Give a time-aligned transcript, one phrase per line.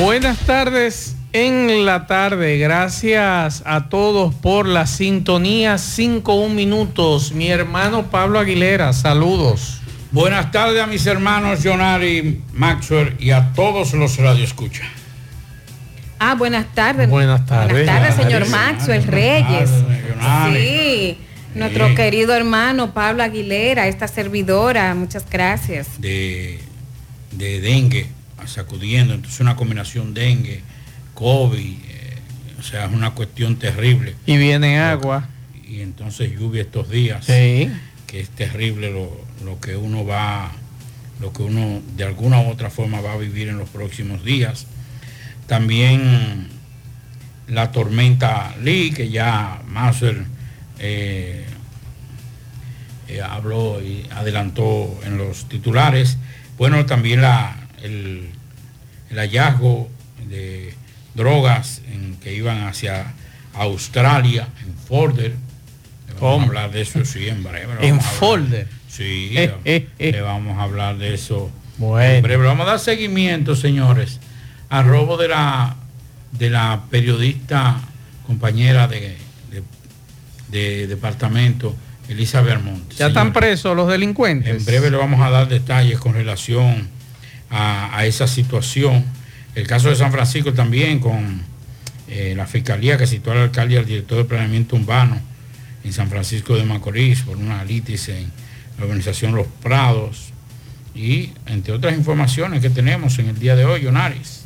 [0.00, 2.58] Buenas tardes en la tarde.
[2.58, 5.78] Gracias a todos por la sintonía.
[5.78, 7.32] 5 minutos.
[7.32, 9.80] Mi hermano Pablo Aguilera, saludos.
[10.10, 14.86] Buenas tardes a mis hermanos Jonari, Maxwell y a todos los radioescuchas.
[16.18, 17.08] Ah, buenas tardes.
[17.08, 17.86] Buenas tardes.
[17.86, 19.70] Buenas tardes, señor Maxwell Reyes.
[20.52, 21.18] Sí,
[21.54, 26.00] nuestro querido hermano Pablo Aguilera, esta servidora, muchas gracias.
[26.00, 26.58] De,
[27.32, 28.08] de dengue,
[28.46, 30.62] sacudiendo, entonces una combinación dengue,
[31.14, 32.18] COVID, eh,
[32.58, 34.14] o sea, es una cuestión terrible.
[34.26, 35.28] Y viene agua.
[35.66, 37.24] Y entonces lluvia estos días.
[37.24, 37.70] Sí.
[38.06, 40.52] Que es terrible lo, lo que uno va,
[41.20, 44.66] lo que uno de alguna u otra forma va a vivir en los próximos días.
[45.46, 46.48] También
[47.48, 50.24] la tormenta Lee, que ya Master
[50.78, 51.46] eh,
[53.08, 56.18] eh, habló y adelantó en los titulares.
[56.58, 58.30] Bueno, también la, el,
[59.10, 59.88] el hallazgo
[60.28, 60.74] de
[61.14, 63.12] drogas en, que iban hacia
[63.54, 65.34] Australia, en Folder.
[66.20, 67.74] Vamos a hablar de eso sí en breve.
[67.80, 68.66] En Folder.
[68.88, 72.44] Sí, le vamos a hablar de eso en breve.
[72.46, 74.18] Vamos a dar seguimiento, señores,
[74.68, 75.76] al robo de la,
[76.32, 77.80] de la periodista
[78.26, 79.16] compañera de,
[80.50, 81.74] de, departamento,
[82.08, 82.96] Elisa Bermonte.
[82.96, 84.56] ¿Ya están presos los delincuentes?
[84.56, 86.88] En breve le vamos a dar detalles con relación
[87.50, 89.04] a, esa situación.
[89.54, 91.42] El caso de San Francisco también con
[92.08, 95.20] eh, la fiscalía que citó al alcalde y al director de planeamiento urbano
[95.84, 98.30] en San Francisco de Macorís por una litis en
[98.78, 100.32] la organización Los Prados
[100.94, 104.44] y entre otras informaciones que tenemos en el día de hoy, Yonaris.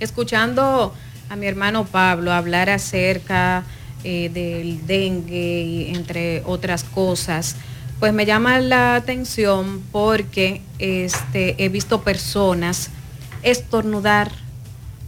[0.00, 0.94] Escuchando
[1.28, 3.64] a mi hermano Pablo hablar acerca
[4.02, 7.56] eh, del dengue y entre otras cosas,
[8.04, 12.90] pues me llama la atención porque este, he visto personas
[13.42, 14.30] estornudar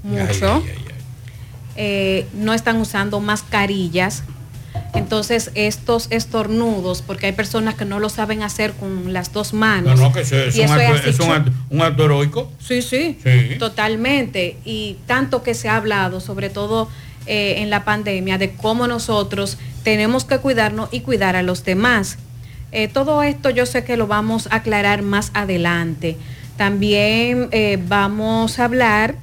[0.03, 0.95] mucho, ay, ay, ay,
[1.77, 4.23] eh, no están usando mascarillas,
[4.95, 10.01] entonces, estos estornudos, porque hay personas que no lo saben hacer con las dos manos.
[10.01, 12.51] No, no, que eso, es, un, acto, es un, acto, un, acto, heroico.
[12.59, 14.57] Sí, sí, sí, totalmente.
[14.65, 16.89] Y tanto que se ha hablado, sobre todo
[17.27, 22.17] eh, en la pandemia, de cómo nosotros tenemos que cuidarnos y cuidar a los demás.
[22.77, 26.19] Eh, todo esto yo sé que lo vamos a aclarar más adelante.
[26.59, 29.15] También eh, vamos a hablar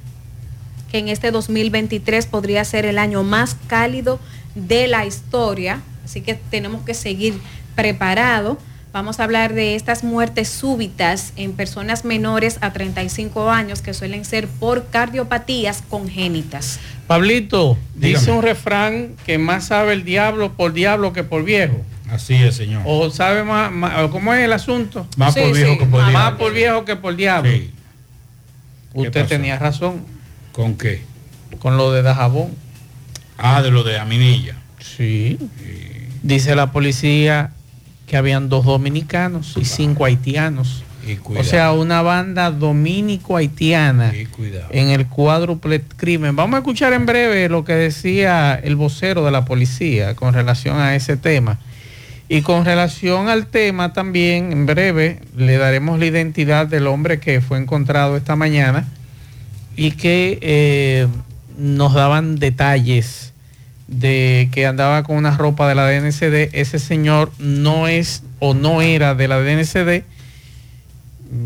[0.90, 4.18] que en este 2023 podría ser el año más cálido
[4.56, 7.34] de la historia, así que tenemos que seguir
[7.76, 8.58] preparados.
[8.92, 14.24] Vamos a hablar de estas muertes súbitas en personas menores a 35 años que suelen
[14.24, 16.80] ser por cardiopatías congénitas.
[17.06, 18.18] Pablito, Dígame.
[18.18, 21.80] dice un refrán que más sabe el diablo por diablo que por viejo.
[22.14, 22.82] Así es, señor.
[22.86, 25.06] O sabe más, más ¿cómo es el asunto?
[25.16, 26.30] Más sí, por viejo sí, que por más diablo.
[26.30, 27.50] Más por viejo que por diablo.
[27.50, 27.70] Sí.
[28.94, 30.02] Usted tenía razón.
[30.52, 31.02] ¿Con qué?
[31.58, 32.52] Con lo de Dajabón.
[33.36, 34.54] Ah, de lo de Aminilla.
[34.78, 35.38] Sí.
[35.58, 36.08] sí.
[36.22, 37.50] Dice la policía
[38.06, 40.84] que habían dos dominicanos y cinco haitianos.
[41.06, 44.14] Y o sea, una banda dominico-haitiana
[44.70, 46.34] en el cuádruple crimen.
[46.34, 50.78] Vamos a escuchar en breve lo que decía el vocero de la policía con relación
[50.78, 51.58] a ese tema.
[52.28, 57.40] Y con relación al tema también, en breve, le daremos la identidad del hombre que
[57.40, 58.88] fue encontrado esta mañana
[59.76, 61.06] y que eh,
[61.58, 63.32] nos daban detalles
[63.88, 66.54] de que andaba con una ropa de la DNCD.
[66.54, 70.04] Ese señor no es o no era de la DNCD,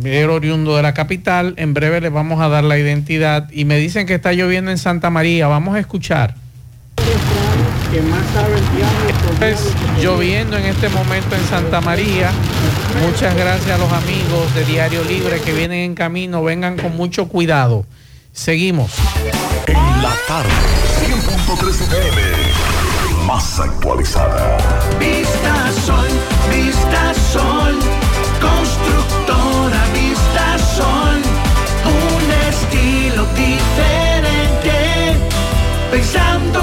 [0.05, 1.55] era oriundo de la capital.
[1.56, 4.79] En breve les vamos a dar la identidad y me dicen que está lloviendo en
[4.79, 5.49] Santa María.
[5.49, 6.37] Vamos a escuchar.
[7.90, 12.31] Que más sabe el diablo, es lloviendo en este momento en Santa María.
[13.00, 16.44] Muchas gracias a los amigos de Diario Libre que vienen en camino.
[16.44, 17.87] Vengan con mucho cuidado.
[18.31, 18.93] Seguimos.
[19.67, 20.50] En la tarde,
[21.00, 24.58] 100.3 FM, más actualizada.
[25.00, 26.08] Vista Sol,
[26.50, 27.79] Vista Sol,
[28.38, 31.23] constructora Vista Sol,
[31.87, 35.17] un estilo diferente,
[35.90, 36.27] pensando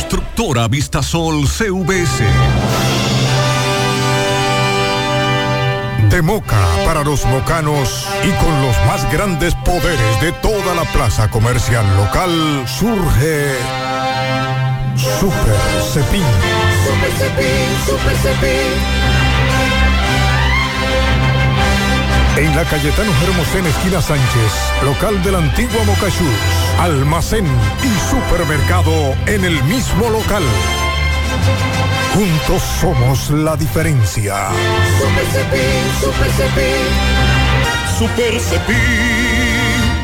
[0.00, 2.24] Constructora Vista Sol CVS.
[6.08, 6.56] De Moca
[6.86, 12.64] para los mocanos y con los más grandes poderes de toda la plaza comercial local
[12.66, 13.56] surge
[14.96, 15.58] Super
[15.92, 16.24] Cepín.
[16.86, 19.19] Super Cepín, Super Cepín.
[22.40, 26.26] En la Cayetano Hermosén, esquina Sánchez, local de la antigua Mocachús,
[26.78, 30.42] almacén y supermercado en el mismo local.
[32.14, 34.48] Juntos somos la diferencia.
[34.98, 36.88] Super Cepín, Super Cepín.
[37.98, 39.39] Super Cepín.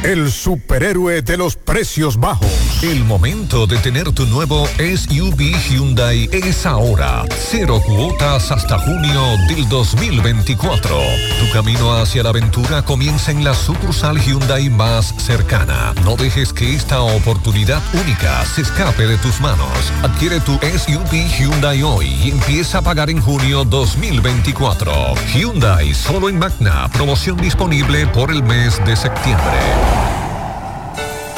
[0.02, 2.50] El superhéroe de los precios bajos.
[2.82, 7.24] El momento de tener tu nuevo SUV Hyundai es ahora.
[7.36, 10.96] Cero cuotas hasta junio del 2024.
[11.40, 15.94] Tu camino hacia la aventura comienza en la sucursal Hyundai más cercana.
[16.04, 19.92] No dejes que esta oportunidad única se escape de tus manos.
[20.02, 24.92] Adquiere tu SUV Hyundai hoy y empieza a pagar en junio 2024.
[25.34, 26.88] Hyundai solo en Magna.
[26.92, 29.95] Promoción disponible por el mes de septiembre.
[29.96, 30.25] Bye.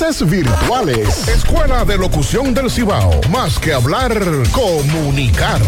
[0.00, 4.18] virtuales Escuela de Locución del Cibao más que hablar
[4.50, 5.60] comunicar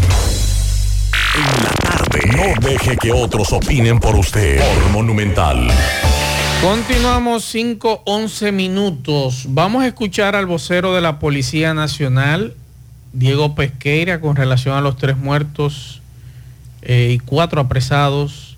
[2.35, 4.59] No deje que otros opinen por usted.
[4.59, 5.69] Por Monumental.
[6.63, 9.45] Continuamos 5, 11 minutos.
[9.49, 12.55] Vamos a escuchar al vocero de la Policía Nacional,
[13.13, 16.01] Diego Pesqueira, con relación a los tres muertos
[16.81, 18.57] eh, y cuatro apresados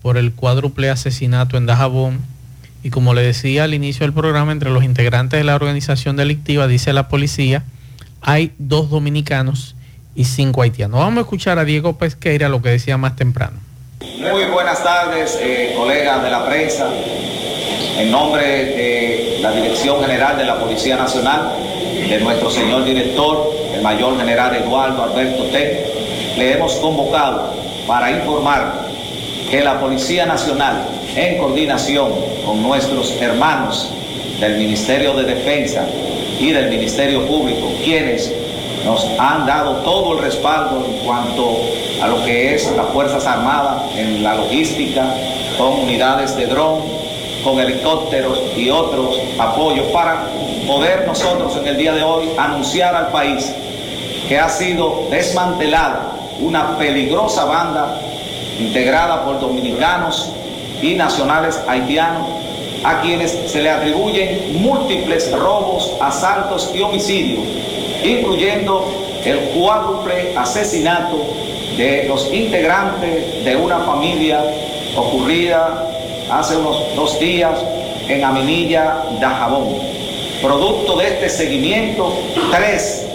[0.00, 2.39] por el cuádruple asesinato en Dajabón.
[2.82, 6.66] Y como le decía al inicio del programa, entre los integrantes de la organización delictiva,
[6.66, 7.64] dice la policía,
[8.22, 9.76] hay dos dominicanos
[10.14, 11.00] y cinco haitianos.
[11.00, 13.58] Vamos a escuchar a Diego Pesqueira lo que decía más temprano.
[14.00, 16.88] Muy buenas tardes, eh, colegas de la prensa.
[17.98, 21.52] En nombre de la Dirección General de la Policía Nacional,
[22.08, 25.86] de nuestro señor director, el mayor general Eduardo Alberto T,
[26.38, 27.54] le hemos convocado
[27.86, 28.88] para informar
[29.50, 32.12] que la Policía Nacional en coordinación
[32.44, 33.90] con nuestros hermanos
[34.38, 35.86] del Ministerio de Defensa
[36.38, 38.32] y del Ministerio Público, quienes
[38.84, 41.58] nos han dado todo el respaldo en cuanto
[42.02, 45.14] a lo que es las Fuerzas Armadas en la logística,
[45.58, 46.80] con unidades de dron,
[47.44, 50.28] con helicópteros y otros apoyos para
[50.66, 53.52] poder nosotros en el día de hoy anunciar al país
[54.28, 58.00] que ha sido desmantelada una peligrosa banda
[58.58, 60.32] integrada por dominicanos
[60.82, 62.26] y nacionales haitianos
[62.84, 67.44] a quienes se le atribuyen múltiples robos, asaltos y homicidios,
[68.02, 68.86] incluyendo
[69.24, 71.18] el cuádruple asesinato
[71.76, 74.42] de los integrantes de una familia
[74.96, 75.86] ocurrida
[76.30, 77.58] hace unos dos días
[78.08, 79.68] en Aminilla, Dajabón.
[80.42, 82.12] Producto de este seguimiento,
[82.50, 83.06] tres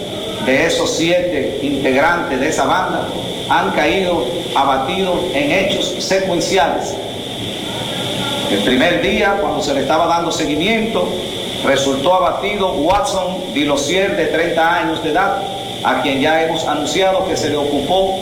[0.46, 3.08] de esos siete integrantes de esa banda
[3.50, 6.94] han caído abatidos en hechos secuenciales.
[8.50, 11.08] El primer día, cuando se le estaba dando seguimiento,
[11.66, 15.42] resultó abatido Watson Dilosier, de 30 años de edad,
[15.84, 18.20] a quien ya hemos anunciado que se le ocupó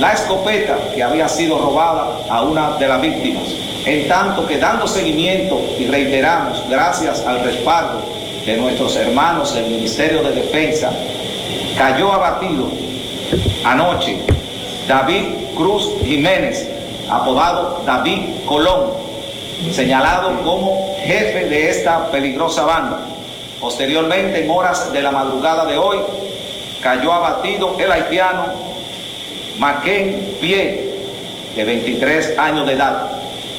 [0.00, 3.44] la escopeta que había sido robada a una de las víctimas.
[3.84, 8.02] En tanto que dando seguimiento y reiteramos, gracias al respaldo
[8.44, 10.90] de nuestros hermanos del Ministerio de Defensa,
[11.78, 12.68] cayó abatido
[13.64, 14.18] anoche
[14.88, 16.68] David Cruz Jiménez,
[17.08, 18.99] apodado David Colón,
[19.72, 23.00] señalado como jefe de esta peligrosa banda.
[23.60, 25.98] Posteriormente, en horas de la madrugada de hoy,
[26.82, 28.46] cayó abatido el haitiano
[29.58, 30.94] Maquén Pie,
[31.54, 33.10] de 23 años de edad.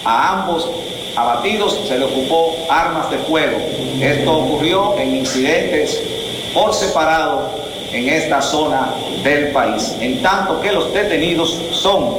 [0.03, 0.67] A ambos
[1.15, 3.57] abatidos se le ocupó armas de fuego.
[4.01, 6.01] Esto ocurrió en incidentes
[6.53, 7.49] por separado
[7.91, 8.93] en esta zona
[9.23, 9.95] del país.
[9.99, 12.15] En tanto que los detenidos son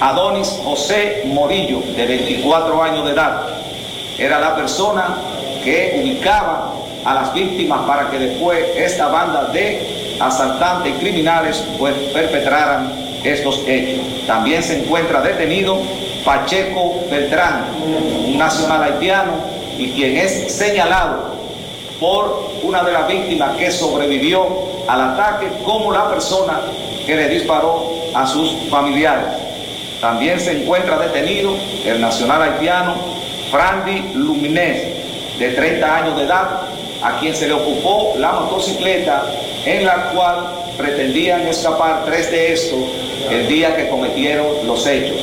[0.00, 3.46] Adonis José Morillo, de 24 años de edad.
[4.18, 5.16] Era la persona
[5.64, 6.72] que ubicaba
[7.04, 12.92] a las víctimas para que después esta banda de asaltantes criminales pues, perpetraran
[13.24, 14.04] estos hechos.
[14.26, 15.78] También se encuentra detenido
[16.24, 17.66] Pacheco Beltrán,
[18.26, 19.32] un nacional haitiano
[19.78, 21.36] y quien es señalado
[22.00, 24.46] por una de las víctimas que sobrevivió
[24.88, 26.60] al ataque como la persona
[27.06, 27.84] que le disparó
[28.14, 29.45] a sus familiares.
[30.00, 32.94] También se encuentra detenido el nacional haitiano
[33.50, 36.62] Frandy Luminés, de 30 años de edad,
[37.02, 39.24] a quien se le ocupó la motocicleta
[39.64, 42.78] en la cual pretendían escapar tres de estos
[43.30, 45.16] el día que cometieron los hechos.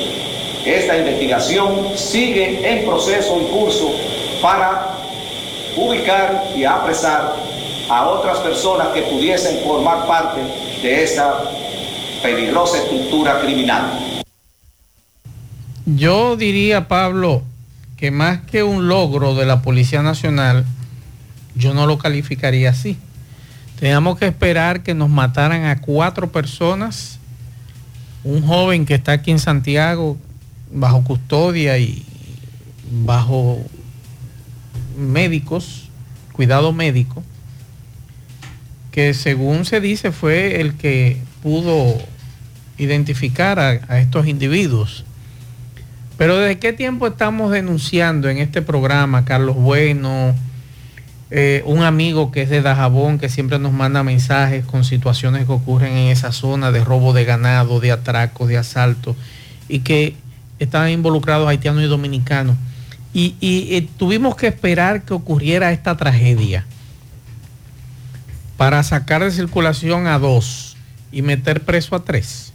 [0.65, 3.92] Esta investigación sigue en proceso y curso
[4.42, 4.94] para
[5.75, 7.36] ubicar y apresar
[7.89, 10.42] a otras personas que pudiesen formar parte
[10.82, 11.42] de esa
[12.22, 13.92] peligrosa estructura criminal.
[15.86, 17.44] Yo diría, Pablo,
[17.98, 20.66] que más que un logro de la Policía Nacional,
[21.56, 22.98] yo no lo calificaría así.
[23.80, 27.20] Teníamos que esperar que nos mataran a cuatro personas,
[28.24, 30.18] un joven que está aquí en Santiago
[30.72, 32.04] bajo custodia y
[33.04, 33.60] bajo
[34.98, 35.90] médicos,
[36.32, 37.24] cuidado médico,
[38.92, 41.98] que según se dice fue el que pudo
[42.78, 45.06] identificar a, estos individuos.
[46.17, 50.36] Pero ¿desde qué tiempo estamos denunciando en este programa, Carlos Bueno,
[51.32, 55.51] eh, un amigo que es de Dajabón, que siempre nos manda mensajes con situaciones que
[55.51, 59.15] ocurren en esa zona de robo de ganado, de atraco, de asalto,
[59.67, 60.15] y que
[60.60, 62.55] están involucrados haitianos y dominicanos?
[63.15, 66.65] Y, y tuvimos que esperar que ocurriera esta tragedia
[68.58, 70.77] para sacar de circulación a dos
[71.12, 72.52] y meter preso a tres.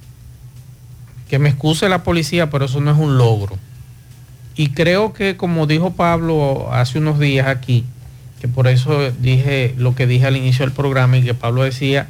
[1.28, 3.58] Que me excuse la policía, pero eso no es un logro.
[4.56, 7.84] Y creo que, como dijo Pablo hace unos días aquí,
[8.40, 12.08] que por eso dije lo que dije al inicio del programa y que Pablo decía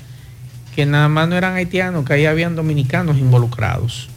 [0.74, 4.08] que nada más no eran haitianos, que ahí habían dominicanos involucrados.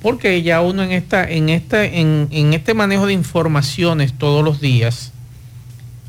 [0.00, 4.60] Porque ya uno en, esta, en, esta, en, en este manejo de informaciones todos los
[4.60, 5.12] días,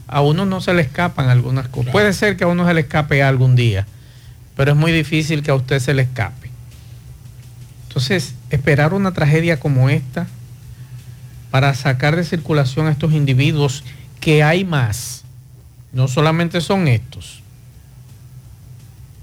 [0.08, 1.92] a uno no se le escapan algunas cosas.
[1.92, 3.88] Puede ser que a uno se le escape algún día,
[4.56, 6.41] pero es muy difícil que a usted se le escape.
[7.92, 10.26] Entonces, esperar una tragedia como esta
[11.50, 13.84] para sacar de circulación a estos individuos,
[14.22, 15.26] que hay más,
[15.92, 17.42] no solamente son estos.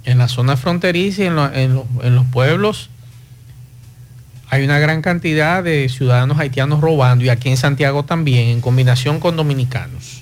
[0.05, 2.91] En la zona fronteriza y en, en los pueblos
[4.51, 9.19] hay una gran cantidad de ciudadanos haitianos robando y aquí en Santiago también, en combinación
[9.19, 10.21] con dominicanos.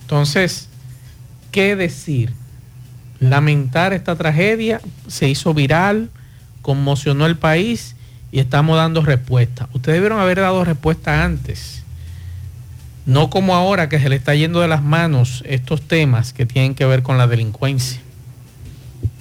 [0.00, 0.70] Entonces,
[1.52, 2.32] ¿qué decir?
[3.20, 6.08] Lamentar esta tragedia, se hizo viral,
[6.64, 7.94] conmocionó el país
[8.32, 9.68] y estamos dando respuesta.
[9.74, 11.84] Ustedes debieron haber dado respuesta antes.
[13.04, 16.74] No como ahora que se le está yendo de las manos estos temas que tienen
[16.74, 18.00] que ver con la delincuencia.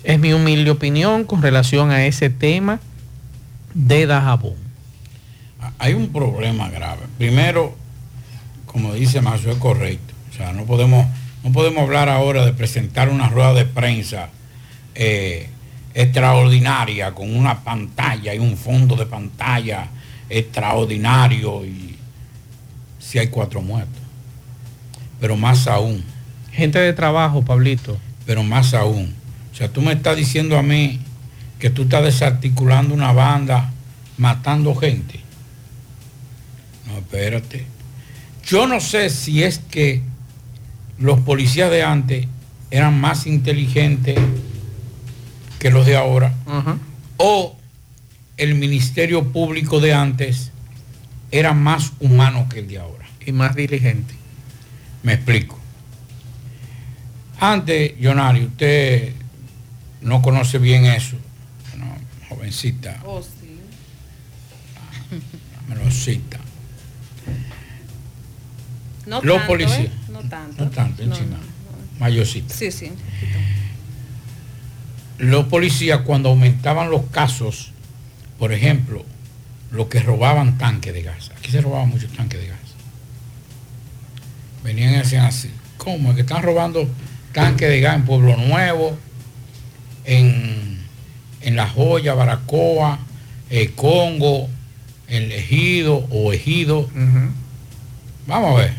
[0.05, 2.79] Es mi humilde opinión con relación a ese tema
[3.73, 4.55] de Dajabón.
[5.79, 7.01] Hay un problema grave.
[7.17, 7.75] Primero,
[8.65, 10.13] como dice Mazo, es correcto.
[10.31, 11.05] O sea, no podemos,
[11.43, 14.29] no podemos hablar ahora de presentar una rueda de prensa
[14.95, 15.49] eh,
[15.93, 19.87] extraordinaria con una pantalla y un fondo de pantalla
[20.29, 21.95] extraordinario y
[22.99, 24.01] si hay cuatro muertos.
[25.19, 26.03] Pero más aún.
[26.51, 27.97] Gente de trabajo, Pablito.
[28.25, 29.13] Pero más aún.
[29.51, 30.99] O sea, tú me estás diciendo a mí
[31.59, 33.71] que tú estás desarticulando una banda
[34.17, 35.19] matando gente.
[36.87, 37.65] No, espérate.
[38.45, 40.01] Yo no sé si es que
[40.97, 42.27] los policías de antes
[42.71, 44.17] eran más inteligentes
[45.63, 46.33] que los de ahora,
[47.15, 47.55] o
[48.35, 50.51] el Ministerio Público de antes
[51.31, 53.05] era más humano que el de ahora.
[53.25, 54.13] Y más diligente.
[55.03, 55.57] Me explico.
[57.39, 59.13] Antes, Jonari, usted
[60.01, 61.15] no conoce bien eso.
[62.27, 62.99] jovencita.
[63.05, 63.57] Oh, sí.
[65.69, 66.39] Me lo cita.
[69.05, 69.79] No los tanto, policías.
[69.79, 69.91] ¿eh?
[70.11, 70.65] No tanto.
[70.65, 71.37] No tanto, No, encima.
[71.37, 72.53] no, Mayorcita.
[72.53, 72.91] Sí, sí.
[75.17, 77.71] Los policías cuando aumentaban los casos,
[78.39, 79.05] por ejemplo,
[79.71, 81.31] los que robaban tanques de gas.
[81.37, 82.59] Aquí se robaban muchos tanques de gas.
[84.63, 86.09] Venían y decían así, ¿cómo?
[86.09, 86.87] Es que están robando
[87.33, 88.97] tanques de gas en Pueblo Nuevo,
[90.05, 90.79] en,
[91.41, 92.99] en La Joya, Baracoa,
[93.49, 94.49] eh, Congo,
[95.07, 96.89] en Ejido o Ejido.
[98.27, 98.73] Vamos a ver.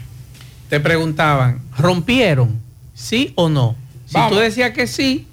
[0.71, 2.61] Te preguntaban, ¿rompieron?
[2.95, 3.77] ¿Sí o no?
[4.07, 4.33] Si Vamos.
[4.33, 5.27] tú decías que sí,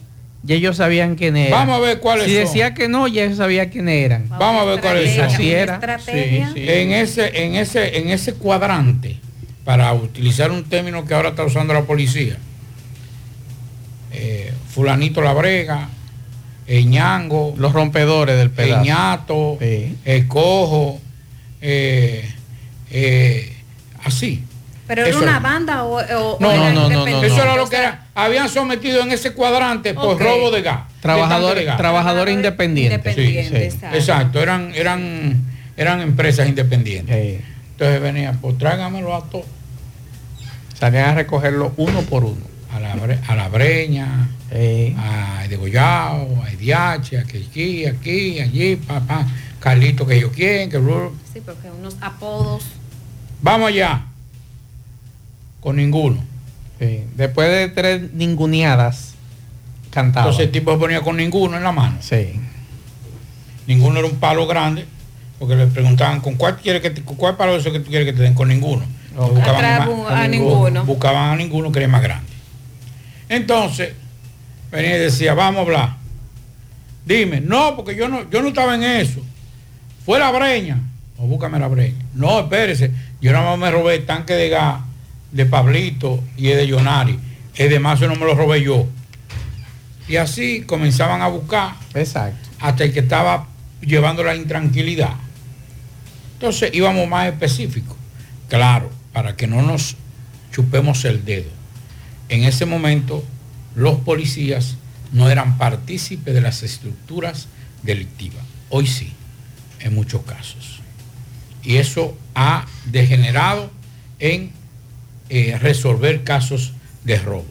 [0.44, 1.52] ya ellos sabían quién eran.
[1.68, 2.44] Vamos a ver cuáles Si son.
[2.46, 4.28] decía que no, ya ellos sabían quién eran.
[4.30, 5.26] Vamos a ver cuáles son.
[5.26, 5.76] Así era.
[5.76, 6.48] Estrategia.
[6.48, 6.66] Sí, sí.
[6.70, 9.18] En ese, en ese, en ese cuadrante,
[9.64, 12.38] para utilizar un término que ahora está usando la policía,
[14.12, 15.90] eh, fulanito la brega,
[16.68, 18.84] el ñango, Los rompedores del el pedazo.
[18.84, 19.96] ñato, Sí.
[20.06, 21.00] el cojo,
[21.62, 22.30] eh,
[22.92, 23.54] eh,
[24.04, 24.44] así.
[24.92, 25.40] Pero era Eso una era.
[25.40, 27.28] banda o, o- No, o era no, no, no, independiente?
[27.28, 28.08] Eso era lo que era.
[28.14, 30.82] Habían sometido en ese cuadrante por robo de gas.
[31.00, 31.78] Trabajadores, de gas.
[31.78, 32.98] trabajadores independientes.
[33.18, 33.86] Independiente, Sí, sí.
[33.96, 34.42] exacto.
[34.42, 35.42] Eran, eran,
[35.78, 37.16] eran empresas independientes.
[37.16, 37.46] Sí.
[37.72, 39.46] Entonces venía, pues tráigamelo a todos.
[40.78, 42.42] Salían a recogerlo uno por uno.
[42.74, 44.94] A la, bre- a la breña, Sí.
[45.00, 49.26] a Degollado, a Idiache, a aquí, aquí, allí, papá,
[49.62, 50.78] Carlito que yo quieren, que
[51.34, 52.64] Sí, porque unos apodos.
[53.42, 54.02] vamos allá.
[55.62, 56.18] Con ninguno.
[56.80, 57.06] Sí.
[57.16, 59.14] Después de tres ninguneadas,
[59.92, 60.26] cantaba.
[60.26, 61.98] Entonces el tipo se ponía con ninguno en la mano.
[62.02, 62.40] Sí.
[63.68, 64.86] Ninguno era un palo grande,
[65.40, 67.90] porque le preguntaban con cuál quiere que te- con cuál palo de eso que tú
[67.90, 68.84] quieres que te den con ninguno.
[69.16, 69.64] Buscaban
[70.10, 70.86] a ninguno.
[70.86, 72.28] Buscaban a ninguno que era más grande.
[73.30, 73.94] Entonces,
[74.72, 75.96] venía y decía, vamos a hablar.
[77.06, 79.22] Dime, no, porque yo no, yo no estaba en eso.
[80.06, 80.80] Fue la breña.
[81.18, 82.04] O búscame la breña.
[82.16, 82.92] No, espérese.
[83.22, 84.82] Yo nada más me robé el tanque de gas
[85.32, 87.20] de Pablito y de Yonari.
[87.56, 88.88] El de Mazo no me lo robé yo.
[90.08, 92.50] Y así comenzaban a buscar Exacto.
[92.60, 93.48] hasta el que estaba
[93.82, 95.14] llevando la intranquilidad.
[96.34, 97.96] Entonces íbamos más específicos.
[98.50, 99.96] Claro, para que no nos
[100.52, 101.50] chupemos el dedo.
[102.30, 103.24] En ese momento
[103.76, 104.76] los policías
[105.14, 107.48] no eran partícipes de las estructuras
[107.84, 108.44] delictivas.
[108.70, 109.14] Hoy sí,
[109.80, 110.80] en muchos casos.
[111.64, 113.70] Y eso ha degenerado
[114.20, 114.52] en
[115.34, 116.74] eh, resolver casos
[117.06, 117.46] de robo.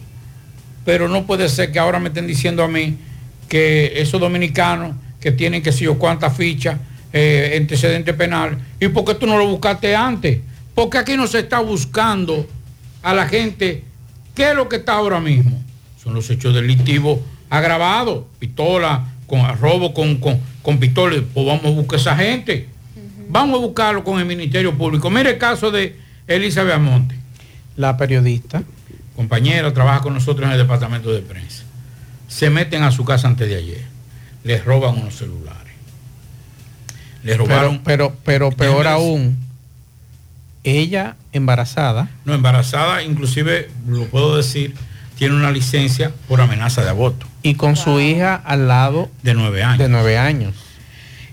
[0.84, 2.98] Pero no puede ser que ahora me estén diciendo a mí
[3.48, 6.78] que esos dominicanos que tienen que sé yo cuántas fichas,
[7.10, 10.40] eh, antecedente penal, ¿y por qué tú no lo buscaste antes?
[10.74, 12.46] Porque aquí no se está buscando
[13.02, 13.82] a la gente.
[14.34, 15.58] ¿Qué es lo que está ahora mismo?
[16.04, 21.16] Son los hechos delictivos agravados, pistola, con robo con, con, con pistola.
[21.32, 22.68] Pues vamos a buscar a esa gente.
[23.30, 25.08] Vamos a buscarlo con el Ministerio Público.
[25.08, 27.19] Mire el caso de Elizabeth Amonte
[27.76, 28.62] La periodista.
[29.16, 31.64] compañera, trabaja con nosotros en el departamento de prensa.
[32.28, 33.85] Se meten a su casa antes de ayer.
[34.44, 35.61] Les roban unos celulares.
[37.22, 39.37] Les robaron, Pero, pero, pero peor aún,
[40.64, 42.09] ella embarazada.
[42.24, 44.74] no, embarazada, inclusive, lo puedo decir,
[45.18, 49.62] tiene una licencia por amenaza de aborto Y con su hija al lado de nueve
[49.62, 49.78] años.
[49.78, 50.54] de nueve años.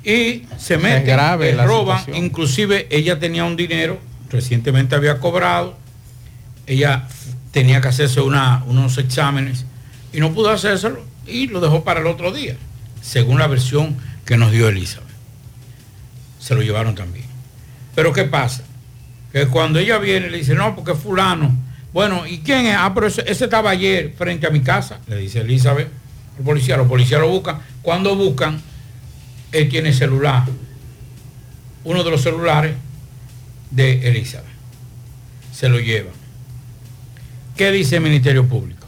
[0.03, 2.25] y se Es meten, grave les la roban, situación.
[2.25, 5.77] inclusive ella tenía un dinero, recientemente había cobrado,
[6.67, 7.07] ella
[7.51, 9.65] tenía que hacerse unos exámenes
[10.13, 12.55] y no pudo hacérselo y lo dejó para el otro día,
[13.01, 15.07] según la versión que nos dio Elizabeth.
[16.39, 17.25] se lo llevaron también.
[17.95, 18.63] Pero ¿qué pasa?
[19.31, 21.55] Que cuando ella viene le dice, no, porque fulano.
[21.93, 22.75] Bueno, ¿y quién es?
[22.77, 25.89] Ah, pero ese, estaba ayer frente a mi casa, le dice Elizabeth.
[26.37, 27.59] El policía, los policías lo buscan.
[27.81, 28.61] Cuando buscan,
[29.51, 30.43] él tiene celular.
[31.83, 32.75] Uno de los celulares
[33.71, 34.45] de Elizabeth.
[35.51, 36.16] Se lo llevan.
[37.57, 38.85] ¿Qué dice el Ministerio Público?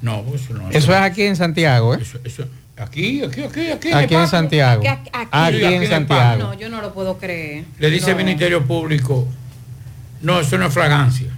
[0.00, 0.70] No, pues no.
[0.70, 2.00] Eso es aquí en Santiago, ¿eh?
[2.76, 3.92] aquí, aquí, aquí, aquí.
[3.92, 4.82] Aquí en Santiago.
[5.30, 6.42] Aquí, en Santiago.
[6.42, 7.64] No, yo no lo puedo creer.
[7.78, 9.28] Le dice el Ministerio Público,
[10.22, 11.28] no, eso no es fragancia.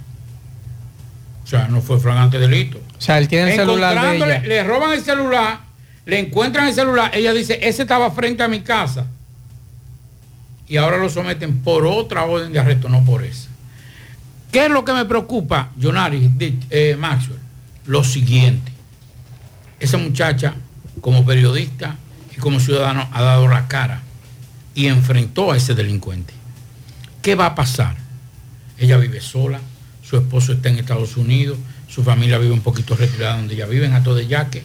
[1.43, 2.77] O sea, no fue fragante delito.
[2.97, 4.39] O sea, él tiene el celular de ella.
[4.39, 5.59] Le roban el celular,
[6.05, 9.07] le encuentran el celular, ella dice, ese estaba frente a mi casa.
[10.67, 13.48] Y ahora lo someten por otra orden de arresto, no por esa.
[14.51, 16.31] ¿Qué es lo que me preocupa, Jonari,
[16.69, 17.39] eh, Maxwell?
[17.85, 18.71] Lo siguiente.
[19.79, 20.55] Esa muchacha,
[21.01, 21.95] como periodista
[22.35, 24.01] y como ciudadano, ha dado la cara
[24.73, 26.33] y enfrentó a ese delincuente.
[27.21, 27.95] ¿Qué va a pasar?
[28.77, 29.59] Ella vive sola,
[30.03, 31.57] su esposo está en Estados Unidos,
[31.87, 34.63] su familia vive un poquito retirada donde ella vive, en Ato de Yaque.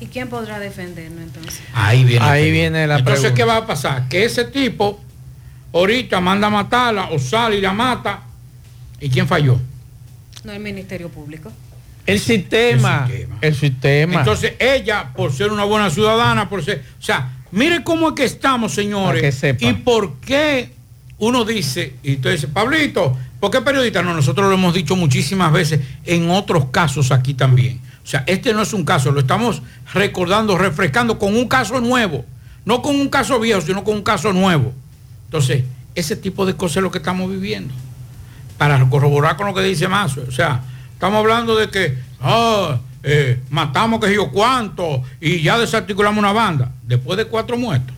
[0.00, 1.62] ¿Y quién podrá defenderlo entonces?
[1.72, 4.08] Ahí viene, Ahí viene la Entonces, ¿qué va a pasar?
[4.08, 5.00] Que ese tipo
[5.72, 8.22] ahorita manda a matarla o sale y la mata.
[9.04, 9.60] ¿Y quién falló?
[10.44, 11.52] No, el Ministerio Público.
[12.06, 13.06] El sistema,
[13.42, 14.20] el sistema.
[14.20, 16.82] Entonces ella, por ser una buena ciudadana, por ser...
[16.98, 19.44] O sea, mire cómo es que estamos, señores.
[19.58, 20.70] Y por qué
[21.18, 24.02] uno dice, y usted dice, Pablito, ¿por qué periodista?
[24.02, 27.82] No, nosotros lo hemos dicho muchísimas veces en otros casos aquí también.
[28.02, 29.60] O sea, este no es un caso, lo estamos
[29.92, 32.24] recordando, refrescando con un caso nuevo.
[32.64, 34.72] No con un caso viejo, sino con un caso nuevo.
[35.26, 35.64] Entonces,
[35.94, 37.74] ese tipo de cosas es lo que estamos viviendo.
[38.58, 40.22] Para corroborar con lo que dice Mazo.
[40.28, 40.62] O sea,
[40.92, 41.98] estamos hablando de que
[43.02, 46.70] eh, matamos que yo cuánto y ya desarticulamos una banda.
[46.82, 47.94] Después de cuatro muertos.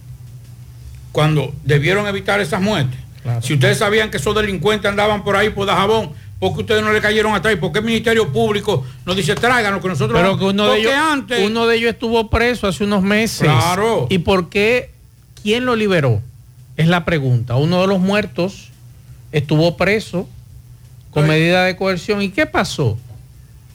[1.13, 2.99] Cuando debieron evitar esas muertes.
[3.43, 6.93] Si ustedes sabían que esos delincuentes andaban por ahí por Dajabón, ¿por qué ustedes no
[6.93, 7.57] le cayeron atrás?
[7.57, 10.93] ¿Por qué el Ministerio Público nos dice tráiganos que nosotros Pero que uno de ellos,
[10.93, 13.49] antes, uno de ellos estuvo preso hace unos meses.
[13.49, 14.07] Claro.
[14.11, 14.91] ¿Y por qué?
[15.43, 16.23] ¿Quién lo liberó?
[16.77, 17.57] Es la pregunta.
[17.57, 18.71] Uno de los muertos
[19.33, 20.29] estuvo preso
[21.17, 22.21] con medida de coerción.
[22.21, 22.99] ¿Y qué pasó?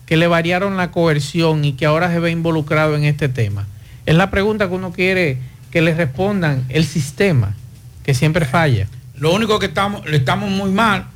[0.06, 3.65] Que le variaron la coerción y que ahora se ve involucrado en este tema.
[4.06, 5.39] Es la pregunta que uno quiere
[5.71, 7.56] que le respondan el sistema,
[8.04, 8.88] que siempre falla.
[9.15, 11.08] Lo único que estamos, le estamos muy mal.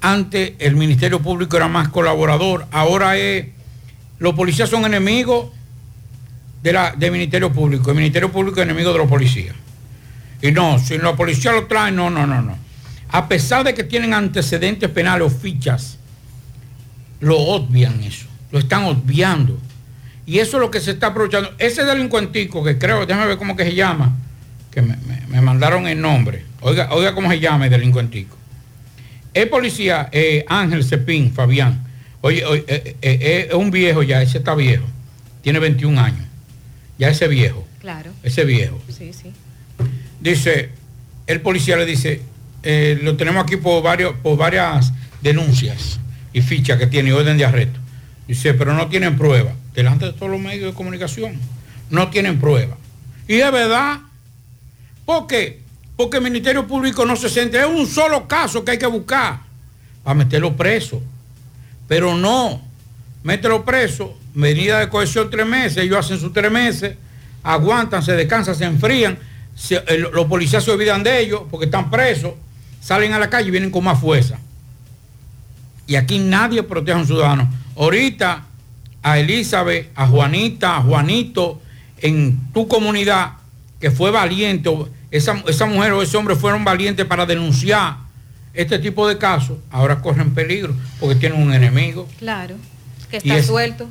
[0.00, 2.66] Antes el Ministerio Público era más colaborador.
[2.70, 3.48] Ahora es,
[4.18, 5.50] los policías son enemigos
[6.62, 7.90] de la, del Ministerio Público.
[7.90, 9.54] El Ministerio Público es enemigo de los policías.
[10.40, 12.63] Y no, si la policía lo trae, no, no, no, no.
[13.14, 15.98] A pesar de que tienen antecedentes penales o fichas,
[17.20, 19.56] lo obvian eso, lo están obviando.
[20.26, 21.54] Y eso es lo que se está aprovechando.
[21.58, 24.16] Ese delincuentico que creo, déjame ver cómo que se llama,
[24.72, 24.96] que me,
[25.40, 26.44] mandaron el nombre.
[26.60, 28.36] Oiga, oiga cómo se llama el delincuentico.
[29.32, 31.86] El policía eh, Ángel Cepín, Fabián.
[32.20, 34.86] Oye, eh, eh, es un viejo ya, ese está viejo.
[35.40, 36.26] Tiene 21 años.
[36.98, 37.64] Ya ese viejo.
[37.78, 38.10] Claro.
[38.24, 38.82] Ese viejo.
[38.88, 39.32] Sí, sí
[40.20, 40.70] dice,
[41.26, 42.22] el policía le dice,
[42.64, 46.00] eh, lo tenemos aquí por, varios, por varias denuncias
[46.32, 47.78] y fichas que tiene, orden de arresto.
[48.26, 49.52] Dice, pero no tienen prueba.
[49.74, 51.38] Delante de todos los medios de comunicación,
[51.90, 52.76] no tienen prueba.
[53.28, 54.00] Y es verdad.
[55.04, 55.60] ¿Por qué?
[55.96, 57.62] Porque el Ministerio Público no se centra.
[57.62, 59.40] Es un solo caso que hay que buscar
[60.02, 61.02] para meterlo preso.
[61.86, 62.62] Pero no,
[63.22, 66.96] mételo preso, medida de cohesión tres meses, ellos hacen sus tres meses,
[67.42, 69.18] aguantan, se descansan, se enfrían
[70.12, 72.34] los policías se olvidan de ellos porque están presos,
[72.84, 74.38] salen a la calle y vienen con más fuerza.
[75.86, 77.48] Y aquí nadie protege a un ciudadano.
[77.76, 78.44] Ahorita
[79.02, 81.60] a Elizabeth, a Juanita, a Juanito,
[81.98, 83.32] en tu comunidad,
[83.80, 84.70] que fue valiente,
[85.10, 87.96] esa, esa mujer o ese hombre fueron valientes para denunciar
[88.52, 92.08] este tipo de casos, ahora corren peligro porque tienen un enemigo.
[92.18, 92.56] Claro,
[93.10, 93.88] que está suelto.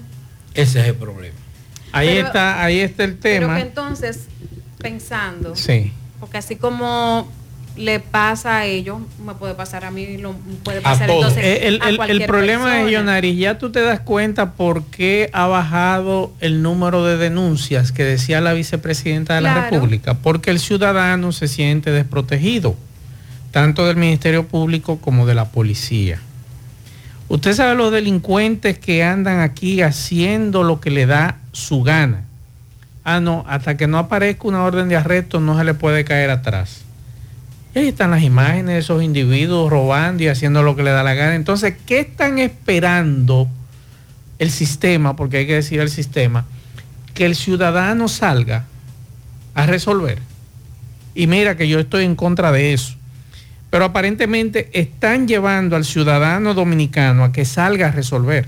[0.54, 1.36] Ese es el problema.
[1.92, 3.56] Ahí está, ahí está el tema.
[3.56, 4.28] Pero entonces
[4.78, 5.56] pensando.
[5.56, 5.92] Sí.
[6.20, 7.32] Porque así como
[7.76, 10.34] le pasa a ellos, me puede pasar a mí, lo
[10.64, 15.30] puede pasar entonces el, el, problema es, Yonari, ya tú te das cuenta por qué
[15.34, 20.60] ha bajado el número de denuncias que decía la vicepresidenta de la República, porque el
[20.60, 22.76] ciudadano se siente desprotegido,
[23.52, 26.20] tanto del Ministerio Público como de la policía.
[27.30, 32.26] Usted sabe los delincuentes que andan aquí haciendo lo que le da su gana
[33.04, 36.30] ah, no, hasta que no aparezca una orden de arresto no se le puede caer
[36.30, 36.82] atrás.
[37.76, 41.02] Y ahí están las imágenes de esos individuos robando y haciendo lo que le da
[41.04, 41.36] la gana.
[41.36, 43.48] Entonces, ¿qué están esperando
[44.38, 45.16] el sistema?
[45.16, 46.46] Porque hay que decir el sistema,
[47.16, 48.66] que el ciudadano salga
[49.56, 50.20] a resolver.
[51.16, 52.96] Y mira que yo estoy en contra de eso.
[53.72, 58.48] Pero aparentemente están llevando al ciudadano dominicano a que salga a resolver.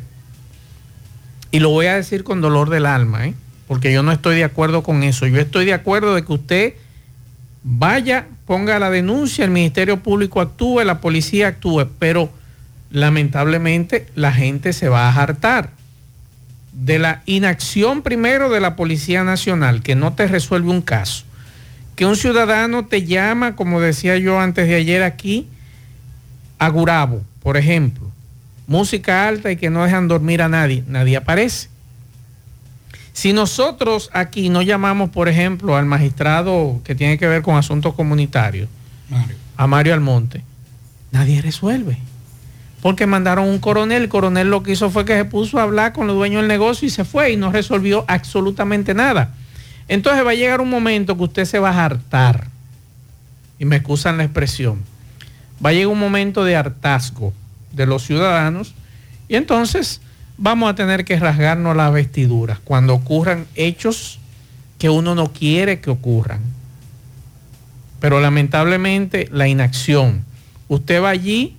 [1.50, 3.34] Y lo voy a decir con dolor del alma, ¿eh?
[3.68, 5.26] porque yo no estoy de acuerdo con eso.
[5.26, 6.74] Yo estoy de acuerdo de que usted
[7.68, 12.30] vaya, ponga la denuncia, el Ministerio Público actúe, la policía actúe, pero
[12.92, 15.72] lamentablemente la gente se va a hartar
[16.74, 21.26] de la inacción primero de la Policía Nacional, que no te resuelve un caso,
[21.96, 25.48] que un ciudadano te llama, como decía yo antes de ayer aquí,
[26.60, 28.12] a Gurabo, por ejemplo,
[28.68, 31.70] música alta y que no dejan dormir a nadie, nadie aparece.
[33.16, 37.94] Si nosotros aquí no llamamos, por ejemplo, al magistrado que tiene que ver con asuntos
[37.94, 38.68] comunitarios,
[39.56, 40.44] a Mario Almonte,
[41.14, 41.98] nadie resuelve.
[42.82, 45.94] Porque mandaron un coronel, el coronel lo que hizo fue que se puso a hablar
[45.94, 49.34] con los dueños del negocio y se fue y no resolvió absolutamente nada.
[49.88, 52.50] Entonces va a llegar un momento que usted se va a hartar,
[53.58, 54.82] y me excusan la expresión,
[55.66, 57.32] va a llegar un momento de hartazgo
[57.72, 58.76] de los ciudadanos
[59.30, 60.02] y entonces
[60.38, 64.20] vamos a tener que rasgarnos las vestiduras cuando ocurran hechos
[64.78, 66.42] que uno no quiere que ocurran.
[68.00, 70.24] Pero lamentablemente la inacción.
[70.68, 71.56] Usted va allí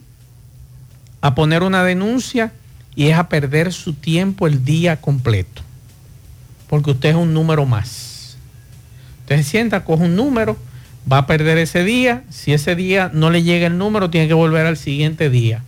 [1.20, 2.52] a poner una denuncia
[2.94, 5.62] y es a perder su tiempo el día completo.
[6.68, 8.36] Porque usted es un número más.
[9.20, 10.56] Usted se sienta, coge un número,
[11.10, 12.24] va a perder ese día.
[12.30, 15.62] Si ese día no le llega el número, tiene que volver al siguiente día.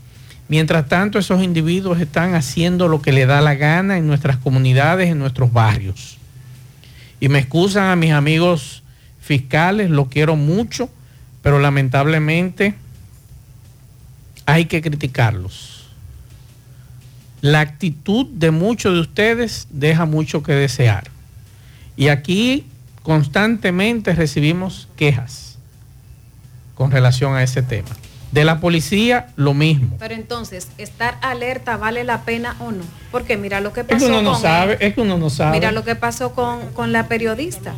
[0.49, 5.11] Mientras tanto, esos individuos están haciendo lo que le da la gana en nuestras comunidades,
[5.11, 6.17] en nuestros barrios.
[7.21, 8.83] Y me excusan a mis amigos
[9.21, 10.89] fiscales, lo quiero mucho,
[11.43, 12.75] pero lamentablemente
[14.47, 15.87] hay que criticarlos.
[17.43, 21.11] La actitud de muchos de ustedes deja mucho que desear.
[21.97, 22.67] Y aquí
[23.03, 25.59] constantemente recibimos quejas
[26.75, 27.91] con relación a ese tema.
[28.33, 29.97] De la policía, lo mismo.
[29.99, 32.85] Pero entonces, ¿estar alerta vale la pena o no?
[33.11, 35.31] Porque mira lo que pasó Es que uno no con sabe, es que uno no
[35.31, 35.53] sabe.
[35.53, 37.75] Mira lo que pasó con, con la periodista.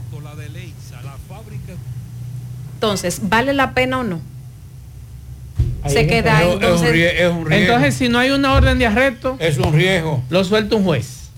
[2.74, 4.20] Entonces, ¿vale la pena o no?
[5.82, 6.48] Ahí Se queda ahí.
[6.48, 7.54] es un Entonces, rie- es un riesgo.
[7.74, 10.22] Entonces, si no hay una orden de arresto, Es un riesgo.
[10.30, 11.30] lo suelta un juez.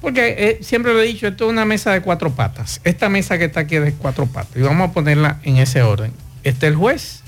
[0.00, 2.80] Porque eh, siempre lo he dicho, esto es una mesa de cuatro patas.
[2.82, 4.56] Esta mesa que está aquí es de cuatro patas.
[4.56, 6.12] Y vamos a ponerla en ese orden.
[6.42, 7.21] Está el juez,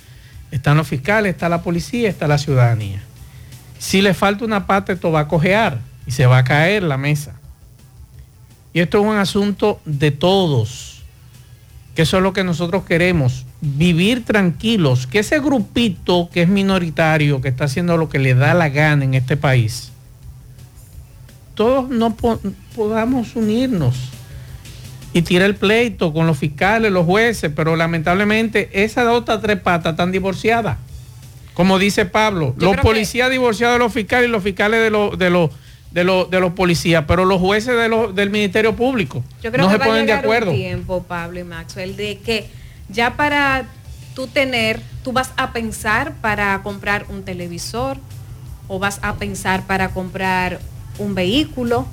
[0.54, 3.02] están los fiscales, está la policía, está la ciudadanía.
[3.78, 6.96] Si le falta una pata, esto va a cojear y se va a caer la
[6.96, 7.34] mesa.
[8.72, 11.02] Y esto es un asunto de todos,
[11.94, 17.40] que eso es lo que nosotros queremos, vivir tranquilos, que ese grupito que es minoritario,
[17.40, 19.90] que está haciendo lo que le da la gana en este país,
[21.54, 22.40] todos no po-
[22.74, 23.96] podamos unirnos
[25.14, 29.92] y tirar el pleito con los fiscales, los jueces, pero lamentablemente esas otras tres patas
[29.92, 30.76] están divorciadas.
[31.54, 34.90] Como dice Pablo, Yo los que- policías divorciados de los fiscales y los fiscales de
[34.90, 35.50] los, de los,
[35.92, 39.64] de los, de los policías, pero los jueces de los, del Ministerio Público Yo creo
[39.64, 40.50] no que se va a ponen de acuerdo.
[40.50, 42.48] un tiempo, Pablo y Maxwell, de que
[42.88, 43.66] ya para
[44.16, 47.98] tú tener, tú vas a pensar para comprar un televisor
[48.66, 50.58] o vas a pensar para comprar
[50.98, 51.86] un vehículo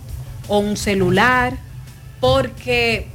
[0.47, 1.53] o un celular,
[2.21, 3.07] porque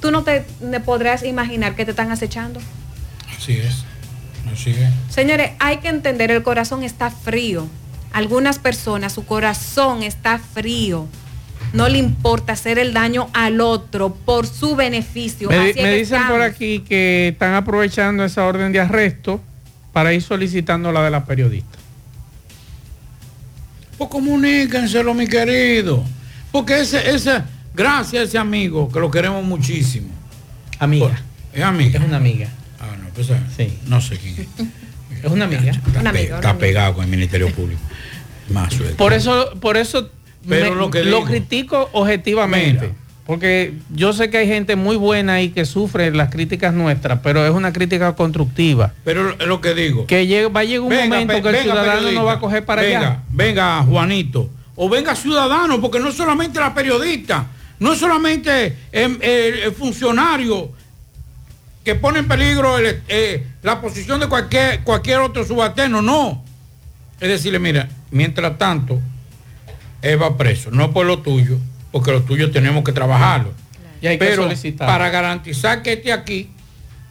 [0.00, 2.60] tú no te ne- podrás imaginar que te están acechando.
[3.36, 3.84] Así es.
[4.50, 4.88] Así es.
[5.14, 7.66] Señores, hay que entender, el corazón está frío.
[8.12, 11.06] Algunas personas, su corazón está frío.
[11.74, 15.50] No le importa hacer el daño al otro por su beneficio.
[15.50, 19.42] Me, Así dicen por aquí que están aprovechando esa orden de arresto
[19.92, 21.76] para ir solicitando la de la periodista.
[23.98, 26.04] Pues comuníquenselo, mi querido.
[26.52, 27.42] Porque ese, ese,
[27.78, 30.08] gracias a ese amigo, que lo queremos muchísimo.
[30.78, 31.18] Amiga.
[31.52, 31.98] Es amiga.
[31.98, 32.48] Es una amiga.
[32.80, 33.38] Ah, no, pues ah,
[33.86, 34.66] no sé quién es.
[35.24, 35.72] Es una amiga.
[35.72, 36.58] Está, Una una amiga.
[36.58, 37.80] pegado con el Ministerio Público.
[38.50, 38.96] Más suelto.
[38.96, 40.10] Por eso, por eso
[40.48, 42.82] Pero me- lo que lo digo- critico objetivamente.
[42.88, 42.94] Mira.
[43.26, 47.44] Porque yo sé que hay gente muy buena y que sufre las críticas nuestras, pero
[47.44, 48.92] es una crítica constructiva.
[49.04, 50.06] Pero es lo que digo.
[50.06, 52.32] Que llegue- va a llegar un Venga, momento pe- que el venga, ciudadano no va
[52.34, 53.22] a coger para venga, allá.
[53.30, 54.48] Venga, Juanito.
[54.76, 57.44] O venga ciudadano, porque no solamente la periodista,
[57.80, 60.72] no es solamente em, el, funcionario
[61.84, 66.44] que pone en peligro el, eh, la posición de cualquier, cualquier otro subalterno, no.
[67.20, 69.00] Es decirle, mira, mientras tanto,
[70.02, 71.58] él va preso, no por lo tuyo,
[71.90, 73.52] porque lo tuyo tenemos que trabajarlo.
[74.00, 76.50] Y hay que Pero para garantizar que esté aquí,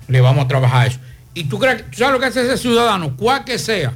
[0.08, 1.00] le vamos a trabajar eso.
[1.34, 3.94] Y tú crees, ¿tú sabes lo que hace ese ciudadano, cual que sea,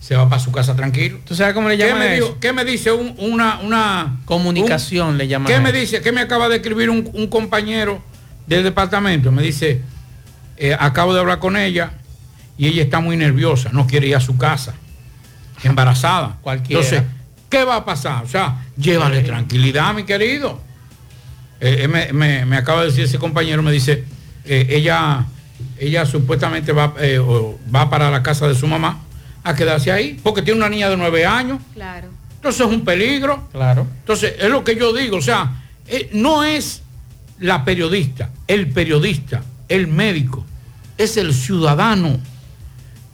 [0.00, 1.20] se va para su casa tranquilo.
[1.24, 2.40] ¿Tú sabes cómo le ¿Qué llaman me, a dijo- eso?
[2.40, 6.00] qué me dice un- una, una Comunicación le llaman ¿Qué me dice?
[6.00, 8.02] ¿Qué me acaba de escribir un, un compañero
[8.46, 9.80] del departamento me dice,
[10.56, 11.92] eh, acabo de hablar con ella
[12.58, 14.74] y ella está muy nerviosa, no quiere ir a su casa,
[15.62, 16.38] embarazada.
[16.42, 16.82] Cualquiera.
[16.82, 17.02] Entonces,
[17.48, 18.24] ¿qué va a pasar?
[18.24, 20.60] O sea, llévale tranquilidad, mi querido.
[21.60, 24.04] Eh, eh, me, me- me acaba de decir ese compañero, me dice,
[24.46, 25.26] eh, ella,
[25.78, 28.98] ella supuestamente va, eh, o va para la casa de su mamá
[29.42, 31.60] a quedarse ahí, porque tiene una niña de nueve años.
[31.74, 32.08] Claro.
[32.36, 33.48] Entonces es un peligro.
[33.52, 33.86] Claro.
[34.00, 36.82] Entonces, es lo que yo digo, o sea, eh, no es
[37.38, 40.44] la periodista, el periodista, el médico,
[40.98, 42.18] es el ciudadano,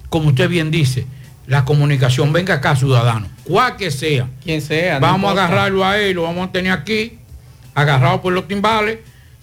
[0.09, 1.07] como usted bien dice,
[1.47, 4.29] la comunicación, venga acá ciudadano, cual que sea.
[4.43, 4.95] Quien sea.
[4.95, 7.19] no Vamos a agarrarlo a él, lo vamos a tener aquí,
[7.75, 8.99] agarrado por los timbales,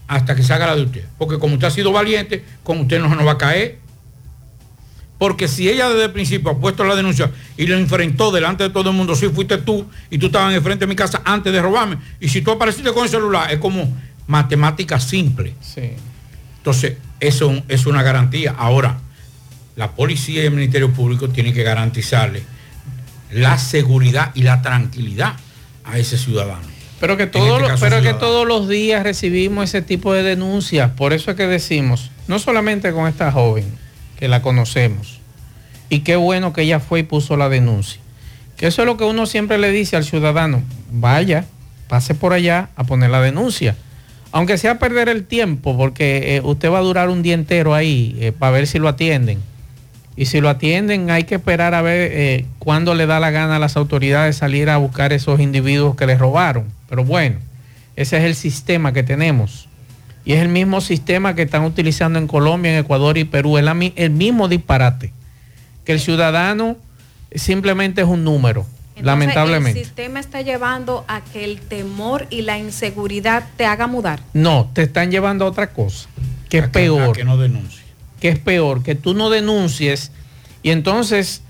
[0.07, 1.05] hasta que salga la de usted.
[1.17, 3.79] Porque como usted ha sido valiente, con usted no se nos va a caer.
[5.17, 8.69] Porque si ella desde el principio ha puesto la denuncia y lo enfrentó delante de
[8.71, 11.21] todo el mundo, si fuiste tú y tú estabas en el frente de mi casa
[11.23, 13.95] antes de robarme, y si tú apareciste con el celular, es como
[14.27, 15.53] matemática simple.
[16.57, 18.53] Entonces, eso es una garantía.
[18.57, 18.97] Ahora,
[19.75, 22.43] la policía y el Ministerio Público tienen que garantizarle
[23.31, 25.33] la seguridad y la tranquilidad
[25.85, 26.61] a ese ciudadano.
[26.99, 30.91] Pero que, todos este los- pero que todos los días recibimos ese tipo de denuncias.
[30.91, 33.65] Por eso es que decimos, no solamente con esta joven,
[34.23, 35.19] que la conocemos,
[35.89, 37.99] y qué bueno que ella fue y puso la denuncia.
[38.55, 41.43] Que eso es lo que uno siempre le dice al ciudadano, vaya,
[41.89, 43.75] pase por allá a poner la denuncia.
[44.31, 48.15] Aunque sea perder el tiempo, porque eh, usted va a durar un día entero ahí
[48.17, 49.39] eh, para ver si lo atienden.
[50.15, 53.57] Y si lo atienden, hay que esperar a ver eh, cuándo le da la gana
[53.57, 56.63] a las autoridades salir a buscar esos individuos que les robaron.
[56.87, 57.39] Pero bueno,
[57.97, 59.67] ese es el sistema que tenemos.
[60.25, 63.57] Y es el mismo sistema que están utilizando en Colombia, en Ecuador y Perú.
[63.57, 65.11] Es el mismo disparate.
[65.83, 66.77] Que el ciudadano
[67.35, 69.79] simplemente es un número, Entonces, lamentablemente.
[69.79, 74.21] El sistema está llevando a que el temor y la inseguridad te haga mudar.
[74.33, 76.07] No, te están llevando a otra cosa,
[76.49, 77.15] que es peor.
[77.15, 77.81] que no denuncie.
[78.21, 80.11] que es peor, que tú no denuncies
[80.63, 81.41] y entonces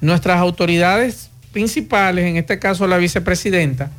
[0.00, 3.90] nuestras autoridades principales, en este caso la vicepresidenta,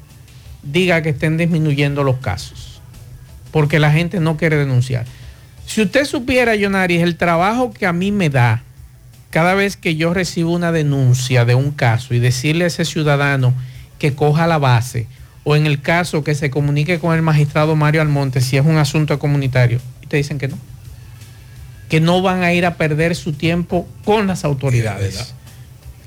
[0.64, 2.75] diga que estén disminuyendo los casos,
[3.56, 5.06] porque la gente no quiere denunciar.
[5.66, 8.64] Si usted supiera, Yonaris, el trabajo que a mí me da
[9.30, 13.54] cada vez que yo recibo una denuncia de un caso y decirle a ese ciudadano
[13.98, 15.08] que coja la base,
[15.46, 18.76] o en el caso que se comunique con el magistrado Mario Almonte si es un
[18.76, 20.58] asunto comunitario, y te dicen que no
[21.88, 25.34] que no van a ir a perder su tiempo con las autoridades.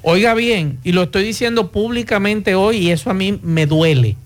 [0.03, 4.17] Oiga bien, y lo estoy diciendo públicamente hoy y eso a mí me duele.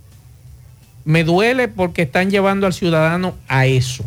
[1.05, 4.05] Me duele porque están llevando al ciudadano a eso,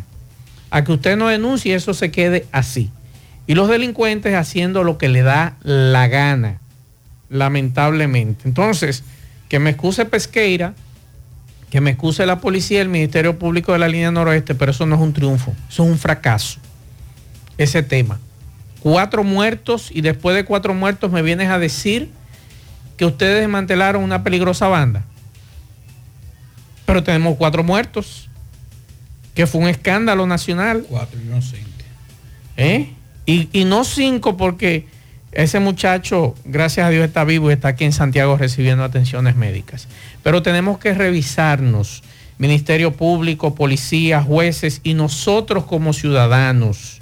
[0.69, 2.91] a que usted no denuncie y eso se quede así.
[3.47, 6.59] Y los delincuentes haciendo lo que le da la gana,
[7.29, 8.47] lamentablemente.
[8.47, 9.03] Entonces,
[9.49, 10.73] que me excuse Pesqueira,
[11.69, 14.95] que me excuse la policía, el Ministerio Público de la línea noroeste, pero eso no
[14.95, 16.59] es un triunfo, eso es un fracaso
[17.57, 18.19] ese tema.
[18.79, 22.09] Cuatro muertos y después de cuatro muertos me vienes a decir
[22.97, 25.03] que ustedes desmantelaron una peligrosa banda.
[26.85, 28.29] Pero tenemos cuatro muertos,
[29.33, 30.85] que fue un escándalo nacional.
[30.89, 31.87] Cuatro inocentes.
[32.57, 32.89] ¿eh?
[33.25, 34.87] Y, y no cinco porque
[35.35, 39.87] ese muchacho, gracias a Dios, está vivo y está aquí en Santiago recibiendo atenciones médicas.
[40.23, 42.03] Pero tenemos que revisarnos,
[42.37, 47.01] Ministerio Público, policía, jueces y nosotros como ciudadanos.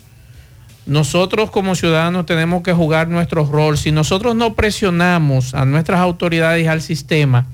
[0.85, 3.77] Nosotros como ciudadanos tenemos que jugar nuestro rol.
[3.77, 7.45] Si nosotros no presionamos a nuestras autoridades y al sistema,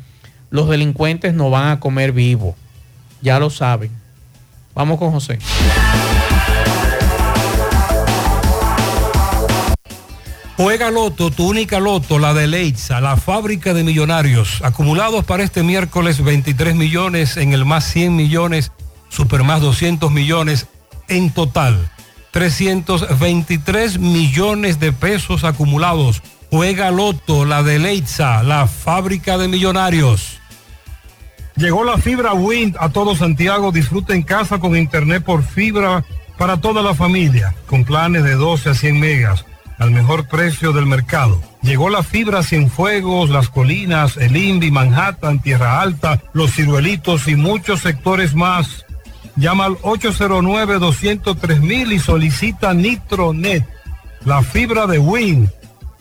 [0.49, 2.55] los delincuentes nos van a comer vivo.
[3.21, 3.91] Ya lo saben.
[4.73, 5.39] Vamos con José.
[10.57, 14.62] Juega Loto, tu única Loto, la de Leitza, la fábrica de millonarios.
[14.62, 18.73] Acumulados para este miércoles 23 millones en el más 100 millones,
[19.07, 20.67] super más 200 millones
[21.07, 21.89] en total.
[22.31, 26.21] 323 millones de pesos acumulados.
[26.51, 30.38] Juega Loto, la de Leitza, la fábrica de millonarios.
[31.60, 33.74] Llegó la fibra Wind a todo Santiago.
[33.74, 36.06] Disfruta en casa con internet por fibra
[36.38, 39.44] para toda la familia, con planes de 12 a 100 megas
[39.77, 41.42] al mejor precio del mercado.
[41.62, 47.81] Llegó la fibra Cienfuegos, Las Colinas, El Invi, Manhattan, Tierra Alta, Los Ciruelitos y muchos
[47.81, 48.86] sectores más.
[49.36, 53.65] Llama al 809-203 y solicita Nitronet,
[54.23, 55.52] la fibra de Win.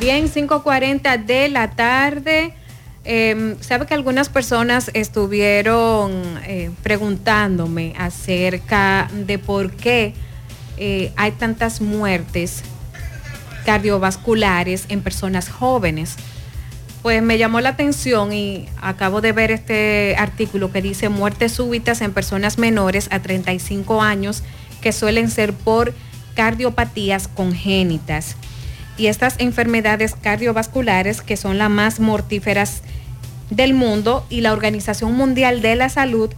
[0.00, 2.54] Bien, 5.40 de la tarde.
[3.04, 6.12] Eh, Sabe que algunas personas estuvieron
[6.44, 10.14] eh, preguntándome acerca de por qué
[10.76, 12.62] eh, hay tantas muertes
[13.66, 16.14] cardiovasculares en personas jóvenes.
[17.02, 22.02] Pues me llamó la atención y acabo de ver este artículo que dice muertes súbitas
[22.02, 24.44] en personas menores a 35 años
[24.80, 25.92] que suelen ser por
[26.36, 28.36] cardiopatías congénitas
[28.98, 32.82] y estas enfermedades cardiovasculares que son las más mortíferas
[33.48, 36.30] del mundo y la Organización Mundial de la Salud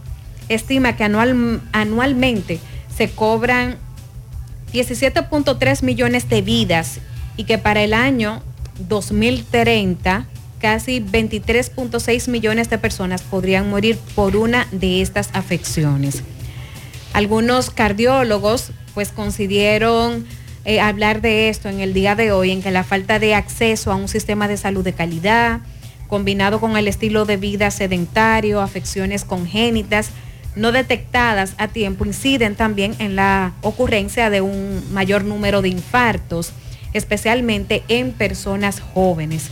[0.47, 2.59] estima que anual, anualmente
[2.95, 3.77] se cobran
[4.73, 6.99] 17.3 millones de vidas
[7.35, 8.41] y que para el año
[8.87, 10.25] 2030
[10.59, 16.23] casi 23.6 millones de personas podrían morir por una de estas afecciones.
[17.13, 20.25] Algunos cardiólogos pues consideraron
[20.63, 23.91] eh, hablar de esto en el día de hoy, en que la falta de acceso
[23.91, 25.61] a un sistema de salud de calidad,
[26.07, 30.11] combinado con el estilo de vida sedentario, afecciones congénitas
[30.55, 36.51] no detectadas a tiempo, inciden también en la ocurrencia de un mayor número de infartos,
[36.93, 39.49] especialmente en personas jóvenes.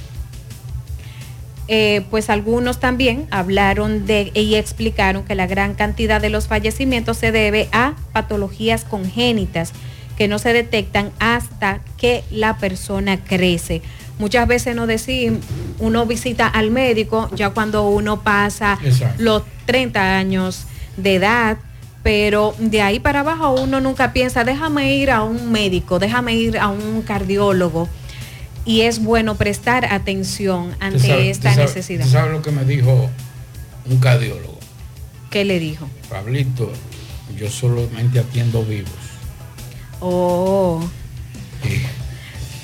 [1.72, 7.18] eh, pues algunos también hablaron de y explicaron que la gran cantidad de los fallecimientos
[7.18, 9.74] se debe a patologías congénitas
[10.20, 13.82] que no se detectan hasta que la persona crece.
[14.20, 15.40] Muchas veces nos decimos,
[15.80, 19.24] uno visita al médico ya cuando uno pasa Exacto.
[19.24, 20.66] los 30 años
[20.98, 21.58] de edad,
[22.04, 26.58] pero de ahí para abajo uno nunca piensa, déjame ir a un médico, déjame ir
[26.60, 27.88] a un cardiólogo.
[28.66, 32.04] Y es bueno prestar atención ante ¿Tú sabes- esta necesidad.
[32.04, 33.10] ¿tú ¿Sabes lo que me dijo
[33.90, 34.60] un cardiólogo?
[35.30, 35.88] ¿Qué le dijo?
[36.10, 36.70] Pablito,
[37.38, 38.92] yo solamente atiendo vivos.
[40.00, 40.82] Oh.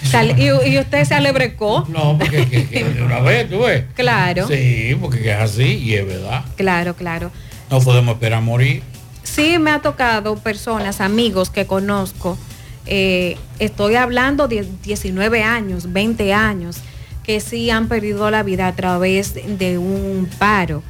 [0.03, 1.85] Sal- y, y usted se alebrecó.
[1.89, 3.85] No, porque que- que de una vez, tú ves.
[3.95, 6.45] Claro, Sí, porque que es así y es verdad.
[6.55, 7.31] claro, claro.
[7.69, 8.83] No podemos esperar a morir.
[9.23, 12.37] Sí me ha tocado personas, amigos que conozco,
[12.85, 16.77] eh, estoy hablando de 19 años, 20 años,
[17.23, 20.83] que sí han perdido la vida a través de un paro.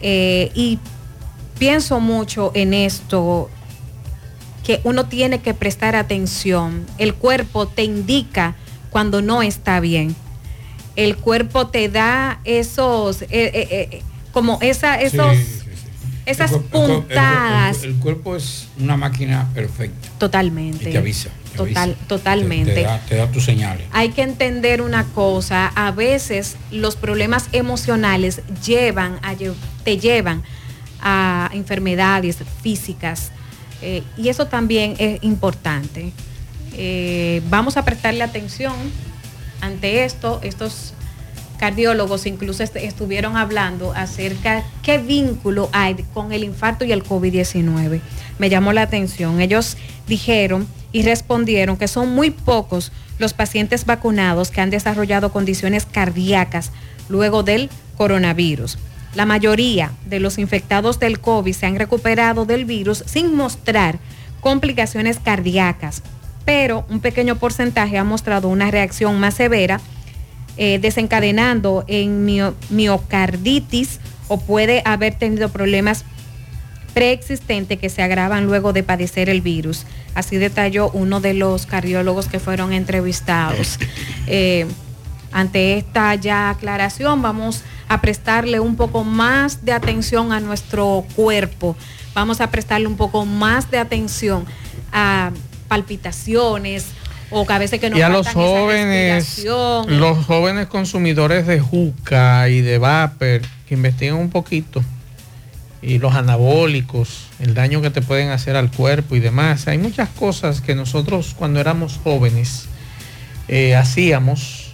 [0.00, 0.78] Eh, y
[1.58, 3.50] pienso mucho en esto,
[4.66, 6.84] que uno tiene que prestar atención.
[6.98, 8.56] El cuerpo te indica
[8.90, 10.16] cuando no está bien.
[10.96, 14.02] El cuerpo te da esos, eh, eh, eh,
[14.32, 15.88] como esa, esos, Sí, sí, sí.
[16.26, 17.84] esas El cuerpo- puntadas.
[17.84, 20.08] El, el cuerpo es una máquina perfecta.
[20.18, 20.88] Totalmente.
[20.88, 21.28] Y te avisa.
[21.52, 22.06] te Total, avisa.
[22.08, 22.74] totalmente.
[22.74, 23.86] Te, te da, te da tus señales.
[23.92, 29.34] Hay que entender una cosa, a veces los problemas emocionales llevan a,
[29.84, 30.42] te llevan
[31.00, 33.30] a enfermedades físicas
[33.82, 36.12] eh, y eso también es importante.
[36.74, 38.74] Eh, vamos a prestarle atención
[39.60, 40.40] ante esto.
[40.42, 40.92] Estos
[41.58, 48.00] cardiólogos incluso est- estuvieron hablando acerca qué vínculo hay con el infarto y el COVID-19.
[48.38, 49.40] Me llamó la atención.
[49.40, 55.86] Ellos dijeron y respondieron que son muy pocos los pacientes vacunados que han desarrollado condiciones
[55.86, 56.70] cardíacas
[57.08, 58.76] luego del coronavirus.
[59.16, 63.98] La mayoría de los infectados del COVID se han recuperado del virus sin mostrar
[64.40, 66.02] complicaciones cardíacas,
[66.44, 69.80] pero un pequeño porcentaje ha mostrado una reacción más severa
[70.58, 76.04] eh, desencadenando en mio- miocarditis o puede haber tenido problemas
[76.94, 79.84] preexistentes que se agravan luego de padecer el virus.
[80.14, 83.78] Así detalló uno de los cardiólogos que fueron entrevistados.
[84.28, 84.66] Eh,
[85.30, 91.76] ante esta ya aclaración vamos a prestarle un poco más de atención a nuestro cuerpo,
[92.14, 94.44] vamos a prestarle un poco más de atención
[94.92, 95.30] a
[95.68, 96.86] palpitaciones
[97.30, 102.48] o que a veces que nos y a los jóvenes, los jóvenes consumidores de juca
[102.48, 104.82] y de vapor, que investiguen un poquito,
[105.82, 109.66] y los anabólicos, el daño que te pueden hacer al cuerpo y demás.
[109.68, 112.66] Hay muchas cosas que nosotros cuando éramos jóvenes
[113.48, 114.72] eh, hacíamos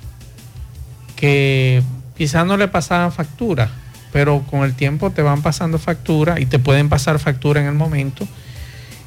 [1.16, 1.82] que
[2.22, 3.68] quizás no le pasaban factura,
[4.12, 7.74] pero con el tiempo te van pasando factura y te pueden pasar factura en el
[7.74, 8.28] momento.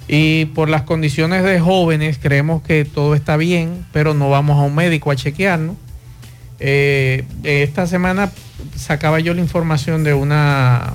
[0.10, 4.64] Y por las condiciones de jóvenes creemos que todo está bien, pero no vamos a
[4.64, 5.78] un médico a chequearnos.
[6.60, 8.32] Eh, esta semana
[8.76, 10.92] sacaba yo la información de una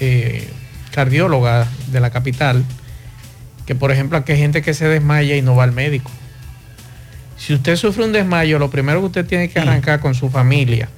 [0.00, 0.48] eh,
[0.90, 2.64] cardióloga de la capital,
[3.66, 6.10] que por ejemplo aquí hay gente que se desmaya y no va al médico.
[7.36, 10.88] Si usted sufre un desmayo, lo primero que usted tiene que arrancar con su familia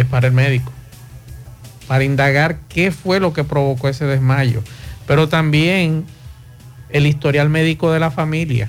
[0.00, 0.72] es para el médico,
[1.86, 4.62] para indagar qué fue lo que provocó ese desmayo,
[5.06, 6.04] pero también
[6.90, 8.68] el historial médico de la familia.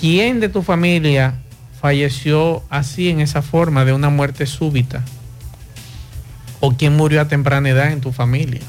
[0.00, 1.34] ¿Quién de tu familia
[1.80, 5.04] falleció así en esa forma de una muerte súbita?
[6.60, 8.60] ¿O quién murió a temprana edad en tu familia?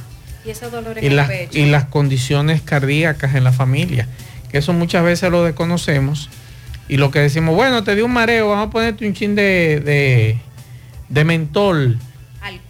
[0.45, 1.57] Y ese dolor en y las, pecho.
[1.57, 4.07] y las condiciones cardíacas en la familia,
[4.49, 6.29] que eso muchas veces lo desconocemos
[6.87, 9.79] y lo que decimos, bueno, te dio un mareo, vamos a ponerte un chin de,
[9.79, 10.37] de,
[11.11, 11.97] de mentol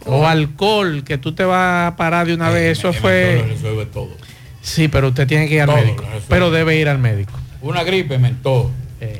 [0.06, 3.32] o alcohol, que tú te vas a parar de una vez, eso El fue...
[3.36, 4.08] mentol resuelve todo.
[4.60, 7.32] Sí, pero usted tiene que ir al Todo médico, pero debe ir al médico.
[7.62, 8.70] Una gripe, mentó.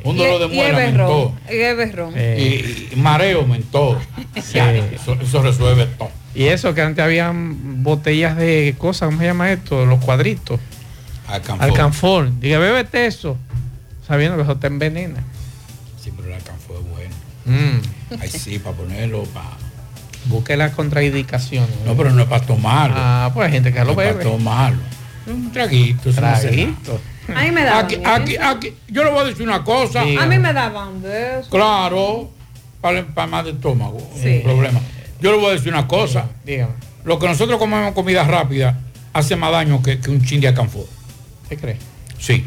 [0.05, 2.13] Un Y- dolor de y muela, y berrón.
[2.15, 2.87] Eh.
[2.91, 3.99] Y, y mareo, mentó.
[4.53, 6.09] Ya, eso, eso resuelve todo.
[6.35, 9.85] Y eso que antes habían botellas de cosas, ¿cómo se llama esto?
[9.85, 10.59] Los cuadritos.
[11.27, 11.65] Alcanfor.
[11.69, 12.39] Alcanfor.
[12.39, 13.37] Diga, bébete eso,
[14.07, 15.21] sabiendo que eso te envenena.
[16.01, 17.15] Sí, pero el alcanfor es bueno.
[17.45, 17.81] Mm.
[18.21, 19.49] Ahí sí, para ponerlo, para...
[20.25, 21.69] Busque las contraindicaciones.
[21.85, 22.95] No, pero no es para tomarlo.
[22.97, 24.13] Ah, pues hay gente que no lo bebe.
[24.13, 24.79] para tomarlo.
[25.27, 26.09] Un traguito.
[26.09, 26.15] no.
[26.15, 27.01] Traguito.
[27.33, 30.01] A mí me daban Aquí, aquí, aquí, yo le voy a decir una cosa.
[30.01, 31.49] A mí me daban de eso.
[31.49, 32.29] Claro,
[32.81, 34.37] para, para más de estómago, Sí.
[34.37, 34.79] un problema.
[35.21, 36.25] Yo le voy a decir una cosa.
[36.45, 36.73] Dígame.
[37.05, 38.77] Lo que nosotros comemos comida rápida
[39.13, 40.85] hace más daño que, que un chin de alcanfor.
[41.49, 41.77] ¿Qué cree?
[42.19, 42.45] Sí.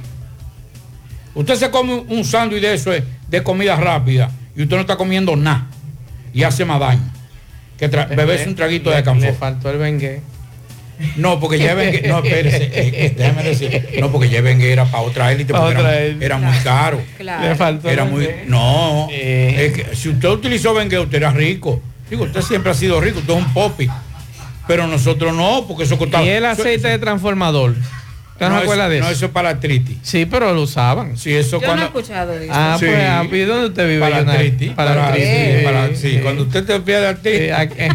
[1.34, 2.90] Usted se come un sándwich de eso
[3.28, 5.66] de comida rápida y usted no está comiendo nada.
[6.32, 7.02] y hace más daño
[7.78, 9.34] que beberse un traguito de Le alcanfor.
[9.36, 10.20] faltó el bengue.
[11.16, 14.86] No, porque ya Bengue, no, espérese, eh, eh, déjame decir, no, porque ya Bengue era
[14.86, 16.24] para otra élite, porque otra era, élite.
[16.24, 17.02] era muy caro.
[17.18, 17.46] Claro.
[17.48, 19.66] Le faltó Era el muy, no, Eh.
[19.66, 21.82] es que si usted utilizó Bengue, usted era rico.
[22.08, 23.90] Digo, usted siempre ha sido rico, usted es un popi.
[24.66, 26.24] Pero nosotros no, porque eso costaba.
[26.24, 27.74] Y el eso- aceite de transformador.
[28.36, 29.24] ¿Usted no, se eso- acuerda de No, eso?
[29.26, 29.96] es para artritis.
[30.02, 31.16] Sí, pero lo usaban.
[31.16, 32.52] Sí, eso Yo no he escuchado de eso.
[32.54, 32.84] Ah, Sí.
[33.28, 34.00] pues, ¿y dónde usted vive?
[34.00, 34.72] para artritis.
[34.72, 35.30] Para Para, artritis.
[35.30, 36.18] sí, Sí, para- sí, sí.
[36.22, 37.40] cuando usted te pierde artritis.
[37.40, 37.88] Eh, aquí- eh,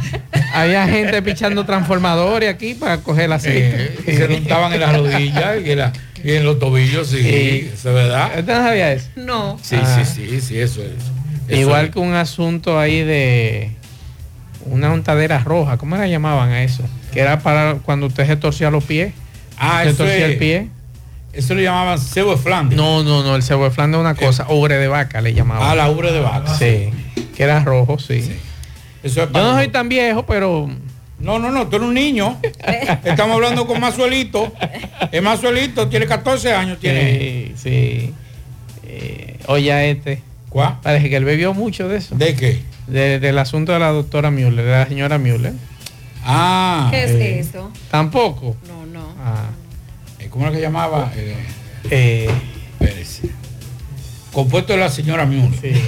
[0.53, 3.83] había gente pichando transformadores aquí para coger aceite.
[3.83, 7.07] eh, y se lo untaban en las rodillas y en, la- y en los tobillos,
[7.07, 7.69] sí, Sí.
[7.73, 8.31] eso es verdad.
[8.39, 9.09] ¿Usted no sabía eso?
[9.15, 9.59] No.
[9.61, 10.03] Sí, Ah.
[10.03, 10.89] sí, sí, sí, eso es.
[11.47, 11.91] Eso Igual es.
[11.91, 13.71] que un asunto ahí de
[14.65, 16.83] una untadera roja, ¿cómo la llamaban a eso?
[17.13, 19.13] Que era para cuando usted se torcía los pies.
[19.61, 20.67] Ah, se es- el pie.
[21.33, 22.75] Eso le llamaban cebo de Flandes.
[22.75, 25.69] No, no, no, el cebo de Flandes es una cosa, ubre de vaca le llamaban.
[25.69, 26.53] Ah, la ubre de vaca.
[26.57, 26.89] Sí,
[27.35, 28.37] que era rojo, sí.
[29.03, 30.69] Eso es Yo no soy tan viejo, pero
[31.19, 32.37] No, no, no, tú eres un niño.
[33.05, 34.51] Estamos hablando con Mazuelito.
[35.11, 36.79] El Mazuelito tiene 14 años.
[36.79, 37.11] Tiene.
[37.11, 38.13] sí, sí.
[38.83, 40.21] Eh, oye, a este.
[40.49, 40.79] ¿Cuál?
[40.81, 42.15] Parece que él bebió mucho de eso.
[42.15, 42.61] ¿De qué?
[42.87, 45.53] De- del asunto de la doctora Müller, de la señora Müller.
[46.25, 47.71] Ah, ¿Qué es eh, eso?
[47.89, 48.57] Tampoco.
[48.67, 48.80] No,
[49.23, 49.49] Ah,
[50.19, 51.11] eh, ¿cómo era que llamaba?
[51.15, 51.35] Eh,
[51.89, 52.29] eh.
[54.33, 55.51] Compuesto de la señora Müller.
[55.61, 55.81] sí.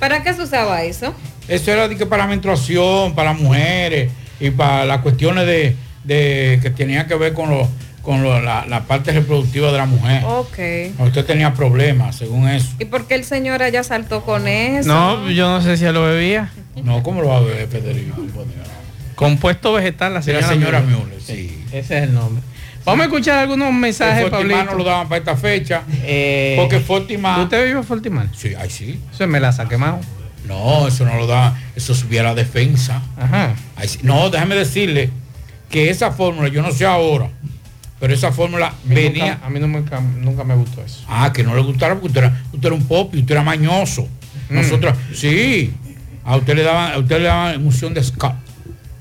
[0.00, 1.14] ¿Para qué se usaba eso?
[1.48, 4.10] Eso era de que para menstruación, para mujeres
[4.40, 7.68] y para las cuestiones de, de que tenían que ver con, lo,
[8.02, 10.24] con lo- la, la parte reproductiva de la mujer.
[10.24, 10.58] Ok.
[11.06, 12.68] Usted tenía problemas, según eso.
[12.78, 14.88] ¿Y por qué el señor allá saltó con eso?
[14.88, 16.50] No, yo no sé si él lo bebía.
[16.82, 18.16] No, ¿cómo lo va a beber, Federico?
[19.16, 20.80] Compuesto vegetal, la De la señora, señora.
[20.82, 21.64] Müller, sí.
[21.72, 22.42] Ese es el nombre.
[22.84, 24.64] Vamos a escuchar algunos mensajes, Pablito.
[24.64, 25.82] no lo daban para esta fecha.
[26.04, 27.40] Eh, porque Fortimar.
[27.40, 28.28] ¿Usted vive en Fortimar?
[28.32, 29.00] Sí, ay, sí.
[29.12, 29.98] Eso me la ha quemado.
[30.46, 31.60] No, eso no lo da.
[31.74, 33.02] Eso subía la defensa.
[33.18, 33.56] Ajá.
[33.74, 33.98] Ay, sí.
[34.02, 35.10] No, déjame decirle
[35.68, 37.28] que esa fórmula, yo no sé ahora,
[37.98, 39.32] pero esa fórmula A venía.
[39.32, 41.04] Nunca, a mí nunca, nunca me gustó eso.
[41.08, 43.42] Ah, que no le gustara porque usted era, usted era un pop y usted era
[43.42, 44.06] mañoso.
[44.48, 44.54] Mm.
[44.54, 45.72] Nosotros, sí.
[46.24, 48.45] A usted le daban, a usted le daban emulsión de Scott.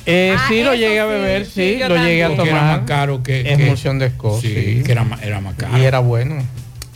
[0.08, 2.64] Eh, Ah, sí, lo eso llegué a beber, sí, lo llegué a Porque tomar.
[2.64, 3.44] era más caro que.
[3.44, 4.48] que- Emulsión de Scott, Sí,
[4.78, 4.84] sí.
[4.84, 5.78] que era, era más caro.
[5.78, 6.44] Y era bueno.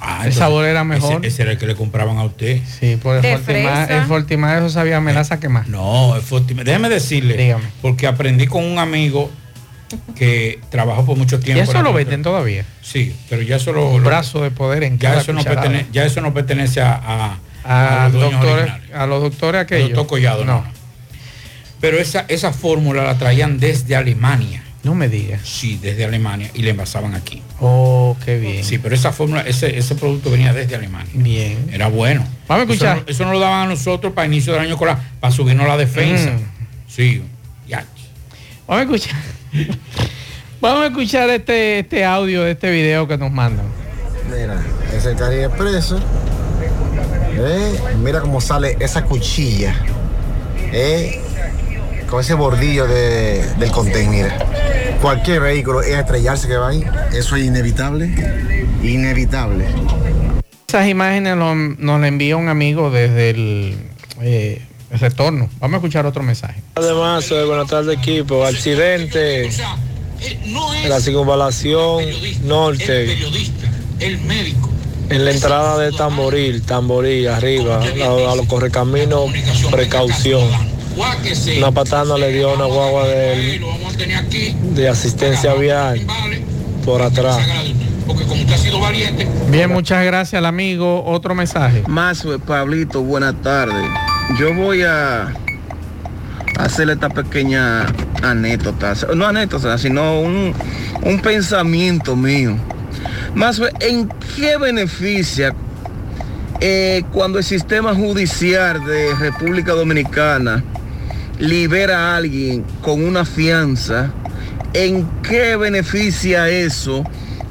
[0.01, 1.18] Ah, el sabor era mejor.
[1.26, 2.62] Ese, ese era el que le compraban a usted.
[2.80, 5.68] Sí, por el De Fortimar, el Fortimar eso sabía a melaza quemar.
[5.68, 6.64] No, el Fortimar.
[6.66, 7.36] Déjeme decirle.
[7.36, 7.66] Dígame.
[7.82, 9.30] Porque aprendí con un amigo
[10.16, 11.64] que trabajó por mucho Y tiempo.
[11.64, 12.64] eso en lo venden todavía.
[12.82, 13.89] Sí, pero ya eso lo.
[13.89, 16.80] Un lo- brazo de poder en ya cada eso, no pertenece, ya eso no pertenece
[16.82, 19.89] a, a, a, a los doctores, a los doctores El aquellos.
[19.89, 20.62] doctor Collado, no.
[20.62, 20.78] no.
[21.82, 24.63] Pero esa, esa fórmula la traían desde Alemania.
[24.84, 25.41] No me digas.
[25.43, 27.41] Sí, desde Alemania y la envasaban aquí.
[27.59, 28.63] Oh, qué bien.
[28.63, 31.11] Sí, pero esa fórmula, ese, ese producto venía desde Alemania.
[31.13, 31.69] Bien.
[31.71, 32.25] Era bueno.
[32.47, 32.97] Vamos a escuchar.
[32.97, 35.67] Eso, no- eso no lo daban a nosotros para inicio del año escolar, para subirnos
[35.67, 36.32] la defensa.
[36.32, 36.89] Mm.
[36.89, 37.21] Sí,
[37.67, 37.86] ya.
[38.67, 39.15] Vamos a escuchar.
[40.61, 43.65] Vamos a escuchar este, este audio de este video que nos mandan.
[44.30, 44.61] Mira,
[44.95, 45.99] ese Cari Expreso.
[47.38, 47.80] ¿eh?
[48.01, 49.73] Mira cómo sale esa cuchilla.
[50.71, 51.21] ¿eh?
[52.10, 53.72] Con ese bordillo de- del
[54.10, 54.38] mira.
[55.01, 56.84] Cualquier vehículo es estrellarse que va ahí.
[57.14, 58.07] Eso es inevitable.
[58.82, 59.66] Inevitable.
[60.68, 63.78] Esas imágenes lo- nos las envía un amigo desde el,
[64.22, 65.49] eh, el retorno.
[65.60, 66.62] Vamos a escuchar otro mensaje.
[66.76, 68.43] Además, eh, buenas tardes equipo.
[68.45, 72.03] Accidente en la circunvalación
[72.43, 73.18] norte.
[75.12, 79.32] En la entrada de Tamboril, Tamboril, arriba, a, a los correcaminos,
[79.72, 80.47] precaución.
[81.57, 83.61] Una patana le dio una guagua de,
[84.73, 86.05] de asistencia vial
[86.85, 87.37] por atrás.
[89.49, 91.03] Bien, muchas gracias al amigo.
[91.05, 91.83] Otro mensaje.
[91.87, 93.85] Más, Pablito, buenas tardes.
[94.39, 95.33] Yo voy a
[96.57, 97.85] hacer esta pequeña
[98.21, 100.53] anécdota, no anécdota, sino un,
[101.03, 102.57] un pensamiento mío.
[103.35, 105.53] Más, ¿en qué beneficia
[106.59, 110.63] eh, cuando el sistema judicial de República Dominicana
[111.39, 114.11] libera a alguien con una fianza?
[114.73, 117.03] ¿En qué beneficia eso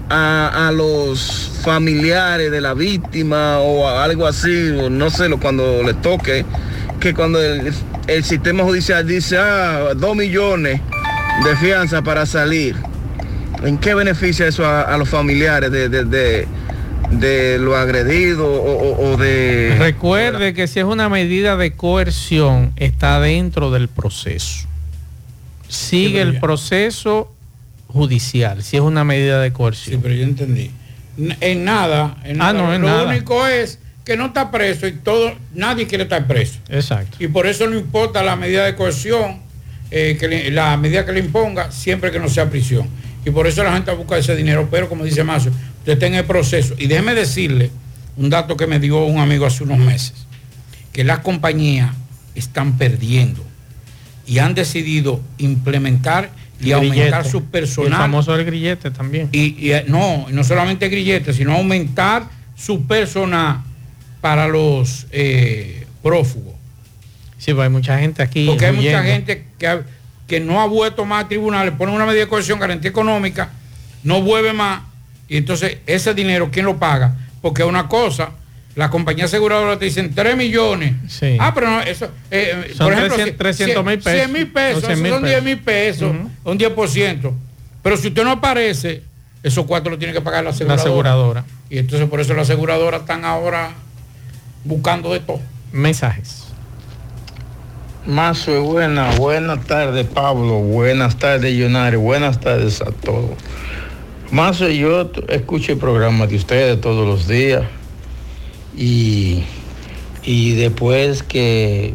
[0.09, 4.71] a, a los familiares de la víctima o algo así?
[4.71, 6.45] O no sé, cuando le toque,
[7.01, 7.73] que cuando el,
[8.07, 10.81] el sistema judicial dice, ah, dos millones
[11.45, 12.77] de fianza para salir.
[13.63, 16.47] ¿En qué beneficia eso a, a los familiares de, de,
[17.11, 19.75] de lo agredido o, o- o de...
[19.79, 24.67] Recuerde que si es una medida de coerción, está dentro del proceso.
[25.69, 27.33] Sigue el proceso
[27.89, 30.03] judicial, si es una medida de Sí, coerción.
[30.03, 30.71] pero yo entendí.
[31.41, 32.67] En nada, en Ah, nada.
[32.67, 33.05] no, en lo nada.
[33.09, 36.59] único es que no está preso y todo, nadie quiere estar preso.
[36.69, 37.17] Exacto.
[37.23, 39.41] Y por eso no importa la medida de coerción,
[39.91, 42.89] eh, que le- la medida que le imponga, siempre que no sea prisión.
[43.25, 44.69] Y por eso la gente busca ese dinero.
[44.71, 46.75] Pero como dice Mazo, usted está en el proceso.
[46.79, 47.71] Y déjeme decirle
[48.17, 50.27] un dato que me dio un amigo hace unos meses,
[50.93, 51.95] que las compañías
[52.35, 53.45] están perdiendo
[54.27, 57.31] y han decidido implementar y aumentar Grillete.
[57.31, 57.99] su Y El personal.
[57.99, 59.29] famoso el grillete también.
[59.33, 62.25] Y, y, eh, no, no solamente grilletes, sino aumentar
[62.57, 63.63] su personal
[64.21, 66.55] para los eh, prófugos.
[67.39, 68.47] Sí, pues hay mucha gente aquí.
[68.47, 69.81] Porque hay mucha gente que,
[70.27, 73.51] que no ha vuelto más a tribunales, ponen una medida de coerción, garantía económica,
[74.03, 74.83] no vuelve más,
[75.29, 77.15] y entonces ese dinero, ¿quién lo paga?
[77.43, 78.31] Porque una cosa,
[78.75, 80.95] la compañía aseguradora te dicen 3 millones.
[81.09, 81.37] Sí.
[81.39, 84.13] Ah, pero no, eso, eh, Son por ejemplo, 300 300 mil pesos.
[84.21, 86.11] 100 mil pesos, Son 100 mil son 10 mil pesos.
[86.13, 87.33] pesos, un 10%.
[87.83, 89.03] Pero si usted no aparece,
[89.43, 90.81] esos cuatro lo tiene que pagar la La aseguradora.
[90.83, 91.45] aseguradora.
[91.71, 93.71] Y entonces por eso las aseguradoras están ahora
[94.65, 95.41] buscando de todo.
[95.73, 96.45] Mensajes.
[98.07, 103.31] Mazo, buena, buenas tardes Pablo, buenas tardes Yonario, buenas tardes a todos.
[104.31, 107.63] Mazo, yo t- escucho el programa de ustedes todos los días
[108.77, 109.43] y,
[110.23, 111.95] y después que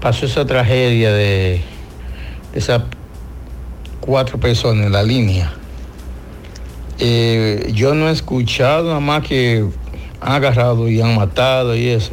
[0.00, 1.60] pasó esa tragedia de,
[2.52, 2.82] de esas
[4.00, 5.52] cuatro personas en la línea,
[6.98, 9.64] eh, yo no he escuchado nada más que
[10.20, 12.10] han agarrado y han matado y eso,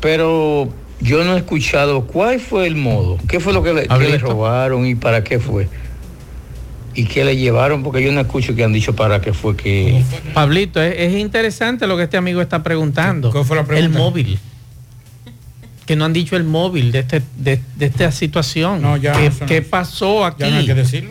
[0.00, 0.68] pero
[1.00, 4.18] yo no he escuchado cuál fue el modo, qué fue lo que le, que le
[4.18, 5.68] robaron y para qué fue.
[6.96, 10.04] Y qué le llevaron, porque yo no escucho que han dicho para qué fue que...
[10.32, 13.32] Pablito, es, es interesante lo que este amigo está preguntando.
[13.76, 14.38] El móvil.
[15.86, 18.80] Que no han dicho el móvil de, este, de, de esta situación.
[18.80, 20.40] No, ya ¿Qué, eso no- qué pasó aquí?
[20.42, 21.10] ya no hay que decirlo.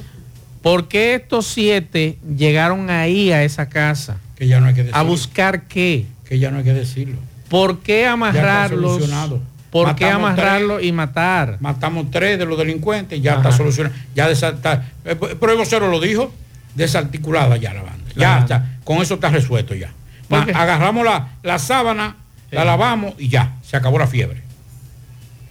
[0.61, 4.17] ¿Por qué estos siete llegaron ahí a esa casa?
[4.35, 4.99] Que ya no hay que decirlo.
[4.99, 6.05] ¿A buscar qué?
[6.27, 7.17] Que ya no hay que decirlo.
[7.49, 8.93] ¿Por qué amarrarlos?
[8.93, 9.41] solucionado.
[9.73, 10.05] ¿Por qué
[10.35, 10.85] tres.
[10.85, 11.57] y matar?
[11.59, 13.41] Matamos tres de los delincuentes, ya Ajá.
[13.41, 13.93] está solucionado.
[14.15, 16.31] Ya desa- está- eh, pero el vocero lo dijo,
[16.75, 18.05] desarticulada ya la banda.
[18.15, 18.55] La Ya banda.
[18.55, 19.91] está, con eso está resuelto ya.
[20.29, 22.15] Agarramos la, la sábana,
[22.51, 22.67] la Sí.
[22.67, 24.41] lavamos y ya, se acabó la fiebre.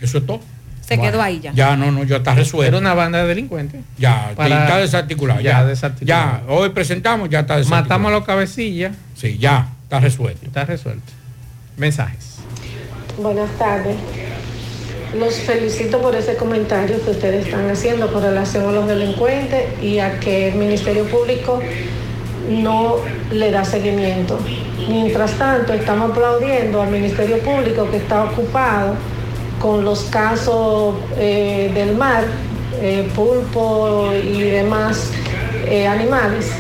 [0.01, 0.41] Eso es todo.
[0.81, 1.53] Se quedó ahí ya.
[1.53, 2.69] Ya, no, no, ya está resuelto.
[2.69, 3.81] Era una banda de delincuentes.
[3.99, 5.41] Ya, Para- está desarticulado.
[5.41, 6.47] Ya, Ya, desarticulado.
[6.47, 7.85] ya, hoy presentamos, ya está desarticulado.
[7.85, 8.93] Matamos a los cabecillas.
[9.17, 10.45] Sí, ya, está resuelto.
[10.47, 11.13] Está resuelto.
[11.77, 12.32] Mensajes.
[13.19, 13.97] Buenas tardes.
[15.15, 19.99] Los felicito por ese comentario que ustedes están haciendo con relación a los delincuentes y
[19.99, 21.61] a que el Ministerio Público
[22.49, 22.97] no
[23.31, 24.39] le da seguimiento.
[24.89, 28.95] Mientras tanto, estamos aplaudiendo al Ministerio Público que está ocupado
[29.61, 32.25] con los casos eh, del mar,
[32.81, 35.11] eh, pulpo y demás
[35.67, 36.51] eh, animales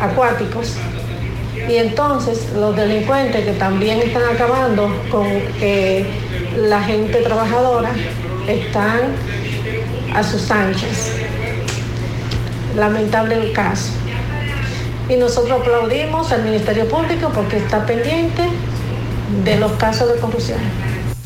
[0.00, 0.78] acuáticos.
[1.68, 5.26] Y entonces los delincuentes que también están acabando con
[5.60, 6.06] eh,
[6.56, 7.90] la gente trabajadora
[8.46, 9.14] están
[10.14, 11.12] a sus anchas.
[12.76, 13.92] Lamentable el caso.
[15.08, 18.42] Y nosotros aplaudimos al Ministerio Público porque está pendiente
[19.44, 20.58] de los casos de corrupción.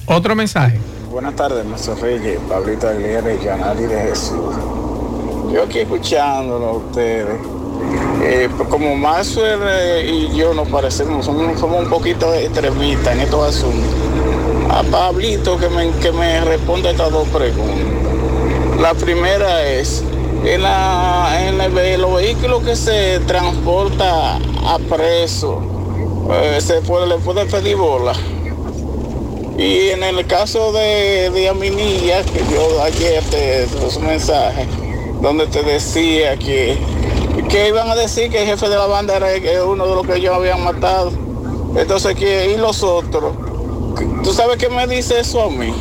[0.06, 0.78] Otro mensaje.
[1.10, 4.54] Buenas tardes, Maestro Reyes, Pablito Aguilera y Yanari de Jesús.
[5.52, 7.40] Yo aquí escuchándolo a ustedes.
[8.28, 13.54] Eh, como Maxwell eh, y yo nos parecemos, somos, somos un poquito extremistas en estos
[13.54, 13.94] asuntos.
[14.68, 17.76] A Pablito que me, que me responda estas dos preguntas.
[18.80, 20.02] La primera es,
[20.44, 25.62] en, la, en el los vehículos que se transporta a preso,
[26.32, 28.12] eh, se puede, le puede pedir bola.
[29.56, 34.66] Y en el caso de, de Aminilla, que yo ayer te puse un mensaje
[35.22, 36.76] donde te decía que,
[37.48, 40.16] que iban a decir que el jefe de la banda era uno de los que
[40.16, 41.12] ellos habían matado.
[41.76, 43.34] Entonces, que ¿y los otros?
[44.22, 45.72] ¿Tú sabes qué me dice eso a mí?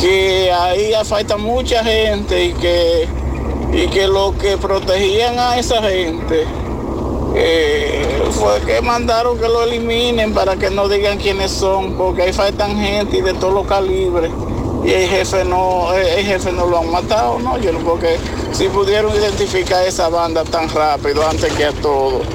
[0.00, 3.08] Que ahí falta mucha gente y que,
[3.72, 6.46] y que lo que protegían a esa gente
[7.34, 12.32] eh, fue que mandaron que lo eliminen para que no digan quiénes son, porque ahí
[12.32, 14.30] faltan gente y de todos los calibres.
[14.84, 18.16] Y el jefe no, el jefe no lo han matado, no, yo no, porque
[18.52, 22.26] si pudieron identificar esa banda tan rápido antes que a todos,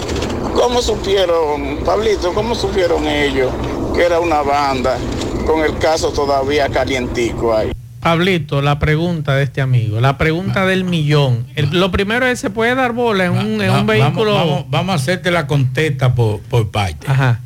[0.55, 3.51] ¿cómo supieron, Pablito, cómo supieron ellos
[3.95, 4.97] que era una banda
[5.45, 7.71] con el caso todavía calientico ahí?
[8.01, 11.45] Pablito, la pregunta de este amigo, la pregunta del millón.
[11.55, 14.65] El- lo primero es, ¿se puede dar bola en un, en Va- un vehículo?
[14.69, 17.05] Vamos, a hacerte la contesta por, por parte.
[17.07, 17.41] Ajá.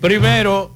[0.00, 0.72] Primero,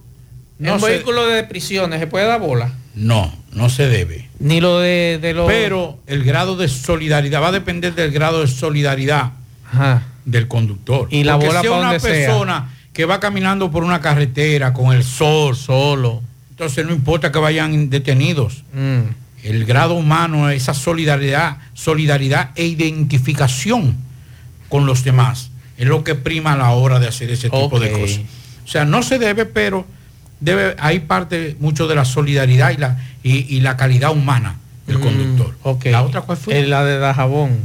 [0.61, 2.71] en no un se- vehículo de prisiones, ¿se puede dar bola?
[2.97, 4.29] No, no se debe.
[4.41, 5.47] Ni lo de, de los...
[5.47, 9.33] Pero el grado de solidaridad va a depender del grado de solidaridad
[9.71, 10.03] Ajá.
[10.25, 11.07] del conductor.
[11.11, 12.11] Y la Porque bola pa' una donde sea.
[12.11, 16.23] persona que va caminando por una carretera con el sol solo.
[16.51, 18.65] Entonces no importa que vayan detenidos.
[18.73, 19.01] Mm.
[19.45, 23.97] El grado humano, esa solidaridad, solidaridad e identificación
[24.69, 27.93] con los demás es lo que prima a la hora de hacer ese tipo de
[27.93, 28.21] cosas.
[28.65, 29.87] O sea, no se debe, pero
[30.41, 34.57] debe, hay parte mucho de la solidaridad y la, y, y la calidad humana
[34.87, 35.49] del conductor.
[35.53, 35.85] Mm, Ok.
[35.87, 36.61] ¿La otra cuál fue?
[36.61, 37.59] Es la de Dajabón.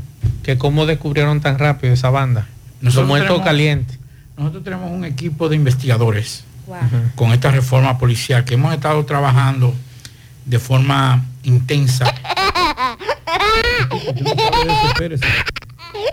[0.44, 2.48] Que cómo descubrieron tan rápido esa banda.
[2.82, 4.00] Nosotros Los muertos tenemos- calientes.
[4.38, 6.44] Nosotros tenemos un equipo de investigadores
[7.16, 9.76] con esta reforma policial que hemos estado trabajando
[10.46, 12.06] de forma intensa.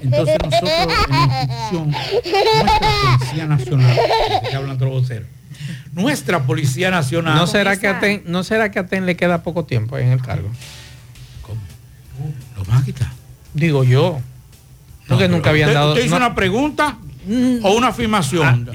[0.02, 0.70] Entonces nosotros
[1.08, 2.88] en la institución, nuestra
[3.18, 3.96] Policía Nacional,
[4.50, 5.24] que hablan vocero,
[6.02, 7.36] nuestra Policía Nacional...
[7.36, 10.04] ¿No será, que a Ten, ¿No será que a Ten le queda poco tiempo ahí
[10.04, 10.48] en el cargo?
[12.56, 13.08] ¿Lo van a quitar?
[13.54, 14.20] Digo yo.
[15.06, 15.92] Porque nunca habían ¿Usted, dado...
[15.94, 16.26] usted hizo no- Mm.
[16.26, 16.96] una pregunta
[17.62, 18.70] o una afirmación?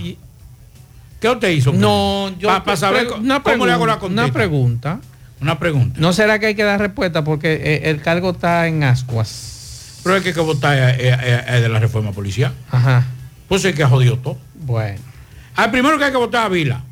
[1.19, 1.71] ¿Qué usted hizo?
[1.71, 4.23] Ah, No, yo Para saber cómo le hago la pregunta, contesta.
[4.23, 4.99] Una pregunta.
[5.41, 5.99] Una pregunta.
[5.99, 9.99] ¿No será que hay que dar respuesta porque eh, el cargo está en ascuas?
[10.03, 12.53] Pero es que hay que votar eh, eh, eh, de la reforma policial.
[12.71, 13.05] Ajá.
[13.47, 14.37] Pues es que ha jodido todo.
[14.55, 14.99] Bueno.
[15.55, 16.83] Al primero que hay que votar a Vila.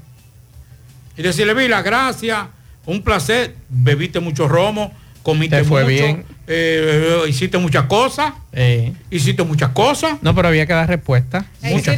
[1.17, 2.39] Y decirle, Vila, gracias,
[2.85, 4.91] un placer, bebiste mucho romo,
[5.23, 6.25] comiste Te fue mucho, bien.
[6.47, 10.17] eh, hiciste muchas cosas, Eh, hiciste muchas cosas.
[10.21, 11.45] no, pero había que dar respuesta.
[11.61, 11.97] Muchas.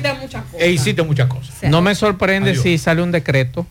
[0.59, 1.55] E hiciste muchas cosas.
[1.63, 2.63] No me sorprende Adiós.
[2.63, 3.65] si sale un decreto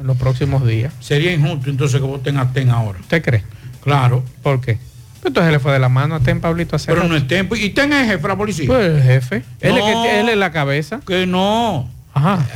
[0.00, 0.92] en los próximos días.
[1.00, 2.98] Sería injusto entonces que voten a TEN ahora.
[3.00, 3.42] ¿Usted cree?
[3.82, 4.24] Claro.
[4.42, 4.78] ¿Por qué?
[5.24, 7.48] Entonces le fue de la mano a Ten Pablito hacer Pero no es TEN.
[7.56, 8.66] Y TEN es jefe de la policía.
[8.68, 9.42] Pues el jefe.
[9.60, 11.00] Él, es que, él es la cabeza.
[11.06, 11.90] Que no.
[12.14, 12.46] Ajá.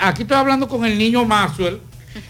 [0.00, 1.78] Aquí estoy hablando con el niño Maxwell,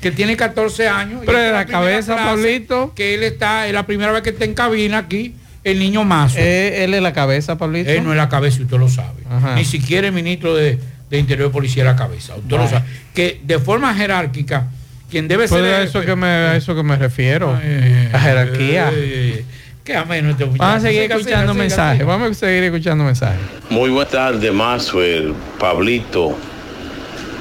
[0.01, 1.23] que tiene 14 años.
[1.25, 2.93] Pero de la cabeza, clase Pablito.
[2.95, 6.45] Que él está, es la primera vez que está en cabina aquí, el niño Maxwell.
[6.45, 7.91] Eh, él es la cabeza, Pablito.
[7.91, 9.23] Él no es la cabeza, y usted lo sabe.
[9.31, 9.55] Ajá.
[9.55, 12.35] Ni siquiera el ministro de, de Interior y Policía es la cabeza.
[12.37, 12.85] Usted lo sabe.
[13.15, 14.67] Que de forma jerárquica,
[15.11, 15.75] quien debe Pues ser.
[15.75, 17.59] a eso que me, a eso que me refiero.
[17.63, 18.91] Eh, la jerarquía.
[18.95, 19.45] eh,
[19.85, 20.63] qué ameno este muchacho.
[20.63, 22.07] Vamos a seguir escuchando mensajes.
[22.07, 23.41] Vamos a seguir escuchando mensajes.
[23.71, 26.37] Muy buenas tardes, Maxwell, Pablito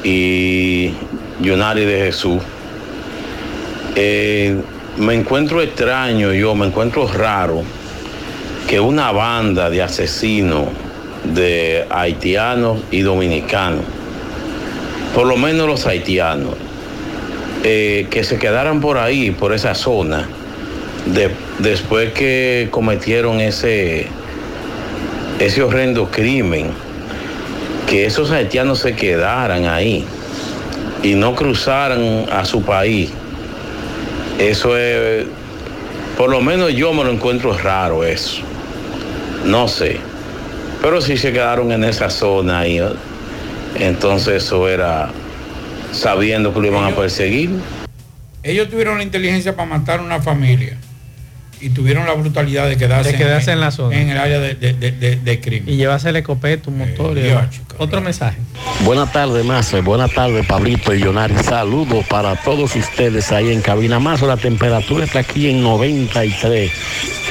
[0.04, 0.92] y
[1.42, 2.42] Yonari de Jesús.
[3.96, 4.56] Eh,
[4.98, 7.64] me encuentro extraño, yo me encuentro raro
[8.68, 10.68] que una banda de asesinos
[11.34, 13.84] de haitianos y dominicanos,
[15.16, 16.54] por lo menos los haitianos,
[17.64, 20.28] eh, que se quedaran por ahí, por esa zona,
[21.06, 24.08] de- después que cometieron ese,
[25.40, 26.68] ese horrendo crimen,
[27.90, 30.06] que esos haitianos se quedaran ahí
[31.04, 33.10] y no cruzaran a su país.
[34.38, 35.26] Eso es,
[36.18, 38.42] por lo menos yo me lo encuentro raro eso.
[39.46, 39.98] No sé.
[40.82, 42.86] Pero si se quedaron en esa zona ahí, ¿eh?
[43.80, 45.10] entonces eso era
[45.92, 47.50] sabiendo que lo iban a perseguir.
[48.44, 50.78] Ellos tuvieron la inteligencia para matar una familia
[51.60, 54.00] y tuvieron la brutalidad de quedarse, De quedarse en la zona.
[54.00, 55.68] en el área de, de- de- de- de crimen.
[55.74, 57.18] Y llevarse el escopeta, un motor.
[57.18, 57.48] y ya, demás.
[57.80, 58.38] Otro mensaje.
[58.84, 59.82] Buenas tardes, Mazo.
[59.82, 61.34] Buenas tardes, Pablito y Yonari.
[61.44, 64.00] Saludos para todos ustedes ahí en cabina.
[64.00, 66.72] Mazo, la temperatura está aquí en 93.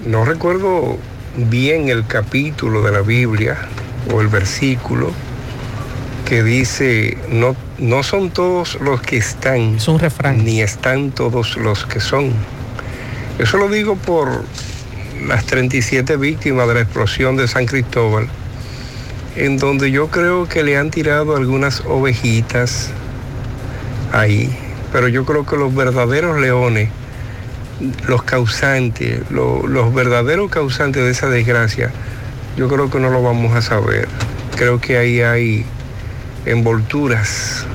[0.06, 0.98] no recuerdo
[1.36, 3.58] bien el capítulo de la Biblia
[4.14, 5.12] o el versículo
[6.26, 10.46] que dice, no, no son todos los que están, es un refrán.
[10.46, 12.32] ni están todos los que son.
[13.38, 14.44] Eso lo digo por
[15.28, 18.28] las 37 víctimas de la explosión de San Cristóbal,
[19.36, 22.90] en donde yo creo que le han tirado algunas ovejitas
[24.14, 24.50] ahí,
[24.92, 26.90] pero yo creo que los verdaderos leones,
[28.08, 31.92] los causantes, lo- los verdaderos causantes de esa desgracia,
[32.58, 34.08] yo creo que no lo vamos a saber.
[34.56, 35.66] Creo que ahí hay
[36.46, 37.66] envolturas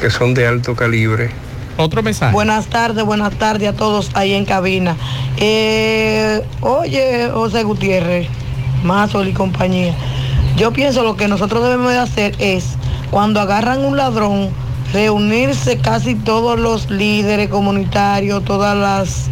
[0.00, 1.30] que son de alto calibre.
[1.76, 2.32] Otro mensaje.
[2.32, 4.96] Buenas tardes, buenas tardes a todos ahí en cabina.
[5.36, 8.28] Eh, oye, José Gutiérrez,
[8.84, 9.94] Mazol y compañía.
[10.56, 12.76] Yo pienso lo que nosotros debemos de hacer es,
[13.10, 14.50] cuando agarran un ladrón,
[14.92, 19.26] reunirse casi todos los líderes comunitarios, todas las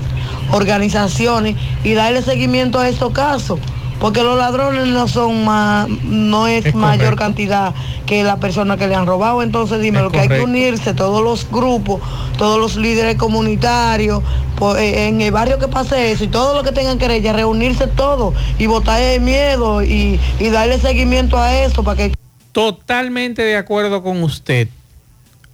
[0.50, 3.60] organizaciones y darle seguimiento a estos casos.
[4.02, 7.72] Porque los ladrones no son más, no es, Es mayor cantidad
[8.04, 9.42] que la persona que le han robado.
[9.42, 12.00] Entonces dime, Es lo que hay que unirse, todos los grupos,
[12.36, 14.20] todos los líderes comunitarios,
[14.56, 17.86] po- eh, en el barrio que pase eso y todos los que tengan querella, reunirse
[17.86, 22.12] todos y botar el miedo y, y darle seguimiento a eso para que
[22.50, 24.68] Totalmente de acuerdo con usted.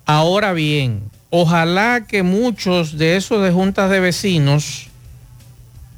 [0.06, 4.87] Ahora bien, ojalá que muchos de esos de juntas de vecinos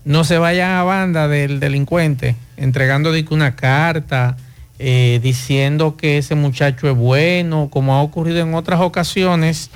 [0.05, 4.37] no se vayan a banda del delincuente, entregando una carta,
[4.79, 9.71] eh, diciendo que ese muchacho es bueno, como ha ocurrido en otras ocasiones,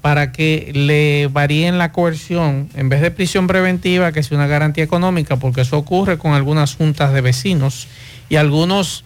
[0.00, 4.84] para que le varíen la coerción, en vez de prisión preventiva, que sea una garantía
[4.84, 7.88] económica, porque eso ocurre con algunas juntas de vecinos
[8.28, 9.04] y algunos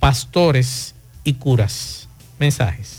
[0.00, 2.08] pastores y curas.
[2.38, 2.98] Mensajes.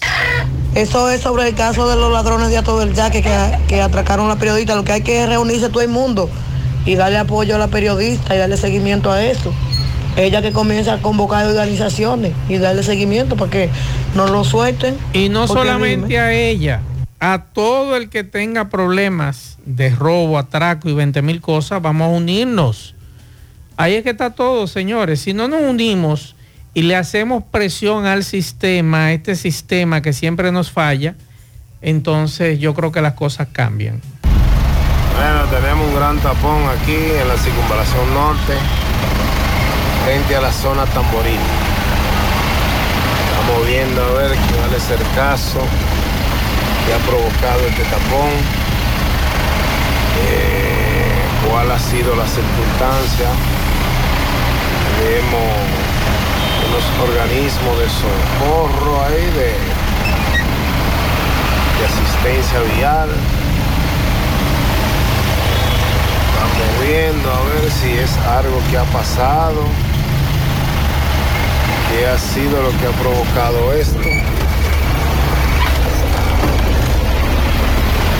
[0.75, 4.27] Eso es sobre el caso de los ladrones de Ato del Yaque que, que atracaron
[4.27, 4.75] a la periodista.
[4.75, 6.29] Lo que hay que es reunirse todo el mundo
[6.85, 9.53] y darle apoyo a la periodista y darle seguimiento a eso.
[10.15, 13.69] Ella que comienza a convocar organizaciones y darle seguimiento para que
[14.15, 14.95] no lo suelten.
[15.11, 16.81] Y no solamente dime, a ella,
[17.19, 22.09] a todo el que tenga problemas de robo, atraco y 20 mil cosas, vamos a
[22.11, 22.95] unirnos.
[23.77, 25.19] Ahí es que está todo, señores.
[25.19, 26.35] Si no nos unimos
[26.73, 31.15] y le hacemos presión al sistema, a este sistema que siempre nos falla,
[31.81, 34.01] entonces yo creo que las cosas cambian.
[35.15, 38.53] Bueno, tenemos un gran tapón aquí en la circunvalación norte,
[40.03, 41.39] frente a la zona Tamboril.
[43.29, 45.61] Estamos viendo a ver cuál es el caso
[46.85, 48.29] que ha provocado este tapón,
[50.27, 53.29] eh, cuál ha sido la circunstancia.
[54.99, 55.51] Vemos
[56.67, 59.55] unos organismos de socorro ahí, de
[61.85, 63.09] asistencia vial.
[66.35, 69.63] Estamos viendo a ver si es algo que ha pasado,
[71.89, 73.99] qué ha sido lo que ha provocado esto.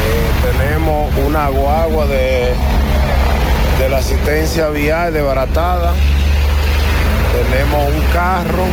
[0.08, 2.54] Eh, tenemos una guagua de,
[3.80, 5.94] de la asistencia vial desbaratada.
[7.34, 8.66] Tenemos un carro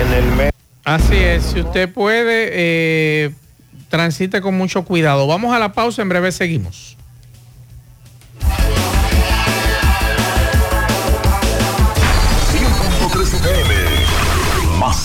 [0.00, 0.52] en el medio.
[0.84, 3.32] Así es, si usted puede, eh,
[3.90, 5.26] transite con mucho cuidado.
[5.26, 6.96] Vamos a la pausa, en breve seguimos.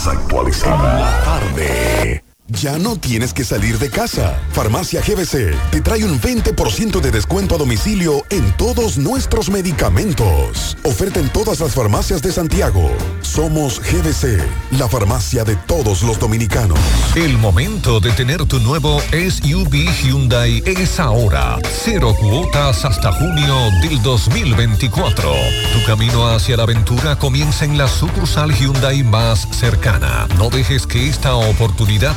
[0.02, 1.00] Más actualizada.
[1.00, 2.31] La tarde.
[2.60, 4.38] Ya no tienes que salir de casa.
[4.52, 10.76] Farmacia GBC te trae un 20% de descuento a domicilio en todos nuestros medicamentos.
[10.84, 12.92] Oferta en todas las farmacias de Santiago.
[13.22, 14.42] Somos GBC,
[14.72, 16.78] la farmacia de todos los dominicanos.
[17.16, 21.58] El momento de tener tu nuevo SUV Hyundai es ahora.
[21.84, 25.32] Cero cuotas hasta junio del 2024.
[25.74, 30.28] Tu camino hacia la aventura comienza en la sucursal Hyundai más cercana.
[30.38, 32.14] No dejes que esta oportunidad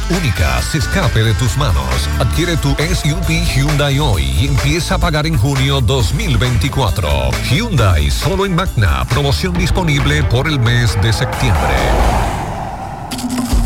[0.71, 1.85] se escape de tus manos.
[2.19, 7.31] Adquiere tu SUV Hyundai hoy y empieza a pagar en junio 2024.
[7.51, 9.05] Hyundai solo en Magna.
[9.05, 11.75] Promoción disponible por el mes de septiembre.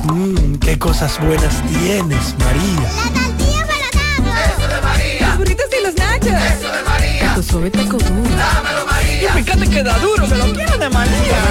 [0.05, 2.89] Mmm, qué cosas buenas tienes, María.
[4.45, 5.29] Eso de María.
[5.29, 6.27] Los burritos y los nachos.
[6.27, 7.35] Eso de María.
[7.37, 8.37] Tu suave taco duro.
[8.37, 9.39] Dámelo, María.
[9.39, 11.48] Y fíjate que da duro, que lo quiero de María.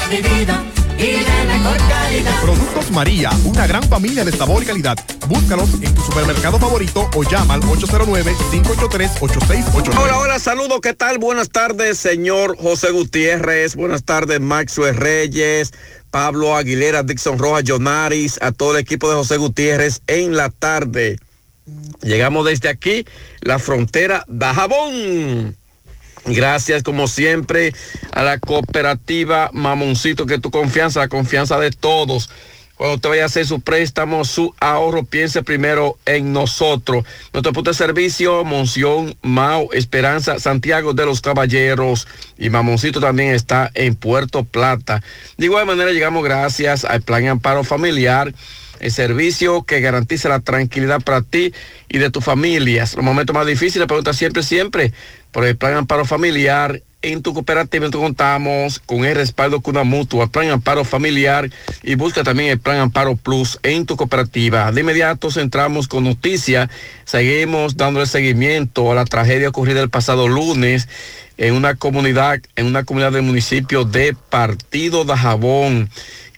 [0.00, 0.64] Baratos de vida
[0.98, 2.42] y de mejor calidad.
[2.42, 4.98] Productos María, una gran familia de sabor y calidad.
[5.28, 9.98] Búscalos en tu supermercado favorito o llama al 809-583-8689.
[9.98, 11.18] Hola, hola, saludos, ¿qué tal?
[11.18, 13.76] Buenas tardes, señor José Gutiérrez.
[13.76, 15.72] Buenas tardes, Maxwell Reyes,
[16.10, 21.18] Pablo Aguilera, Dixon Rojas, Jonaris, a todo el equipo de José Gutiérrez en la tarde.
[22.02, 23.06] Llegamos desde aquí,
[23.40, 25.56] la frontera de Jabón.
[26.26, 27.74] Gracias como siempre
[28.12, 32.30] a la cooperativa Mamoncito, que tu confianza, la confianza de todos.
[32.80, 37.04] Cuando usted vaya a hacer su préstamo, su ahorro, piense primero en nosotros.
[37.30, 42.08] Nuestro punto de servicio, Monción, Mau, Esperanza, Santiago de los Caballeros
[42.38, 45.02] y Mamoncito también está en Puerto Plata.
[45.36, 48.32] De igual manera llegamos gracias al Plan Amparo Familiar
[48.80, 51.52] el servicio que garantiza la tranquilidad para ti
[51.88, 52.94] y de tus familias.
[52.94, 54.92] Los momentos más difíciles, pregunta siempre, siempre,
[55.30, 56.82] por el plan amparo familiar.
[57.02, 61.48] En tu cooperativa nosotros contamos con el respaldo con una mutua, plan amparo familiar
[61.82, 64.70] y busca también el plan amparo plus en tu cooperativa.
[64.70, 66.68] De inmediato centramos con noticias,
[67.04, 70.88] seguimos dándole seguimiento a la tragedia ocurrida el pasado lunes
[71.38, 75.88] en una comunidad, en una comunidad del municipio de Partido de Jabón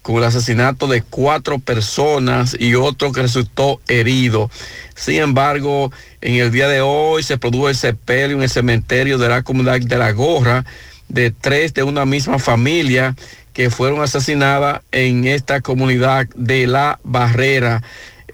[0.03, 4.51] con el asesinato de cuatro personas y otro que resultó herido.
[4.95, 9.29] Sin embargo, en el día de hoy se produjo el sepelio en el cementerio de
[9.29, 10.65] la comunidad de La Gorra
[11.09, 13.15] de tres de una misma familia
[13.53, 17.83] que fueron asesinadas en esta comunidad de La Barrera.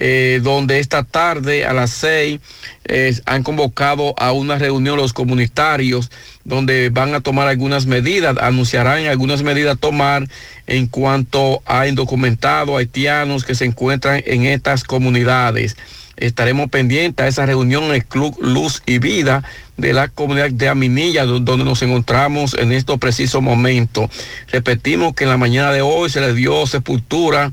[0.00, 2.40] Eh, donde esta tarde a las seis
[2.84, 6.10] eh, han convocado a una reunión los comunitarios
[6.44, 10.28] donde van a tomar algunas medidas, anunciarán algunas medidas a tomar
[10.68, 15.76] en cuanto a indocumentados haitianos que se encuentran en estas comunidades.
[16.16, 19.44] Estaremos pendientes a esa reunión en el Club Luz y Vida
[19.76, 24.10] de la comunidad de Aminilla, donde nos encontramos en estos precisos momentos.
[24.50, 27.52] Repetimos que en la mañana de hoy se le dio sepultura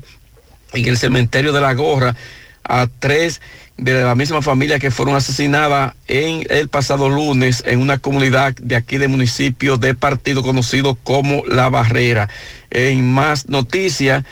[0.76, 2.14] en el cementerio de la Gorra
[2.62, 3.40] a tres
[3.76, 8.76] de la misma familia que fueron asesinadas en el pasado lunes en una comunidad de
[8.76, 12.28] aquí del municipio de partido conocido como La Barrera.
[12.70, 14.24] En más noticias,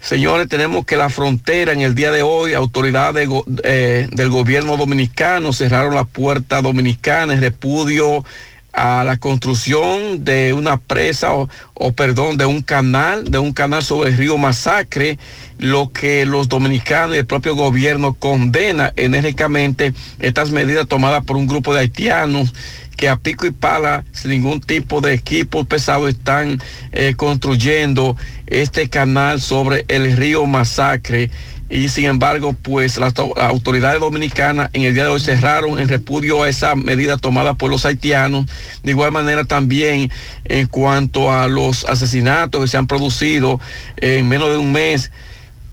[0.00, 3.28] señores, tenemos que la frontera en el día de hoy, autoridades
[3.64, 8.24] eh, del gobierno dominicano cerraron la puerta dominicana en repudio
[8.72, 13.82] a la construcción de una presa o, o, perdón, de un canal, de un canal
[13.82, 15.18] sobre el río Masacre,
[15.58, 21.46] lo que los dominicanos y el propio gobierno condena enérgicamente estas medidas tomadas por un
[21.46, 22.54] grupo de haitianos
[22.96, 26.60] que a pico y pala, sin ningún tipo de equipo pesado, están
[26.92, 28.14] eh, construyendo
[28.46, 31.30] este canal sobre el río Masacre
[31.70, 36.42] y sin embargo, pues las autoridades dominicanas en el día de hoy cerraron en repudio
[36.42, 38.46] a esa medida tomada por los haitianos.
[38.82, 40.10] De igual manera también
[40.44, 43.60] en cuanto a los asesinatos que se han producido
[43.98, 45.12] en menos de un mes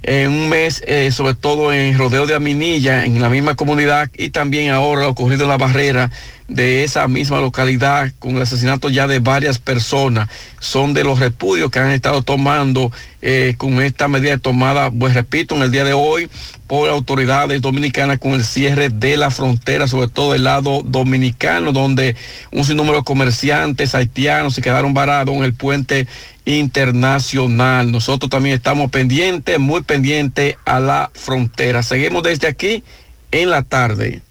[0.03, 4.29] en un mes, eh, sobre todo en Rodeo de Aminilla, en la misma comunidad, y
[4.29, 6.11] también ahora ocurrido en la barrera
[6.47, 10.29] de esa misma localidad, con el asesinato ya de varias personas,
[10.59, 12.91] son de los repudios que han estado tomando
[13.21, 16.29] eh, con esta medida tomada, pues repito, en el día de hoy
[16.67, 22.15] por autoridades dominicanas con el cierre de la frontera, sobre todo el lado dominicano, donde
[22.51, 26.07] un sinnúmero de comerciantes haitianos se quedaron varados en el puente
[26.45, 27.91] internacional.
[27.91, 31.83] Nosotros también estamos pendientes, muy pendientes a la frontera.
[31.83, 32.83] Seguimos desde aquí
[33.31, 34.21] en la tarde.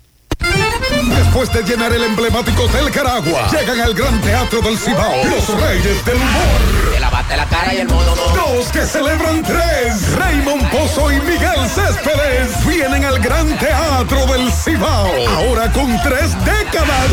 [1.16, 6.05] Después de llenar el emblemático Hotel Caragua, llegan al Gran Teatro del Cibao, los Reyes
[6.05, 6.92] del Humor.
[6.94, 8.14] Te lavaste la cara y el modo.
[8.34, 15.11] Los que celebran tres, Raymond Pozo y Miguel Céspedes, vienen al Gran Teatro del Cibao.
[15.28, 17.11] Ahora con tres décadas.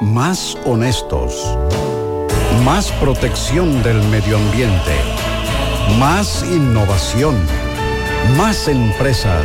[0.00, 1.34] Más honestos.
[2.64, 4.94] Más protección del medio ambiente.
[5.98, 7.36] Más innovación.
[8.36, 9.44] Más empresas.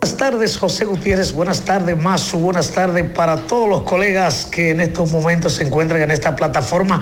[0.00, 1.32] Buenas tardes, José Gutiérrez.
[1.32, 2.38] Buenas tardes, Masu.
[2.38, 7.00] Buenas tardes para todos los colegas que en estos momentos se encuentran en esta plataforma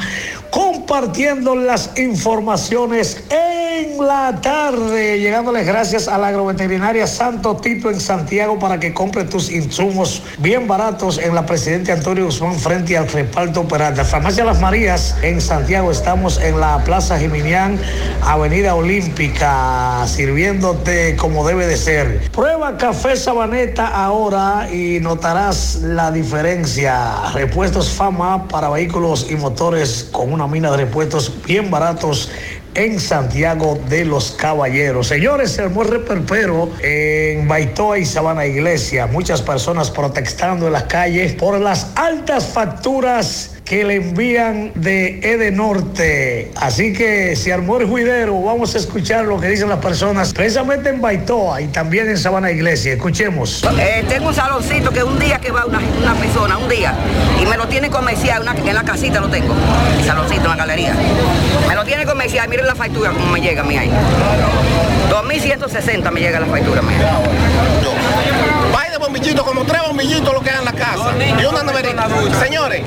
[0.51, 5.21] compartiendo las informaciones en la tarde.
[5.21, 10.67] Llegándoles gracias a la agroveterinaria Santo Tito en Santiago para que compre tus insumos bien
[10.67, 14.05] baratos en la Presidente Antonio Guzmán frente al reparto operante.
[14.05, 15.91] Farmacia Las Marías en Santiago.
[15.91, 17.79] Estamos en la Plaza Jiminián,
[18.23, 22.31] Avenida Olímpica, sirviéndote como debe de ser.
[22.31, 27.31] Prueba café Sabaneta ahora y notarás la diferencia.
[27.33, 32.31] Repuestos Fama para vehículos y motores con una mina de repuestos bien baratos
[32.75, 35.07] en Santiago de los Caballeros.
[35.07, 39.07] Señores, se armó reperpero en Baitoa y Sabana Iglesia.
[39.07, 46.53] Muchas personas protestando en las calles por las altas facturas que le envían de Edenorte.
[46.55, 48.41] Así que se armó el juidero.
[48.41, 52.53] Vamos a escuchar lo que dicen las personas, precisamente en Baitoa y también en Sabana
[52.53, 52.93] Iglesia.
[52.93, 53.65] Escuchemos.
[53.79, 56.95] Eh, tengo un saloncito que un día que va una, una persona, un día,
[57.43, 59.53] y me lo tiene comercial, una, en la casita lo tengo,
[59.99, 60.95] el saloncito en la galería.
[61.69, 63.91] Me lo tiene comercial, miren la factura como me llega a mí ahí.
[65.11, 67.21] 2.160 me llega la factura mía.
[68.79, 71.13] Hay de bombillitos, como tres bombillitos lo que hay en la casa.
[71.41, 72.07] Y una neverita.
[72.41, 72.83] Señores,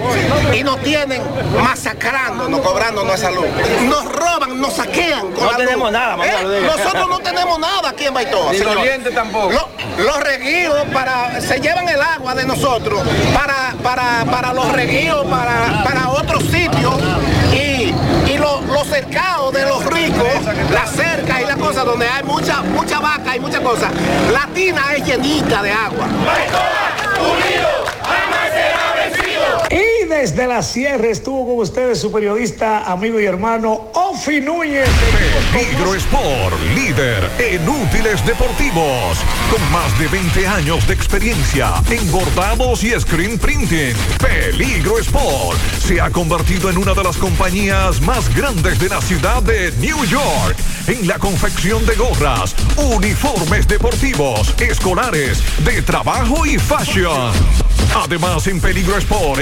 [0.54, 1.22] y nos tienen
[1.62, 3.46] masacrando, cobrándonos esa luz.
[3.88, 5.92] Nos roban, nos saquean con No la tenemos luz.
[5.92, 6.62] nada, mamá, ¿Eh?
[6.66, 8.52] Nosotros no tenemos nada aquí en Baitoa.
[8.52, 9.52] Ni doliente tampoco.
[9.52, 9.70] Lo-
[10.04, 13.02] los reguíos para, se llevan el agua de nosotros
[13.34, 16.94] para, para, para los reguíos, para, para otros sitios.
[18.80, 20.26] Los cercados de los ricos,
[20.72, 23.92] la cerca y la cosa donde hay mucha, mucha vaca y muchas cosas.
[24.32, 26.08] La tina es llenita de agua.
[30.10, 34.90] Desde la sierra estuvo con ustedes su periodista, amigo y hermano Ofi Núñez.
[35.54, 39.20] Peligro Sport, líder en útiles deportivos,
[39.52, 43.96] con más de 20 años de experiencia en bordados y screen printing.
[44.20, 49.44] Peligro Sport se ha convertido en una de las compañías más grandes de la ciudad
[49.44, 50.58] de New York
[50.88, 57.32] en la confección de gorras, uniformes deportivos, escolares, de trabajo y fashion.
[57.96, 59.42] Además, en Peligro Sport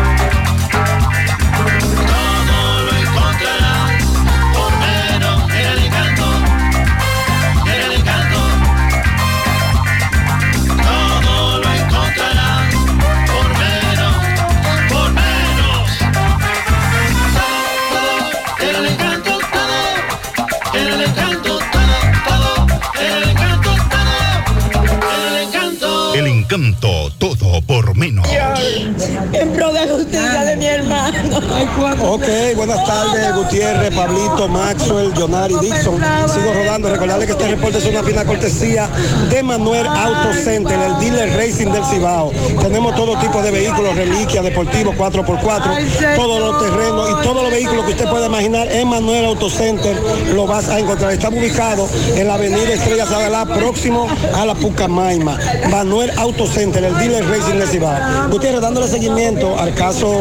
[31.79, 32.25] Ok,
[32.55, 36.01] buenas tardes, Gutiérrez, Pablito, Maxwell, Jonari, Dixon.
[36.27, 36.89] Sigo rodando.
[36.89, 38.89] Recordarles que este reporte es una fina cortesía
[39.29, 42.31] de Manuel Auto Center, el dealer racing del Cibao.
[42.61, 47.85] Tenemos todo tipo de vehículos, reliquias, deportivos, 4x4, todos los terrenos y todos los vehículos
[47.85, 49.95] que usted pueda imaginar en Manuel Auto Center
[50.35, 51.13] lo vas a encontrar.
[51.13, 55.37] Estamos ubicados en la avenida Estrella Sadalá, próximo a la Pucamaima.
[55.69, 58.29] Manuel Auto Center, el dealer racing del Cibao.
[58.29, 60.11] Gutiérrez, dándole seguimiento al caso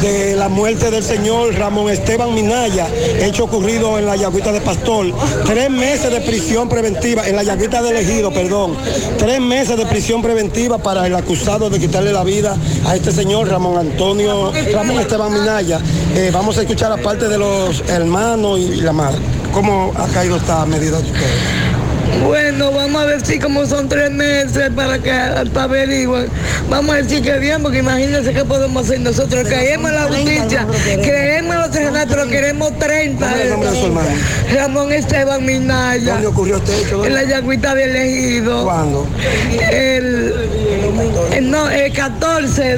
[0.00, 2.88] de la muerte del señor Ramón Esteban Minaya,
[3.18, 5.06] hecho ocurrido en la Yagüita de Pastor.
[5.44, 8.76] Tres meses de prisión preventiva, en la Yagüita de Elegido, perdón.
[9.18, 13.48] Tres meses de prisión preventiva para el acusado de quitarle la vida a este señor
[13.48, 15.80] Ramón Antonio, Ramón Esteban Minaya.
[16.14, 19.18] Eh, vamos a escuchar aparte de los hermanos y la madre.
[19.52, 21.69] ¿Cómo ha caído esta medida de ustedes?
[22.26, 25.10] Bueno, vamos a decir como son tres meses para que
[25.52, 26.26] para averigüen.
[26.68, 29.44] Vamos a decir que bien, porque imagínense qué podemos hacer nosotros.
[29.48, 30.66] Creemos en la justicia,
[31.02, 33.26] creemos los tribunales, pero queremos 30.
[33.26, 34.08] ¿Cuál es el nombre de su hermano?
[34.54, 36.12] Ramón Esteban Minaya.
[36.14, 37.04] ¿Dónde ocurrió hecho?
[37.04, 38.64] En la Yagüita de Elegido.
[38.64, 39.06] ¿Cuándo?
[39.70, 40.34] El,
[41.32, 42.76] el- no, el 14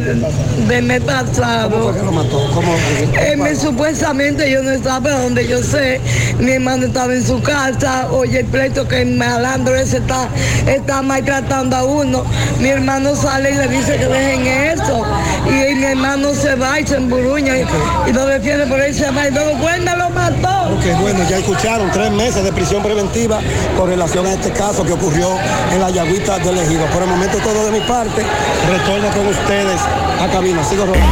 [0.68, 1.70] de mes pasado.
[1.70, 2.50] ¿Cómo fue que lo mató?
[2.54, 2.74] ¿Cómo?
[3.20, 6.00] Eh, me- supuestamente yo no estaba, pero donde yo sé,
[6.38, 10.28] mi hermano estaba en su casa, oye el pleito que malandro ese está,
[10.66, 12.24] está maltratando a uno.
[12.58, 15.04] Mi hermano sale y le dice que dejen eso.
[15.46, 17.66] Y, mi hermano se va y se emburuña y,
[18.08, 20.74] y lo defiende por ahí se va y luego bueno lo mató.
[20.74, 23.40] Ok, bueno, ya escucharon tres meses de prisión preventiva
[23.76, 25.28] con relación a este caso que ocurrió
[25.72, 26.86] en la Yagüita del Ejido.
[26.86, 28.22] Por el momento todo de mi parte.
[28.68, 29.80] Retorno con ustedes
[30.20, 30.64] a cabina.
[30.64, 31.06] Sigo rodando.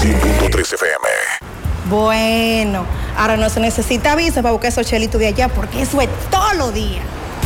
[0.00, 1.08] 100.3 FM.
[1.88, 2.84] Bueno,
[3.16, 6.56] ahora no se necesita visa para buscar esos chelitos de allá porque eso es todos
[6.56, 7.04] los días.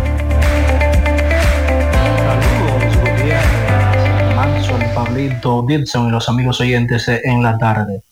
[4.36, 8.02] Maxwell, Pablito, Dixon y los amigos oyentes en la tarde.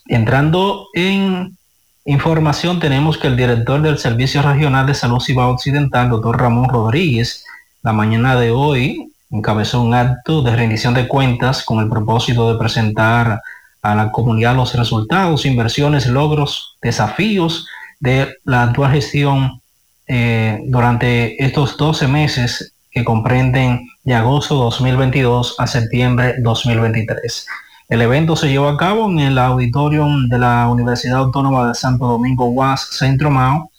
[0.09, 1.57] Entrando en
[2.05, 7.43] información, tenemos que el director del Servicio Regional de Salud Cibao Occidental, doctor Ramón Rodríguez,
[7.81, 12.59] la mañana de hoy encabezó un acto de rendición de cuentas con el propósito de
[12.59, 13.41] presentar
[13.81, 17.67] a la comunidad los resultados, inversiones, logros, desafíos
[17.99, 19.61] de la actual gestión
[20.07, 27.47] eh, durante estos 12 meses que comprenden de agosto 2022 a septiembre 2023.
[27.89, 32.05] El evento se llevó a cabo en el auditorium de la Universidad Autónoma de Santo
[32.05, 33.71] Domingo UAS Centro Mao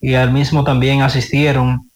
[0.00, 1.90] y al mismo también asistieron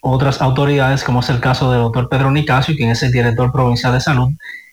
[0.00, 3.92] otras autoridades, como es el caso del doctor Pedro Nicasio, quien es el director provincial
[3.92, 4.30] de salud,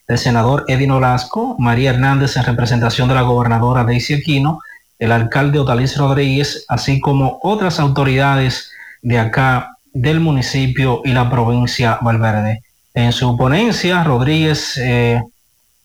[0.08, 4.60] el senador Edino Lasco, María Hernández en representación de la gobernadora Daisy Aquino,
[5.00, 8.72] el alcalde Otalis Rodríguez, así como otras autoridades
[9.02, 12.62] de acá del municipio y la provincia Valverde.
[12.94, 15.22] En su ponencia, Rodríguez eh,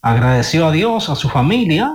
[0.03, 1.93] agradeció a Dios, a su familia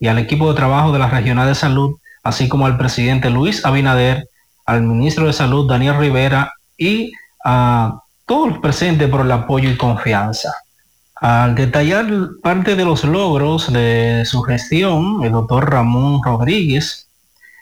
[0.00, 3.64] y al equipo de trabajo de la Regional de Salud, así como al presidente Luis
[3.64, 4.28] Abinader,
[4.66, 7.12] al ministro de Salud Daniel Rivera y
[7.44, 10.52] a todos los presentes por el apoyo y confianza.
[11.14, 12.06] Al detallar
[12.42, 17.08] parte de los logros de su gestión, el doctor Ramón Rodríguez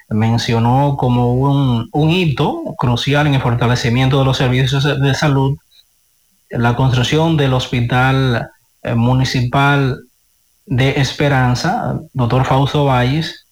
[0.09, 5.57] mencionó como un, un hito crucial en el fortalecimiento de los servicios de salud
[6.51, 8.51] la construcción del Hospital
[8.83, 10.05] eh, Municipal
[10.67, 13.47] de Esperanza, doctor Fausto Valles,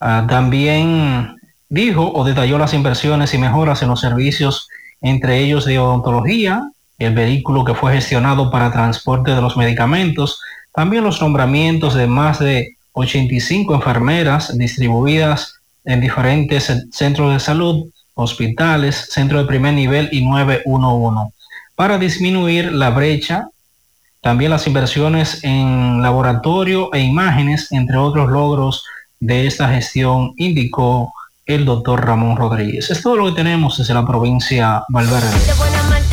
[0.00, 1.36] ah, también
[1.68, 4.68] dijo o detalló las inversiones y mejoras en los servicios,
[5.00, 10.40] entre ellos de odontología, el vehículo que fue gestionado para transporte de los medicamentos,
[10.72, 15.54] también los nombramientos de más de 85 enfermeras distribuidas
[15.84, 21.32] en diferentes centros de salud, hospitales, centro de primer nivel y 911,
[21.74, 23.48] para disminuir la brecha,
[24.20, 28.84] también las inversiones en laboratorio e imágenes, entre otros logros
[29.18, 31.10] de esta gestión, indicó
[31.54, 32.90] el doctor Ramón Rodríguez.
[32.90, 36.09] Es todo lo que tenemos desde la provincia Valverde.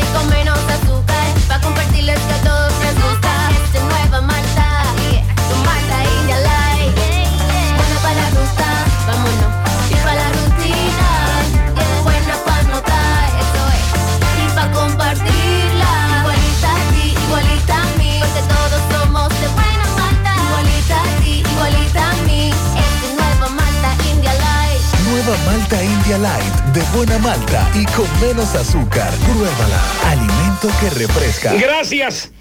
[26.93, 29.11] Buena malta y con menos azúcar.
[29.25, 29.81] Pruébala.
[30.05, 31.53] Alimento que refresca.
[31.53, 32.31] Gracias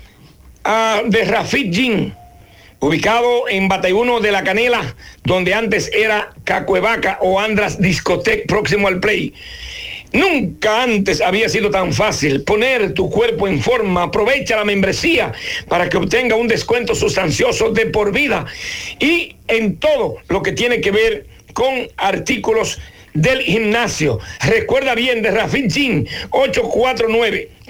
[0.64, 1.74] a de Rafit
[2.80, 4.94] ubicado en Bateyuno de la Canela,
[5.24, 9.32] donde antes era Cacuevaca o Andras Discotec próximo al Play.
[10.12, 14.04] Nunca antes había sido tan fácil poner tu cuerpo en forma.
[14.04, 15.32] Aprovecha la membresía
[15.68, 18.46] para que obtenga un descuento sustancioso de por vida
[18.98, 22.78] y en todo lo que tiene que ver con artículos
[23.16, 24.20] del gimnasio.
[24.44, 26.06] Recuerda bien de Rafin Gym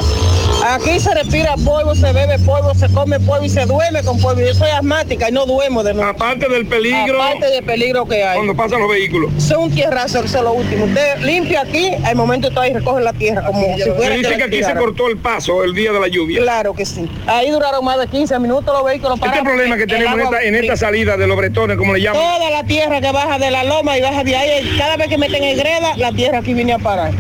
[0.66, 4.42] Aquí se respira polvo, se bebe polvo, se come polvo y se duerme con polvo.
[4.42, 6.10] Yo soy asmática y no duermo de noche.
[6.10, 7.22] Aparte del peligro.
[7.22, 8.36] Aparte del peligro que hay.
[8.38, 9.32] Cuando pasan los vehículos.
[9.58, 10.86] Un tierrazo, eso es lo último.
[10.86, 14.38] Usted limpia aquí, al momento está ahí recoge la tierra como si fuera Se dice
[14.38, 16.42] que aquí se cortó el paso el día de la lluvia.
[16.42, 17.10] Claro que sí.
[17.26, 19.48] Ahí duraron más de 15 minutos los vehículos Este parados.
[19.48, 22.22] problema que tenemos en esta, en esta salida de los bretones, como le llaman.
[22.22, 25.18] Toda la tierra que baja de la loma y baja de ahí, cada vez que
[25.18, 27.12] meten en greda, la tierra aquí viene a parar.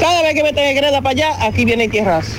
[0.00, 2.32] Cada vez que meten en greda para allá, aquí viene el tierrazo.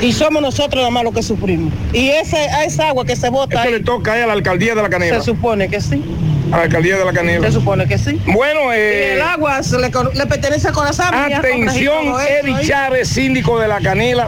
[0.00, 1.72] Y somos nosotros nada más los que sufrimos.
[1.92, 4.74] Y ese, a esa agua que se bota Esto ahí, le toca a la alcaldía
[4.74, 5.18] de la Canela.
[5.18, 6.04] se supone que sí.
[6.52, 7.46] A la alcaldía de la Canela.
[7.46, 8.20] Se supone que sí.
[8.26, 9.90] Bueno, Y eh, el agua se le
[10.26, 11.12] pertenece a Corazón.
[11.12, 14.26] Atención, Eddie Chávez, síndico de la Canela.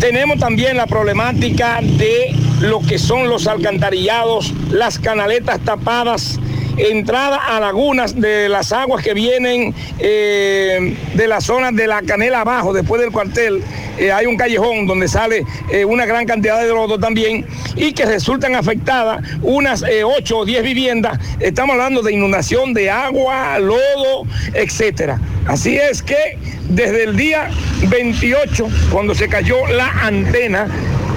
[0.00, 6.38] Tenemos también la problemática de lo que son los alcantarillados, las canaletas tapadas,
[6.76, 12.40] entrada a lagunas de las aguas que vienen eh, de la zona de la Canela
[12.40, 13.62] abajo, después del cuartel.
[13.98, 17.46] eh, hay un callejón donde sale eh, una gran cantidad de lodo también
[17.76, 21.18] y que resultan afectadas unas 8 o 10 viviendas.
[21.40, 25.20] Estamos hablando de inundación de agua, lodo, etcétera.
[25.46, 26.38] Así es que
[26.68, 27.50] desde el día
[27.88, 30.68] 28, cuando se cayó la antena,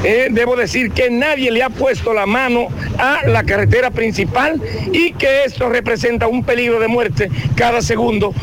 [0.04, 2.68] eh, debo decir que nadie le ha puesto la mano
[2.98, 4.62] a la carretera principal
[4.92, 8.34] y que esto representa un peligro de muerte cada segundo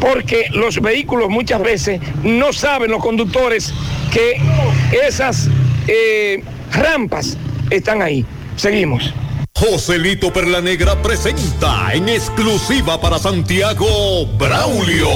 [0.00, 3.72] porque los vehículos muchas veces no saben los conductores
[4.12, 4.40] que
[5.06, 5.48] esas
[5.86, 7.36] eh, rampas
[7.70, 8.24] están ahí.
[8.56, 9.12] Seguimos.
[9.54, 15.08] Joselito Perla Negra presenta en exclusiva para Santiago Braulio.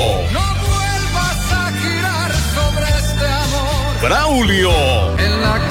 [1.14, 5.18] Vas a girar sobre este amor Braulio.
[5.18, 5.61] en la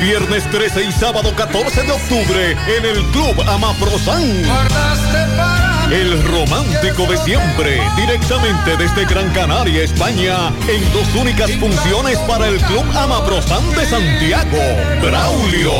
[0.00, 4.22] Viernes 13 y sábado 14 de octubre en el Club Amaprosan.
[5.90, 12.58] El romántico de siempre, directamente desde Gran Canaria, España, en dos únicas funciones para el
[12.62, 14.58] Club Amaprosan de Santiago.
[15.02, 15.72] Braulio.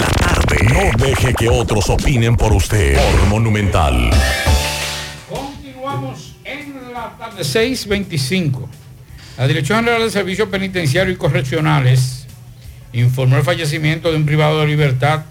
[0.01, 0.57] la tarde.
[0.71, 2.95] No deje que otros opinen por usted.
[2.95, 4.11] Por Monumental.
[5.27, 8.69] Continuamos en la tarde 625.
[9.39, 12.22] La Dirección General de Servicios Penitenciarios y Correccionales
[12.93, 15.23] informó el fallecimiento de un privado de libertad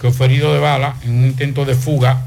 [0.00, 2.26] que fue herido de bala en un intento de fuga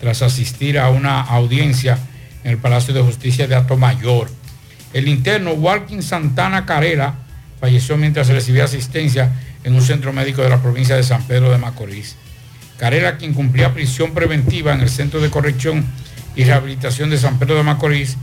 [0.00, 1.98] tras asistir a una audiencia
[2.44, 4.30] en el Palacio de Justicia de Atomayor.
[4.92, 7.14] El interno Walkin Santana Carrera
[7.60, 9.32] falleció mientras recibía asistencia
[9.64, 12.16] en un centro médico de la provincia de San Pedro de Macorís.
[12.78, 15.84] Carrera, quien cumplía prisión preventiva en el Centro de Corrección
[16.36, 18.16] y Rehabilitación de San Pedro de Macorís,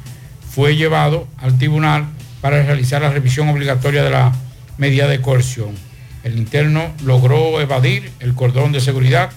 [0.49, 2.05] fue llevado al tribunal
[2.39, 4.31] para realizar la revisión obligatoria de la
[4.77, 5.75] medida de coerción.
[6.23, 9.29] El interno logró evadir el cordón de seguridad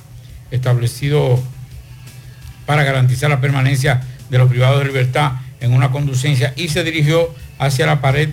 [0.51, 1.43] establecido
[2.67, 7.35] para garantizar la permanencia de los privados de libertad en una conducencia y se dirigió
[7.59, 8.31] hacia la pared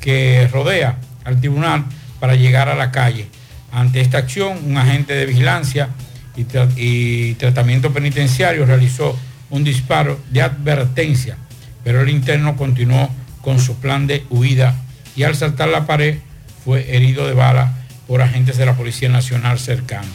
[0.00, 1.84] que rodea al tribunal
[2.18, 3.28] para llegar a la calle.
[3.70, 5.88] Ante esta acción, un agente de vigilancia
[6.36, 6.46] y,
[6.76, 9.18] y tratamiento penitenciario realizó
[9.50, 11.36] un disparo de advertencia,
[11.84, 13.10] pero el interno continuó
[13.42, 14.74] con su plan de huida
[15.14, 16.18] y al saltar la pared
[16.64, 17.72] fue herido de bala
[18.06, 20.08] por agentes de la Policía Nacional cercano.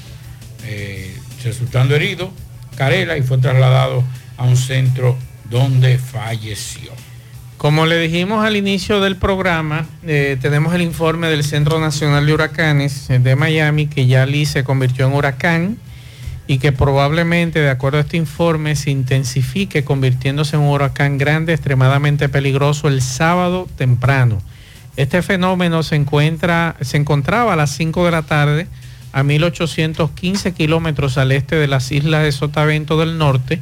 [0.66, 2.32] Eh, resultando herido,
[2.76, 4.04] Carela y fue trasladado
[4.38, 5.18] a un centro
[5.50, 6.92] donde falleció.
[7.58, 12.34] Como le dijimos al inicio del programa, eh, tenemos el informe del Centro Nacional de
[12.34, 15.78] Huracanes eh, de Miami que ya Lee se convirtió en huracán
[16.46, 21.54] y que probablemente, de acuerdo a este informe, se intensifique convirtiéndose en un huracán grande
[21.54, 24.40] extremadamente peligroso el sábado temprano.
[24.98, 28.68] Este fenómeno se, encuentra, se encontraba a las 5 de la tarde
[29.14, 33.62] a 1815 kilómetros al este de las islas de Sotavento del Norte,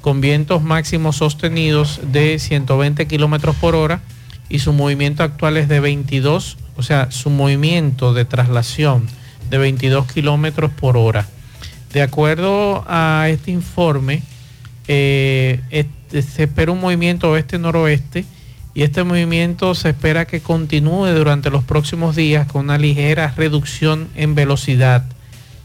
[0.00, 4.00] con vientos máximos sostenidos de 120 kilómetros por hora
[4.48, 9.06] y su movimiento actual es de 22, o sea, su movimiento de traslación
[9.50, 11.28] de 22 kilómetros por hora.
[11.92, 14.24] De acuerdo a este informe,
[14.88, 15.60] eh,
[16.10, 18.24] se espera un movimiento oeste-noroeste
[18.74, 24.08] y este movimiento se espera que continúe durante los próximos días con una ligera reducción
[24.14, 25.04] en velocidad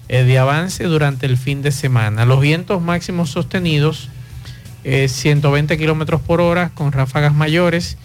[0.10, 2.26] eh, de avance durante el fin de semana.
[2.26, 4.10] Los vientos máximos sostenidos,
[4.84, 7.98] eh, 120 kilómetros por hora con ráfagas mayores.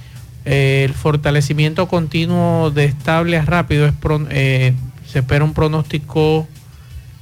[0.44, 3.94] Eh, el fortalecimiento continuo de estable a rápido es
[4.30, 4.74] eh,
[5.06, 6.48] se espera un pronóstico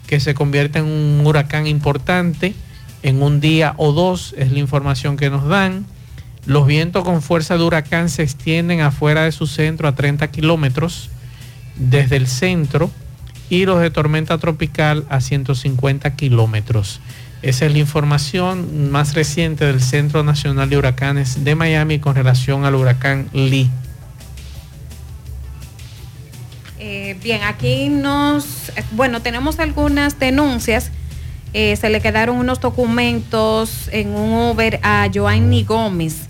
[0.06, 2.54] que se convierte en un huracán importante
[3.02, 5.86] en un día o dos, es la información que nos dan.
[6.46, 11.10] Los vientos con fuerza de huracán se extienden afuera de su centro a 30 kilómetros
[11.76, 12.90] desde el centro
[13.50, 17.00] y los de tormenta tropical a 150 kilómetros.
[17.42, 22.64] Esa es la información más reciente del Centro Nacional de Huracanes de Miami con relación
[22.64, 23.70] al huracán Lee.
[26.78, 30.90] Eh, bien, aquí nos, eh, bueno, tenemos algunas denuncias.
[31.52, 36.26] Eh, se le quedaron unos documentos en un Uber a Joanny Gómez.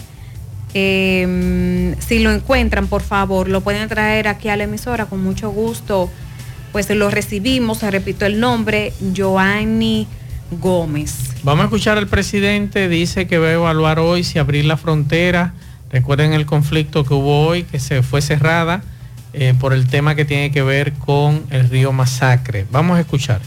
[0.72, 5.50] Eh, si lo encuentran, por favor, lo pueden traer aquí a la emisora con mucho
[5.50, 6.10] gusto.
[6.72, 10.06] Pues lo recibimos, repito el nombre, Joanny
[10.52, 11.16] Gómez.
[11.42, 15.54] Vamos a escuchar al presidente, dice que va a evaluar hoy si abrir la frontera.
[15.90, 18.82] Recuerden el conflicto que hubo hoy, que se fue cerrada
[19.32, 22.66] eh, por el tema que tiene que ver con el río Masacre.
[22.70, 23.40] Vamos a escuchar.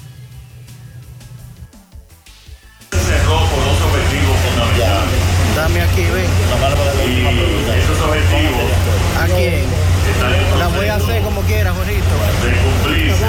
[11.04, 12.14] Hacer como quiera, Jorito.
[12.44, 13.26] de cumplirse.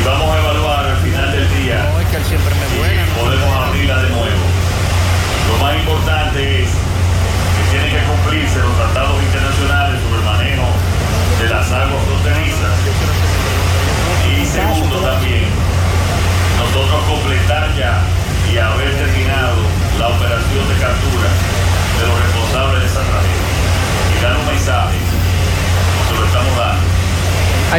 [0.00, 2.78] Y vamos a evaluar al final del día No, es que él siempre me si
[2.78, 3.04] buena.
[3.18, 4.44] podemos abrirla de nuevo.
[5.50, 8.97] Lo más importante es que tienen que cumplirse los tratados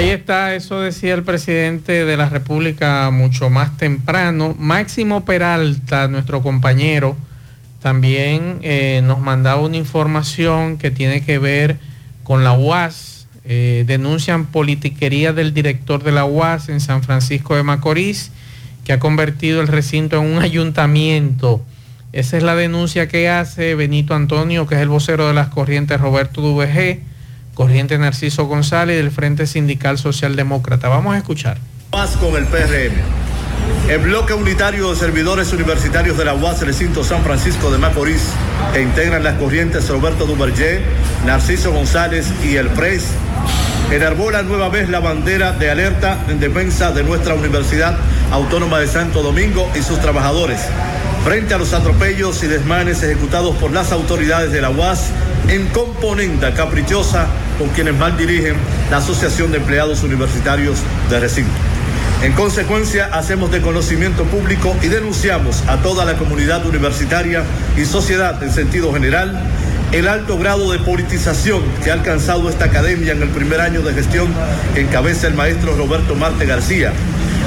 [0.09, 4.55] Ahí está, eso decía el presidente de la República mucho más temprano.
[4.57, 7.15] Máximo Peralta, nuestro compañero,
[7.79, 11.77] también eh, nos mandaba una información que tiene que ver
[12.23, 13.27] con la UAS.
[13.45, 18.31] Eh, denuncian politiquería del director de la UAS en San Francisco de Macorís,
[18.85, 21.63] que ha convertido el recinto en un ayuntamiento.
[22.13, 26.01] Esa es la denuncia que hace Benito Antonio, que es el vocero de las corrientes
[26.01, 26.99] Roberto Duvg,
[27.59, 30.87] corriente Narciso González del Frente Sindical Socialdemócrata.
[30.87, 31.57] Vamos a escuchar.
[31.91, 32.93] Más con el PRM.
[33.89, 38.21] El bloque unitario de servidores universitarios de la UAS Recinto San Francisco de Macorís,
[38.71, 40.79] que integran las corrientes Roberto Duvergé,
[41.25, 43.03] Narciso González y el PRES,
[43.91, 47.97] enarbola nueva vez la bandera de alerta en defensa de nuestra Universidad
[48.31, 50.61] Autónoma de Santo Domingo y sus trabajadores,
[51.25, 55.11] frente a los atropellos y desmanes ejecutados por las autoridades de la UAS
[55.49, 57.27] en componenda caprichosa
[57.57, 58.55] con quienes mal dirigen
[58.91, 61.51] la Asociación de Empleados Universitarios de Recinto.
[62.21, 67.43] En consecuencia, hacemos de conocimiento público y denunciamos a toda la comunidad universitaria
[67.77, 69.41] y sociedad en sentido general
[69.91, 73.93] el alto grado de politización que ha alcanzado esta academia en el primer año de
[73.93, 74.27] gestión
[74.75, 76.93] que encabeza el maestro Roberto Marte García.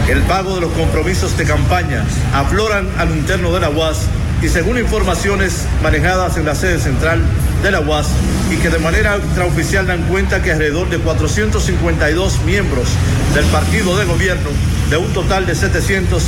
[0.08, 2.04] El pago de los compromisos de campaña
[2.34, 4.08] afloran al interno de la UAS
[4.42, 7.20] y según informaciones manejadas en la sede central
[7.62, 8.08] de la UAS
[8.50, 12.88] y que de manera extraoficial dan cuenta que alrededor de 452 miembros
[13.34, 14.50] del partido de gobierno,
[14.90, 16.24] de un total de 700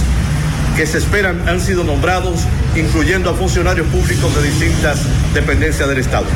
[0.76, 2.40] que se esperan, han sido nombrados,
[2.76, 5.00] incluyendo a funcionarios públicos de distintas
[5.34, 6.26] dependencias del Estado.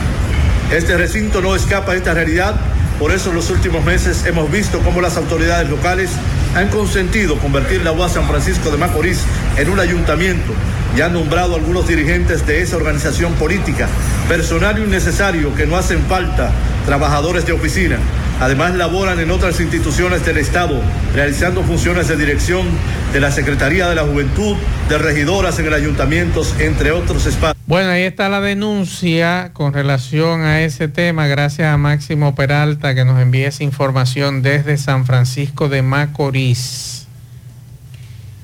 [0.72, 2.56] Este recinto no escapa de esta realidad,
[2.98, 6.10] por eso en los últimos meses hemos visto cómo las autoridades locales
[6.56, 9.20] han consentido convertir la UAS San Francisco de Macorís
[9.56, 10.52] en un ayuntamiento
[10.96, 13.88] y han nombrado algunos dirigentes de esa organización política,
[14.28, 16.50] personal innecesario que no hacen falta
[16.86, 17.98] trabajadores de oficina.
[18.40, 20.80] Además laboran en otras instituciones del Estado,
[21.12, 22.66] realizando funciones de dirección
[23.12, 24.56] de la Secretaría de la Juventud,
[24.88, 27.56] de regidoras en el ayuntamiento, entre otros espacios.
[27.66, 31.26] Bueno, ahí está la denuncia con relación a ese tema.
[31.26, 37.06] Gracias a Máximo Peralta que nos envía esa información desde San Francisco de Macorís.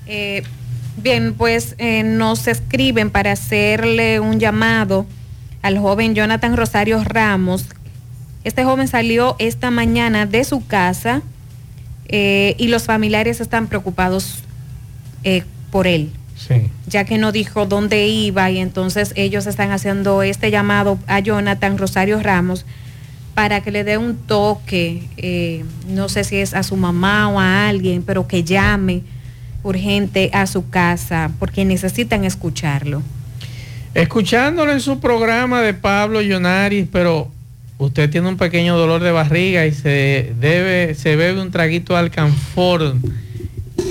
[0.07, 0.43] Eh,
[0.97, 5.07] bien, pues eh, nos escriben para hacerle un llamado
[5.63, 7.67] al joven Jonathan Rosario Ramos.
[8.45, 11.23] Este joven salió esta mañana de su casa
[12.09, 14.41] eh, y los familiares están preocupados
[15.25, 16.69] eh, por él, Sí.
[16.87, 21.79] ya que no dijo dónde iba y entonces ellos están haciendo este llamado a Jonathan
[21.79, 22.67] Rosario Ramos
[23.35, 27.41] para que le dé un toque, eh, no sé si es a su mamá o
[27.41, 29.03] a alguien, pero que llame
[29.65, 33.03] urgente a su casa porque necesitan escucharlo.
[33.95, 37.31] Escuchándolo en su programa de Pablo Yonaris, pero
[37.79, 42.01] usted tiene un pequeño dolor de barriga y se debe, se bebe un traguito de
[42.01, 42.97] alcanfor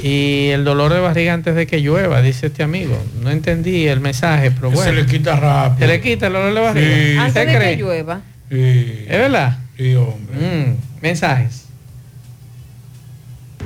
[0.04, 3.02] y el dolor de barriga antes de que llueva, dice este amigo.
[3.22, 4.84] No entendí el mensaje, pero bueno.
[4.84, 5.80] se le quita rápido.
[5.80, 6.96] Se le quita el dolor de barriga.
[6.96, 7.18] Sí.
[7.18, 7.78] Antes ¿Usted de cree?
[7.78, 8.22] que llueva.
[8.52, 9.06] Sí.
[9.08, 9.58] ¿Es verdad?
[9.78, 10.36] Sí, hombre.
[10.36, 11.63] Mm, mensajes.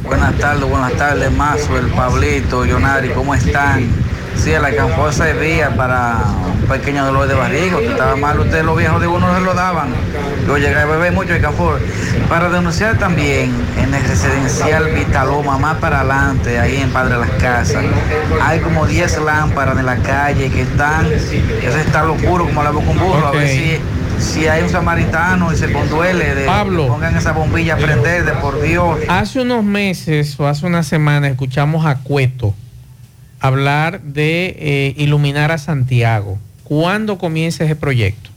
[0.04, 3.88] Buenas tardes, buenas tardes, Maxwell, Pablito, Yonari, ¿cómo están?
[4.38, 8.78] Sí, la alcanfor servía para un pequeño dolor de barriga, usted estaba mal, ustedes los
[8.78, 9.90] viejos de uno no se lo daban.
[10.48, 11.80] Yo llegué a beber mucho alcanfor.
[12.30, 17.32] Para denunciar también en el residencial Vitaloma, más para adelante, ahí en Padre de las
[17.32, 17.84] Casas,
[18.42, 22.90] hay como 10 lámparas en la calle que están, eso está locuro como la boca
[22.90, 23.80] un burro, a ver si
[24.20, 26.84] si hay un samaritano y se conduele de Pablo.
[26.84, 29.00] que pongan esa bombilla a prender de por Dios.
[29.08, 32.54] Hace unos meses o hace una semana escuchamos a Cueto
[33.40, 36.40] hablar de eh, iluminar a Santiago.
[36.64, 38.30] ¿Cuándo comienza ese proyecto?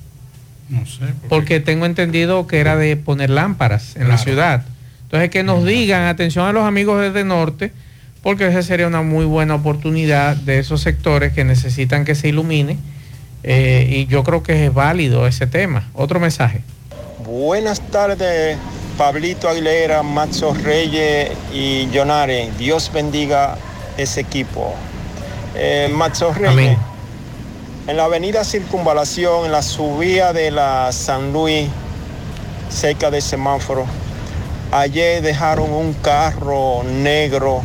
[0.69, 1.07] No sé.
[1.29, 4.65] Porque tengo entendido que era de poner lámparas en la ciudad.
[5.03, 7.73] Entonces que nos digan, atención a los amigos desde norte,
[8.23, 12.79] porque esa sería una muy buena oportunidad de esos sectores que necesitan que se ilumine.
[13.43, 15.89] Eh, y yo creo que es válido ese tema.
[15.95, 16.63] Otro mensaje.
[17.25, 18.57] Buenas tardes,
[18.99, 22.51] Pablito Aguilera, Maxo Reyes y Jonare.
[22.59, 23.57] Dios bendiga
[23.97, 24.75] ese equipo.
[25.55, 26.79] Eh, Maxo Reyes, Amén.
[27.87, 31.69] en la avenida Circunvalación, en la subida de la San Luis,
[32.69, 33.87] cerca del semáforo,
[34.73, 37.63] ayer dejaron un carro negro,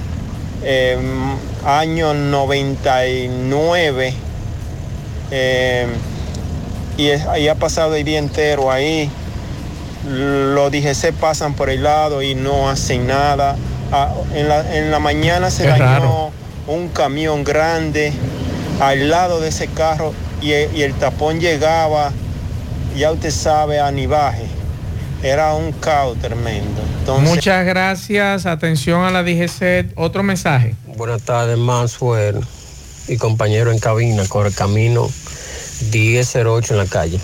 [0.64, 0.97] eh,
[1.65, 4.14] año 99,
[5.31, 5.88] eh,
[6.97, 9.10] y, es- y ha pasado el día entero ahí.
[10.07, 13.56] Los DGC pasan por el lado y no hacen nada.
[13.91, 16.31] Ah, en, la, en la mañana se Qué dañó raro.
[16.68, 18.14] un camión grande
[18.80, 22.11] al lado de ese carro y, el- y el tapón llegaba,
[22.95, 24.45] ya usted sabe, a Nivaje.
[25.23, 26.81] Era un caos tremendo.
[26.99, 28.45] Entonces, Muchas gracias.
[28.45, 29.91] Atención a la DGC.
[29.95, 30.76] Otro mensaje.
[30.97, 32.41] Buenas tardes, Maxwell
[33.07, 35.10] y compañero en cabina, por el camino
[35.91, 37.19] 1008 en la calle.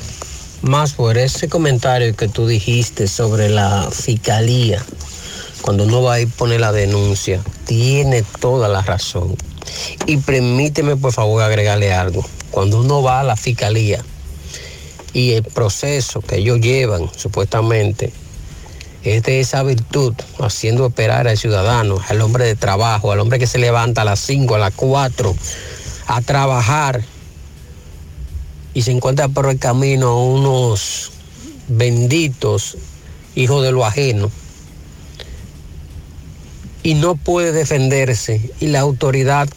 [0.62, 4.84] Maxwell, ese comentario que tú dijiste sobre la fiscalía,
[5.62, 9.36] cuando uno va a ir poner la denuncia, tiene toda la razón.
[10.06, 12.26] Y permíteme, por favor, agregarle algo.
[12.52, 14.03] Cuando uno va a la fiscalía
[15.14, 18.14] y el proceso que ellos llevan, supuestamente,
[19.03, 23.48] es de esa virtud, haciendo esperar al ciudadano, al hombre de trabajo, al hombre que
[23.48, 25.36] se levanta a las 5, a las 4,
[26.07, 27.02] a trabajar.
[28.73, 31.11] Y se encuentra por el camino unos
[31.68, 32.78] benditos
[33.36, 34.30] hijos de lo ajeno.
[36.84, 39.49] Y no puede defenderse y la autoridad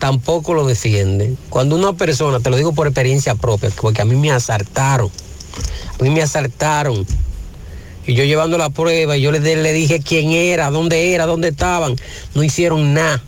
[0.00, 1.36] tampoco lo defiende.
[1.50, 5.10] Cuando una persona, te lo digo por experiencia propia, porque a mí me asaltaron,
[5.98, 7.06] a mí me asaltaron
[8.06, 11.48] y yo llevando la prueba y yo le, le dije quién era, dónde era, dónde
[11.48, 11.96] estaban,
[12.34, 13.22] no hicieron nada.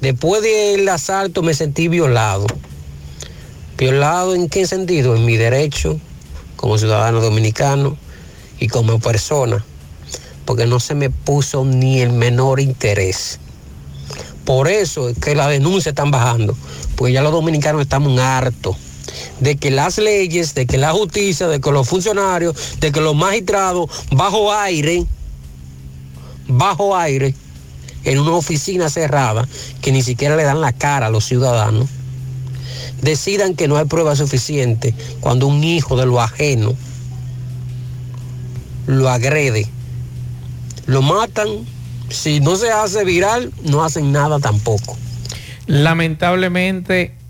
[0.00, 2.46] Después del asalto me sentí violado.
[3.78, 5.16] ¿Violado en qué sentido?
[5.16, 5.98] En mi derecho
[6.56, 7.96] como ciudadano dominicano
[8.60, 9.64] y como persona,
[10.44, 13.40] porque no se me puso ni el menor interés.
[14.44, 16.56] Por eso es que las denuncias están bajando,
[16.96, 18.76] porque ya los dominicanos estamos hartos
[19.42, 23.16] de que las leyes, de que la justicia, de que los funcionarios, de que los
[23.16, 25.04] magistrados, bajo aire,
[26.46, 27.34] bajo aire,
[28.04, 29.48] en una oficina cerrada,
[29.80, 31.88] que ni siquiera le dan la cara a los ciudadanos,
[33.00, 36.74] decidan que no hay prueba suficiente cuando un hijo de lo ajeno
[38.86, 39.68] lo agrede,
[40.86, 41.48] lo matan,
[42.10, 44.96] si no se hace viral, no hacen nada tampoco.
[45.66, 47.21] Lamentablemente,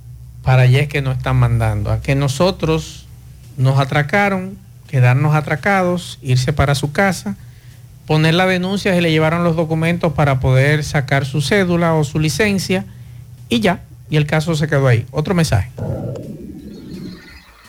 [0.42, 1.90] para allá es que nos están mandando.
[1.90, 3.06] A que nosotros
[3.56, 4.58] nos atracaron,
[4.88, 7.36] quedarnos atracados, irse para su casa,
[8.06, 12.18] poner la denuncia si le llevaron los documentos para poder sacar su cédula o su
[12.18, 12.84] licencia
[13.48, 15.06] y ya, y el caso se quedó ahí.
[15.10, 15.70] Otro mensaje.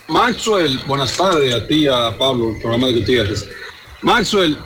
[0.07, 3.47] Maxwell, buenas tardes a ti, a Pablo, el programa de Gutiérrez.
[4.01, 4.57] Maxwell,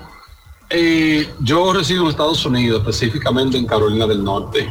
[0.70, 4.68] eh, yo resido en Estados Unidos, específicamente en Carolina del Norte.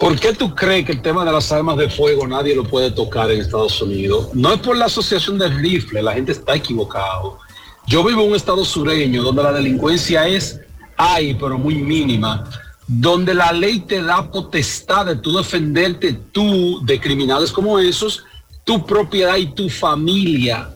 [0.00, 2.90] ¿Por qué tú crees que el tema de las armas de fuego nadie lo puede
[2.90, 4.30] tocar en Estados Unidos?
[4.32, 7.38] No es por la asociación de rifle, la gente está equivocado.
[7.86, 10.58] Yo vivo en un estado sureño donde la delincuencia es,
[10.96, 12.48] hay, pero muy mínima,
[12.86, 18.24] donde la ley te da potestad de tú defenderte tú de criminales como esos,
[18.64, 20.70] tu propiedad y tu familia.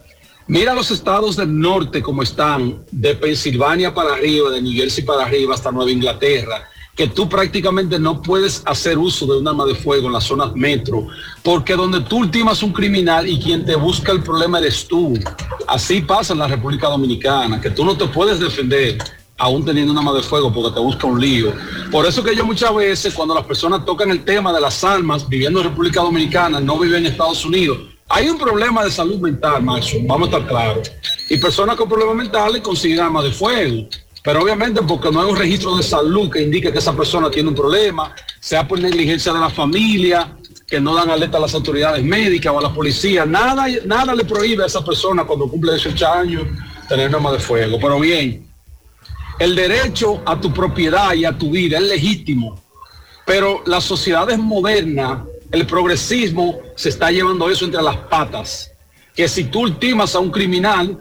[0.48, 5.24] Mira los estados del norte como están, de Pensilvania para arriba, de New Jersey para
[5.24, 9.74] arriba hasta Nueva Inglaterra, que tú prácticamente no puedes hacer uso de un arma de
[9.74, 11.06] fuego en las zonas metro,
[11.42, 15.18] porque donde tú ultimas un criminal y quien te busca el problema eres tú.
[15.66, 18.98] Así pasa en la República Dominicana, que tú no te puedes defender
[19.36, 21.52] aún teniendo un arma de fuego porque te busca un lío.
[21.90, 25.28] Por eso que yo muchas veces cuando las personas tocan el tema de las armas
[25.28, 29.62] viviendo en República Dominicana, no viven en Estados Unidos, hay un problema de salud mental,
[29.62, 30.92] macho, vamos a estar claros.
[31.30, 33.88] Y personas con problemas mentales consiguen armas de fuego.
[34.24, 37.51] Pero obviamente porque no hay un registro de salud que indique que esa persona tiene
[37.51, 40.34] un problema, sea por negligencia de la familia,
[40.66, 44.24] que no dan alerta a las autoridades médicas o a la policía, nada, nada le
[44.24, 46.42] prohíbe a esa persona cuando cumple 18 años
[46.88, 47.78] tener arma de fuego.
[47.78, 48.48] Pero bien,
[49.38, 52.59] el derecho a tu propiedad y a tu vida es legítimo,
[53.26, 55.18] pero las sociedades modernas,
[55.52, 58.70] el progresismo se está llevando eso entre las patas.
[59.14, 60.98] Que si tú ultimas a un criminal,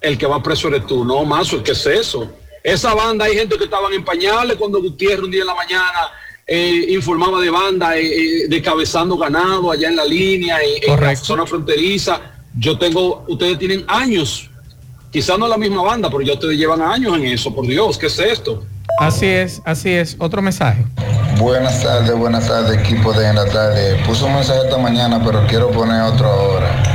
[0.00, 1.04] el que va preso eres tú.
[1.04, 2.30] No, más, ¿qué es eso?
[2.64, 6.08] Esa banda, hay gente que estaban en pañales cuando Gutiérrez un día en la mañana
[6.46, 10.98] eh, informaba de banda eh, eh, de cabezando ganado allá en la línea, en, en
[10.98, 12.22] la zona fronteriza.
[12.56, 14.48] Yo tengo, ustedes tienen años,
[15.10, 18.06] quizás no la misma banda, pero ya ustedes llevan años en eso, por Dios, ¿qué
[18.06, 18.64] es esto?
[18.98, 20.16] Así es, así es.
[20.18, 20.86] Otro mensaje.
[21.38, 24.02] Buenas tardes, buenas tardes, equipo de en la tarde.
[24.06, 26.93] Puse un mensaje esta mañana, pero quiero poner otro ahora.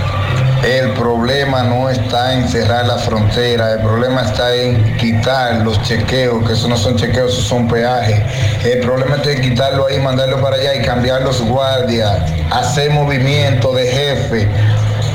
[0.64, 6.46] El problema no está en cerrar la frontera, el problema está en quitar los chequeos,
[6.46, 8.22] que eso no son chequeos, eso son peajes.
[8.66, 12.22] El problema está en quitarlo ahí, mandarlo para allá y cambiar los guardias,
[12.52, 14.50] hacer movimiento de jefe,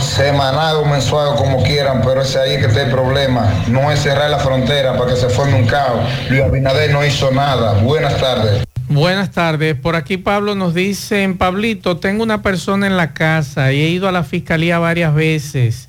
[0.00, 3.46] semanal o mensual, como quieran, pero ese ahí que está el problema.
[3.68, 6.08] No es cerrar la frontera para que se forme un caos.
[6.30, 7.74] Luis Abinader no hizo nada.
[7.82, 8.64] Buenas tardes.
[8.88, 9.74] Buenas tardes.
[9.76, 14.08] Por aquí Pablo nos dice, Pablito, tengo una persona en la casa y he ido
[14.08, 15.88] a la fiscalía varias veces.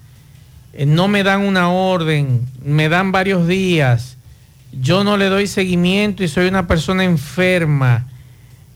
[0.74, 4.18] Eh, No me dan una orden, me dan varios días.
[4.72, 8.08] Yo no le doy seguimiento y soy una persona enferma.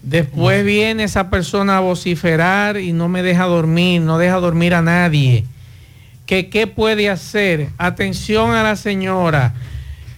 [0.02, 4.82] Después viene esa persona a vociferar y no me deja dormir, no deja dormir a
[4.82, 5.46] nadie.
[6.26, 7.70] ¿Qué, qué puede hacer?
[7.78, 9.54] Atención a la señora.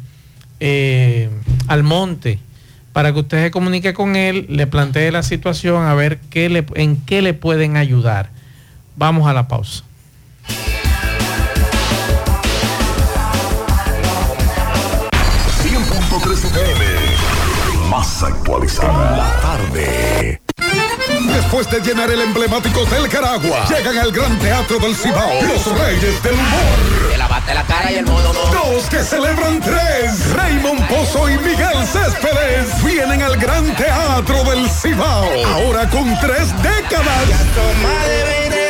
[0.59, 1.29] eh,
[1.67, 2.39] Almonte,
[2.91, 6.65] para que usted se comunique con él, le plantee la situación, a ver qué le,
[6.75, 8.29] en qué le pueden ayudar.
[8.97, 9.85] Vamos a la pausa.
[18.23, 19.17] Más actualizada.
[19.17, 20.41] La tarde.
[21.35, 26.23] Después de llenar el emblemático Hotel Caragua, llegan al Gran Teatro del Cibao, los Reyes
[26.23, 27.11] del Humor.
[27.11, 30.33] Te lavaste la cara y el modo Dos que celebran tres.
[30.35, 35.45] Raymond Pozo y Miguel Céspedes vienen al Gran Teatro del Cibao.
[35.45, 38.62] Ahora con tres décadas.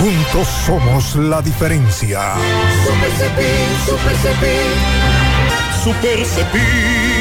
[0.00, 2.34] Juntos somos la diferencia.
[2.84, 5.82] Super Cepín, Super Cepín.
[5.82, 7.17] Super Cepín.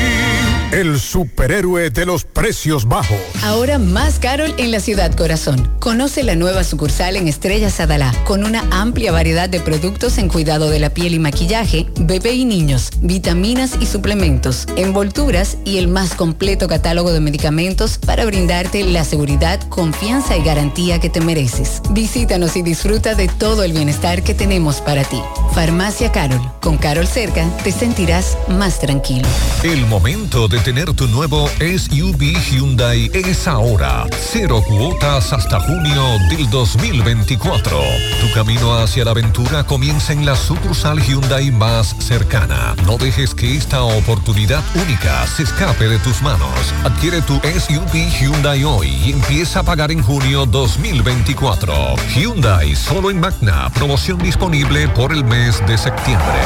[0.72, 3.18] El superhéroe de los precios bajos.
[3.44, 5.72] Ahora más Carol en la ciudad corazón.
[5.80, 10.69] Conoce la nueva sucursal en Estrella Sadalá con una amplia variedad de productos en cuidado
[10.69, 16.15] de la piel y maquillaje, bebé y niños, vitaminas y suplementos, envolturas y el más
[16.15, 21.81] completo catálogo de medicamentos para brindarte la seguridad, confianza y garantía que te mereces.
[21.91, 25.22] Visítanos y disfruta de todo el bienestar que tenemos para ti.
[25.53, 26.41] Farmacia Carol.
[26.61, 29.27] Con Carol cerca te sentirás más tranquilo.
[29.64, 34.06] El momento de tener tu nuevo SUV Hyundai es ahora.
[34.32, 37.78] Cero cuotas hasta junio del 2024.
[38.22, 42.76] Tu camino hacia la aventura comienza en la sucursal Hyundai más cercana.
[42.86, 46.74] No dejes que esta oportunidad única se escape de tus manos.
[46.84, 51.74] Adquiere tu SUV Hyundai hoy y empieza a pagar en junio 2024.
[52.16, 53.70] Hyundai solo en Magna.
[53.74, 56.42] Promoción disponible por el mes de septiembre.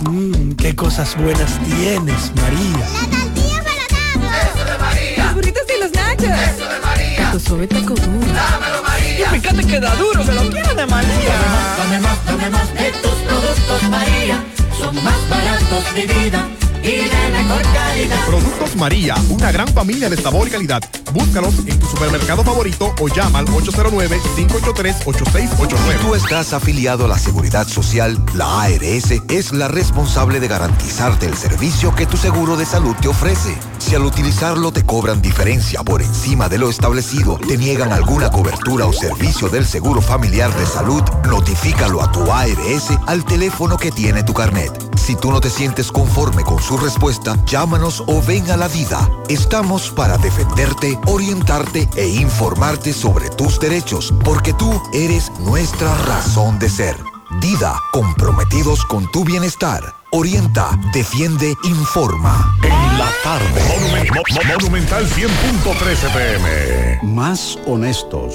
[0.00, 2.78] Mmm, qué cosas buenas tienes, María.
[2.78, 5.24] La tortilla para Eso de María.
[5.24, 6.24] Los burritos y los nachos.
[6.24, 7.32] Eso de María.
[7.32, 8.32] Tu suave taco duro.
[8.32, 9.26] Dámelo, María.
[9.26, 11.34] Y fíjate que da duro, que lo quiero de María.
[11.78, 14.44] Dame más, dame más de tus productos, María.
[14.78, 16.48] Son más baratos de vida
[16.82, 18.26] y de mejor calidad.
[18.26, 20.82] Productos María, una gran familia de sabor y calidad.
[21.12, 26.00] Búscalos en tu supermercado favorito o llama al 809-583-8689.
[26.00, 31.36] Tú estás afiliado a la Seguridad Social, la ARS es la responsable de garantizarte el
[31.36, 33.54] servicio que tu seguro de salud te ofrece.
[33.78, 38.86] Si al utilizarlo te cobran diferencia por encima de lo establecido, te niegan alguna cobertura
[38.86, 44.22] o servicio del Seguro Familiar de Salud, notifícalo a tu ARS al teléfono que tiene
[44.22, 44.70] tu carnet.
[44.96, 49.08] Si tú no te sientes conforme con su respuesta, llámanos o ven a la vida.
[49.28, 56.68] Estamos para defenderte, orientarte e informarte sobre tus derechos, porque tú eres nuestra razón de
[56.68, 56.96] ser.
[57.40, 59.94] Dida, comprometidos con tu bienestar.
[60.12, 62.56] Orienta, defiende, informa.
[62.64, 63.62] En la tarde.
[63.68, 66.98] Monumen- Mo- Mo- Monumental 100.13 pm.
[67.04, 68.34] Más honestos.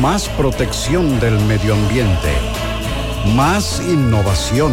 [0.00, 2.32] Más protección del medio ambiente.
[3.34, 4.72] Más innovación.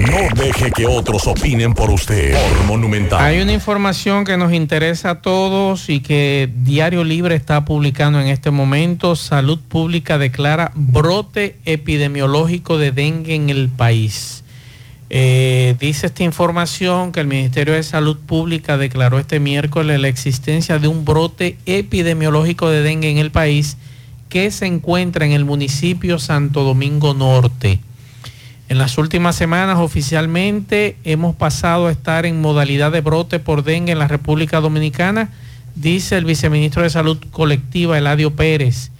[0.00, 2.36] No deje que otros opinen por usted.
[2.66, 3.20] Monumental.
[3.20, 8.26] Hay una información que nos interesa a todos y que Diario Libre está publicando en
[8.26, 9.16] este momento.
[9.16, 14.44] Salud Pública declara brote epidemiológico de dengue en el país.
[15.08, 20.78] Eh, dice esta información que el Ministerio de Salud Pública declaró este miércoles la existencia
[20.78, 23.76] de un brote epidemiológico de dengue en el país
[24.28, 27.80] que se encuentra en el municipio Santo Domingo Norte.
[28.68, 33.92] En las últimas semanas oficialmente hemos pasado a estar en modalidad de brote por dengue
[33.92, 35.30] en la República Dominicana,
[35.76, 38.90] dice el viceministro de Salud Colectiva, Eladio Pérez.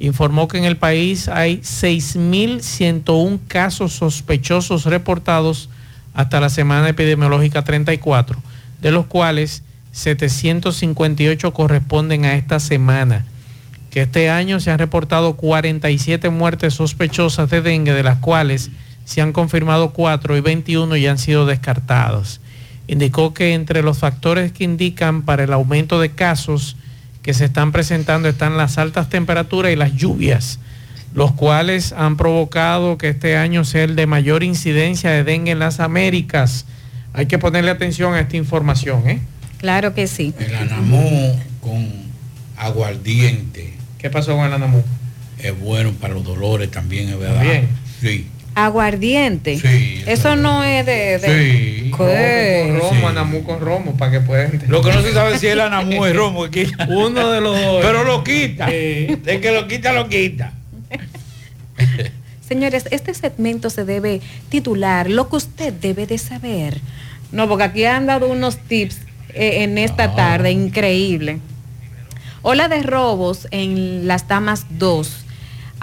[0.00, 5.68] Informó que en el país hay 6.101 casos sospechosos reportados
[6.14, 8.42] hasta la semana epidemiológica 34,
[8.80, 9.62] de los cuales
[9.92, 13.24] 758 corresponden a esta semana.
[13.92, 18.70] Que este año se han reportado 47 muertes sospechosas de dengue, de las cuales
[19.04, 22.40] se han confirmado 4 y 21 ya han sido descartados.
[22.88, 26.76] indicó que entre los factores que indican para el aumento de casos
[27.22, 30.58] que se están presentando están las altas temperaturas y las lluvias,
[31.14, 35.58] los cuales han provocado que este año sea el de mayor incidencia de dengue en
[35.58, 36.66] las Américas.
[37.12, 39.20] Hay que ponerle atención a esta información, ¿eh?
[39.58, 40.34] Claro que sí.
[40.38, 41.88] El anamú con
[42.56, 43.74] aguardiente.
[43.98, 44.82] ¿Qué pasó con el anamú?
[45.38, 47.36] Es bueno para los dolores también, es verdad.
[47.36, 47.68] También.
[48.00, 48.26] Sí.
[48.54, 49.58] Aguardiente.
[49.58, 51.18] Sí, Eso no es de...
[51.18, 51.28] de-
[51.82, 51.90] Sí.
[51.96, 52.68] ¿Qué?
[52.70, 54.62] Con romo, anamú con romo, para que puedan...
[54.68, 56.46] Lo que no se sabe si el anamú es romo.
[56.88, 57.84] Uno de los dos.
[57.84, 58.66] Pero lo quita.
[58.66, 60.52] De que lo quita, lo quita.
[62.46, 64.20] Señores, este segmento se debe
[64.50, 66.80] titular Lo que usted debe de saber.
[67.30, 68.98] No, porque aquí han dado unos tips
[69.34, 71.38] eh, en esta tarde, increíble.
[72.42, 75.24] Ola de robos en las damas 2.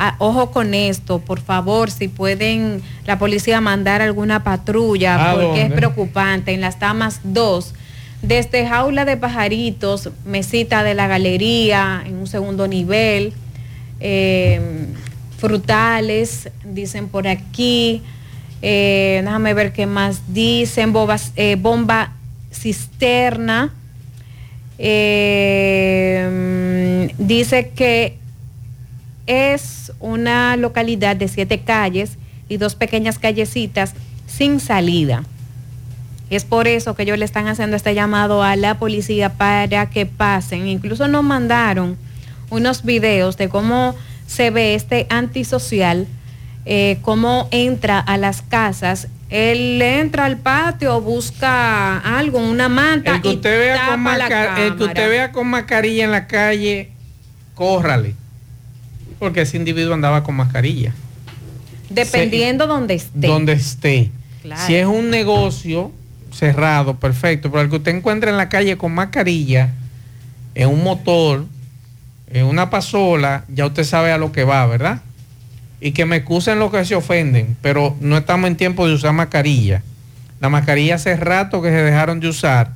[0.02, 5.64] Ah, ojo con esto, por favor, si pueden la policía mandar alguna patrulla, ¿A porque
[5.64, 6.54] es preocupante.
[6.54, 7.74] En las damas 2,
[8.22, 13.34] desde jaula de pajaritos, mesita de la galería, en un segundo nivel,
[14.00, 14.88] eh,
[15.38, 18.02] frutales, dicen por aquí.
[18.62, 20.94] Eh, déjame ver qué más dicen.
[20.94, 22.14] Bobas- eh, bomba
[22.54, 23.74] cisterna.
[27.18, 28.18] Dice que
[29.30, 32.18] es una localidad de siete calles
[32.50, 33.94] y dos pequeñas callecitas
[34.26, 35.24] sin salida.
[36.32, 40.08] Es por eso que ellos le están haciendo este llamado a la policía para que
[40.08, 40.68] pasen.
[40.68, 41.96] Incluso nos mandaron
[42.50, 43.96] unos videos de cómo
[44.26, 46.08] se ve este antisocial,
[46.66, 49.10] eh, cómo entra a las casas.
[49.30, 54.66] Él entra al patio, busca algo, una manta El que y usted vea con, la
[54.66, 56.90] el que usted vea con mascarilla en la calle,
[57.54, 58.16] córrale.
[59.20, 60.94] Porque ese individuo andaba con mascarilla.
[61.90, 63.28] Dependiendo donde esté.
[63.28, 64.12] Donde esté.
[64.42, 64.62] Claro.
[64.66, 65.92] Si es un negocio
[66.32, 67.52] cerrado, perfecto.
[67.52, 69.74] Pero el que usted encuentra en la calle con mascarilla,
[70.56, 71.46] en un motor,
[72.32, 75.02] en una pasola, ya usted sabe a lo que va, ¿verdad?
[75.82, 79.14] Y que me excusen los que se ofenden, pero no estamos en tiempo de usar
[79.14, 79.82] mascarilla.
[80.40, 82.74] La mascarilla hace rato que se dejaron de usar,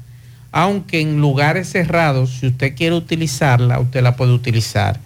[0.52, 5.00] aunque en lugares cerrados, si usted quiere utilizarla, usted la puede utilizar,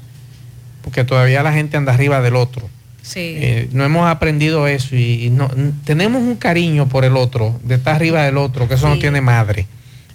[0.87, 2.69] porque todavía la gente anda arriba del otro.
[3.01, 3.19] Sí.
[3.19, 5.51] Eh, no hemos aprendido eso y, y no,
[5.83, 9.19] tenemos un cariño por el otro, de estar arriba del otro, que eso no tiene
[9.19, 9.67] madre,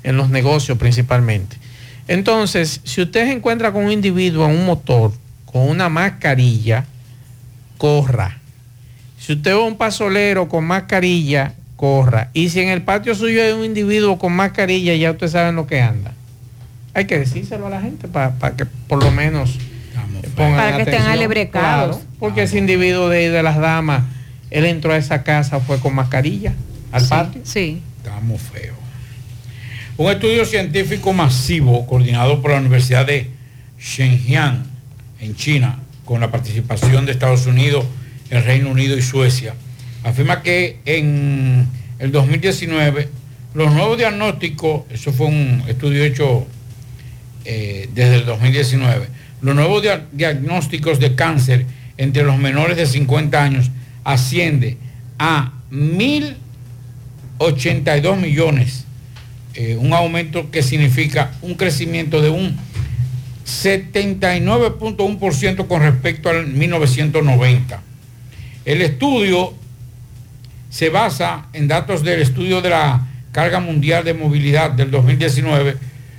[0.03, 1.59] en los negocios principalmente.
[2.09, 5.13] Entonces, si usted se encuentra con un individuo en un motor
[5.45, 6.87] con una mascarilla,
[7.77, 8.39] corra.
[9.19, 12.31] Si usted ve un pasolero con mascarilla, corra.
[12.33, 15.57] Y si en el patio suyo hay un individuo con mascarilla, ya usted sabe en
[15.57, 16.15] lo que anda.
[16.95, 19.59] Hay que decírselo a la gente para que por lo menos
[20.29, 21.97] pongan Para que estén alebrecados.
[21.97, 24.05] Claro, porque ese individuo de, de las damas,
[24.51, 26.55] él entró a esa casa, fue con mascarilla
[26.91, 27.41] al patio.
[27.45, 27.83] Sí.
[27.99, 28.77] Estamos feos.
[29.97, 33.31] Un estudio científico masivo coordinado por la Universidad de
[33.79, 34.65] Shenyang
[35.21, 37.85] en China, con la participación de Estados Unidos,
[38.31, 39.55] el Reino Unido y Suecia,
[40.03, 41.69] afirma que en
[41.99, 43.09] el 2019
[43.55, 46.47] los nuevos diagnósticos, eso fue un estudio hecho
[47.45, 49.07] eh, desde el 2019,
[49.43, 51.67] los nuevos dia- diagnósticos de cáncer
[51.99, 53.71] entre los menores de 50 años
[54.05, 54.77] asciende
[55.19, 58.85] a 1.082 millones,
[59.55, 62.57] eh, un aumento que significa un crecimiento de un
[63.45, 67.83] 79.1% con respecto al 1990.
[68.65, 69.55] El estudio
[70.71, 75.77] se basa en datos del estudio de la carga mundial de movilidad del 2019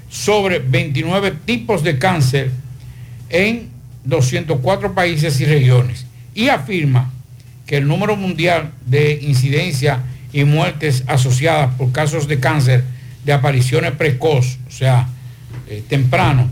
[0.09, 2.51] sobre 29 tipos de cáncer
[3.33, 3.69] en
[4.05, 7.11] 204 países y regiones y afirma
[7.65, 12.83] que el número mundial de incidencia y muertes asociadas por casos de cáncer
[13.25, 15.07] de apariciones precoz, o sea,
[15.67, 16.49] eh, temprano,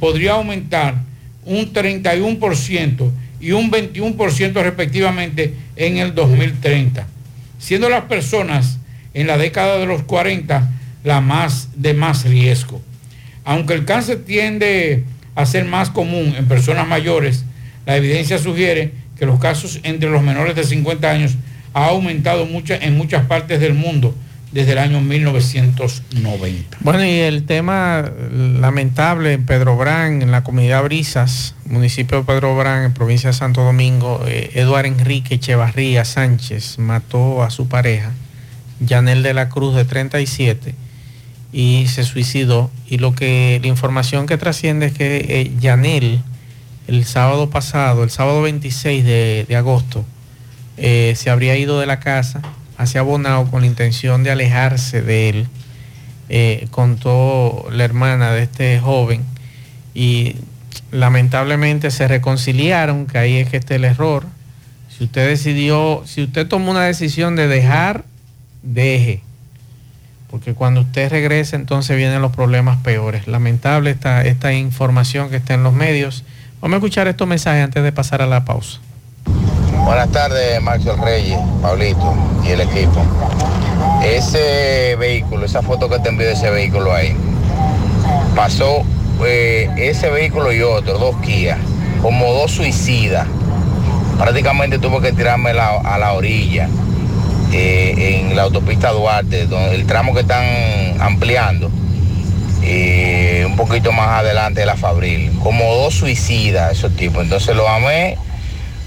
[0.00, 0.96] podría aumentar
[1.44, 3.10] un 31%
[3.40, 7.06] y un 21% respectivamente en el 2030,
[7.58, 8.78] siendo las personas
[9.14, 10.68] en la década de los 40
[11.04, 12.82] la más de más riesgo.
[13.44, 15.04] Aunque el cáncer tiende
[15.40, 17.44] a ser más común en personas mayores,
[17.86, 21.36] la evidencia sugiere que los casos entre los menores de 50 años
[21.74, 24.14] ha aumentado mucha- en muchas partes del mundo
[24.52, 26.78] desde el año 1990.
[26.80, 28.10] Bueno, y el tema
[28.58, 33.34] lamentable en Pedro Brán, en la comunidad Brisas, municipio de Pedro Brán, en provincia de
[33.34, 38.12] Santo Domingo, eh, Eduardo Enrique Echevarría Sánchez mató a su pareja,
[38.80, 40.74] Yanel de la Cruz, de 37,
[41.52, 42.70] y se suicidó.
[42.88, 46.22] Y lo que, la información que trasciende es que eh, Yanel,
[46.86, 50.04] el sábado pasado, el sábado 26 de, agosto,
[50.76, 52.42] eh, se habría ido de la casa
[52.76, 55.48] hacia Bonao con la intención de alejarse de él
[56.30, 59.24] eh, contó la hermana de este joven
[59.94, 60.36] y
[60.92, 64.26] lamentablemente se reconciliaron, que ahí es que está el error.
[64.90, 68.04] Si usted decidió, si usted tomó una decisión de dejar,
[68.62, 69.22] deje.
[70.30, 73.26] Porque cuando usted regresa entonces vienen los problemas peores.
[73.26, 76.24] Lamentable esta, esta información que está en los medios.
[76.60, 78.78] Vamos a escuchar estos mensajes antes de pasar a la pausa.
[79.84, 82.14] Buenas tardes, Maxwell Reyes, Pablito
[82.44, 83.02] y el equipo.
[84.04, 87.16] Ese vehículo, esa foto que te envió de ese vehículo ahí,
[88.36, 88.82] pasó
[89.24, 91.56] eh, ese vehículo y otro, dos Kia,
[92.02, 93.26] como dos suicidas.
[94.18, 96.68] Prácticamente tuvo que tirarme a la orilla
[97.52, 101.70] eh, en la autopista Duarte, donde el tramo que están ampliando,
[102.62, 105.32] eh, un poquito más adelante de la Fabril.
[105.42, 107.22] Como dos suicidas esos tipos.
[107.22, 108.18] Entonces lo amé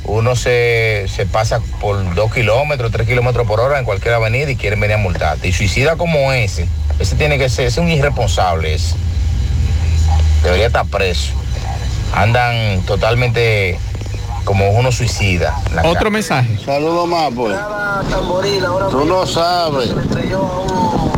[0.03, 4.55] uno se, se pasa por dos kilómetros, tres kilómetros por hora en cualquier avenida y
[4.55, 5.47] quieren venir a multarte.
[5.47, 6.67] Y suicida como ese,
[6.99, 8.95] ese tiene que ser, ese es un irresponsable ese.
[10.43, 11.33] Debería estar preso.
[12.15, 13.79] Andan totalmente
[14.43, 15.55] como uno suicida.
[15.83, 16.57] Otro mensaje.
[16.65, 17.55] Saludos más, pues.
[18.89, 19.91] Tú no sabes.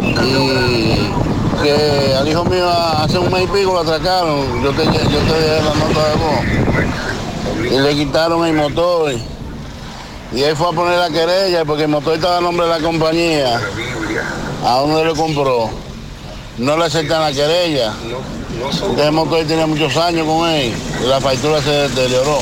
[0.02, 4.64] Y que al hijo mío hace un mes y pico lo atracaron.
[4.64, 7.72] Yo te, yo te dejé la nota de voz.
[7.72, 9.14] Y le quitaron el motor.
[10.34, 12.80] Y él fue a poner la querella porque el motor estaba a nombre de la
[12.80, 13.62] compañía.
[14.66, 15.70] A uno le compró.
[16.58, 17.94] No le aceptan la querella.
[18.80, 20.74] Porque el motor tenía muchos años con él.
[21.04, 22.40] Y la factura se deterioró.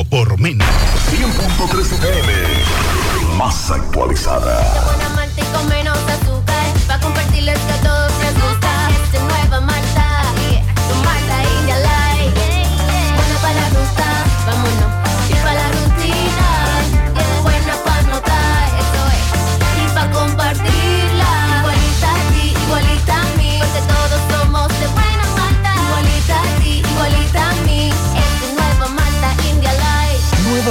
[0.00, 0.66] Todo por menos.
[1.10, 2.32] 100.3 FM.
[3.36, 4.60] Más actualizada.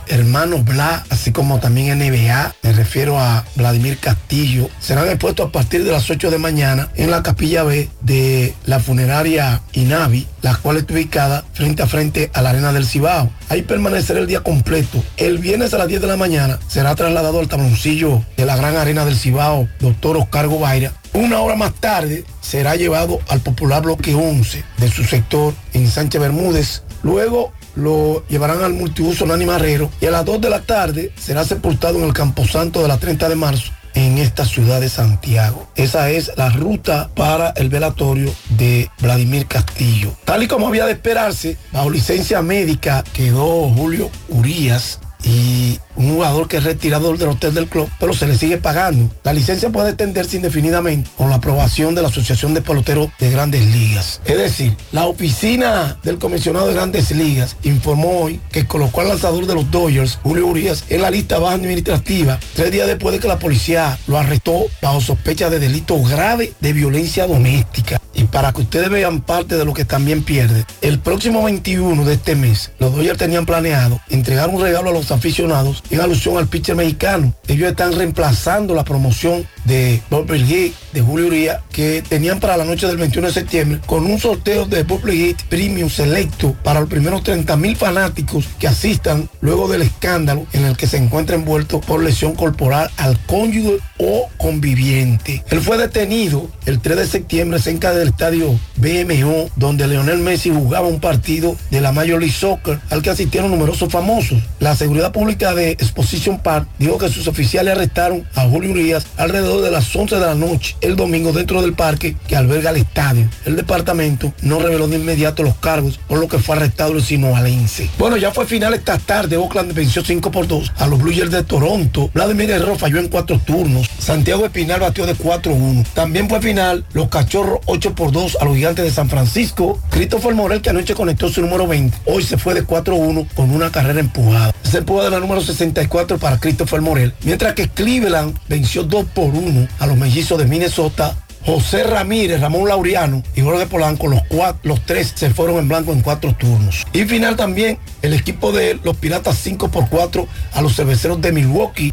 [0.08, 5.52] el hermano Bla, así como también NBA, me refiero a Vladimir Castillo, serán expuestos a
[5.52, 10.56] partir de las 8 de mañana en la capilla B de la funeraria Inavi, la
[10.56, 13.30] cual está ubicada frente a frente a la arena del Cibao.
[13.48, 15.02] Ahí permanecerá el día completo.
[15.16, 18.76] El viernes a las 10 de la mañana será trasladado al tabloncillo de la gran
[18.76, 20.92] arena del Cibao, doctor Oscar Gobaira.
[21.14, 26.20] Una hora más tarde será llevado al popular bloque 11 de su sector en Sánchez
[26.20, 26.82] Bermúdez.
[27.02, 31.44] Luego lo llevarán al multiuso Nani Marrero y a las 2 de la tarde será
[31.44, 35.68] sepultado en el Camposanto de la 30 de marzo en esta ciudad de Santiago.
[35.74, 40.12] Esa es la ruta para el velatorio de Vladimir Castillo.
[40.24, 46.48] Tal y como había de esperarse, bajo licencia médica quedó Julio Urías y un jugador
[46.48, 49.10] que es retirado del hotel del club, pero se le sigue pagando.
[49.24, 53.66] La licencia puede extenderse indefinidamente con la aprobación de la Asociación de Peloteros de Grandes
[53.66, 54.20] Ligas.
[54.24, 59.46] Es decir, la oficina del comisionado de Grandes Ligas informó hoy que colocó al lanzador
[59.46, 63.28] de los Dodgers, Julio Urias, en la lista baja administrativa tres días después de que
[63.28, 68.00] la policía lo arrestó bajo sospecha de delito grave de violencia doméstica.
[68.14, 72.14] Y para que ustedes vean parte de lo que también pierde, el próximo 21 de
[72.14, 76.48] este mes, los Dodgers tenían planeado entregar un regalo a los aficionados en alusión al
[76.48, 77.34] pitcher mexicano.
[77.46, 82.64] Ellos están reemplazando la promoción de Bob Heat, de Julio Uría, que tenían para la
[82.64, 86.88] noche del 21 de septiembre, con un sorteo de Bob Heat Premium Selecto para los
[86.88, 91.80] primeros 30 mil fanáticos que asistan luego del escándalo en el que se encuentra envuelto
[91.80, 95.44] por lesión corporal al cónyuge o conviviente.
[95.50, 100.86] Él fue detenido el 3 de septiembre cerca del estadio BMO, donde Leonel Messi jugaba
[100.86, 104.38] un partido de la Major League Soccer al que asistieron numerosos famosos.
[104.60, 109.62] La seguridad pública de Exposition Park dijo que sus oficiales arrestaron a Julio Urias alrededor
[109.62, 113.28] de las 11 de la noche el domingo dentro del parque que alberga el estadio.
[113.44, 117.88] El departamento no reveló de inmediato los cargos, por lo que fue arrestado el sinoalense.
[117.98, 119.36] Bueno, ya fue final esta tarde.
[119.36, 122.10] Oakland venció 5 por 2 a los Blue Jays de Toronto.
[122.12, 123.88] Vladimir Herrero falló en cuatro turnos.
[123.98, 125.86] Santiago Espinal batió de 4-1.
[125.94, 129.80] También fue final los Cachorros 8 por 2 a los Gigantes de San Francisco.
[129.90, 133.70] Christopher Morel, que anoche conectó su número 20, hoy se fue de 4-1 con una
[133.70, 134.54] carrera empujada.
[134.96, 137.12] De la número 64 para Christopher Morel.
[137.22, 141.14] Mientras que Cleveland venció 2 por 1 a los mellizos de Minnesota.
[141.44, 145.92] José Ramírez, Ramón Laureano y Jorge Polanco, los, cuatro, los tres se fueron en blanco
[145.92, 146.84] en cuatro turnos.
[146.92, 151.32] Y final también el equipo de los Piratas 5 por 4 a los cerveceros de
[151.32, 151.92] Milwaukee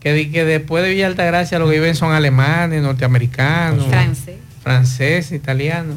[0.00, 4.34] Que, que después de Villa Altagracia lo que viven son alemanes, norteamericanos, Francés.
[4.62, 5.96] franceses, italianos.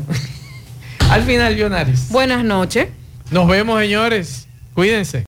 [1.10, 2.08] Al final, Yonaris.
[2.10, 2.88] Buenas noches.
[3.32, 4.48] Nos vemos, señores.
[4.76, 5.24] Cuídense.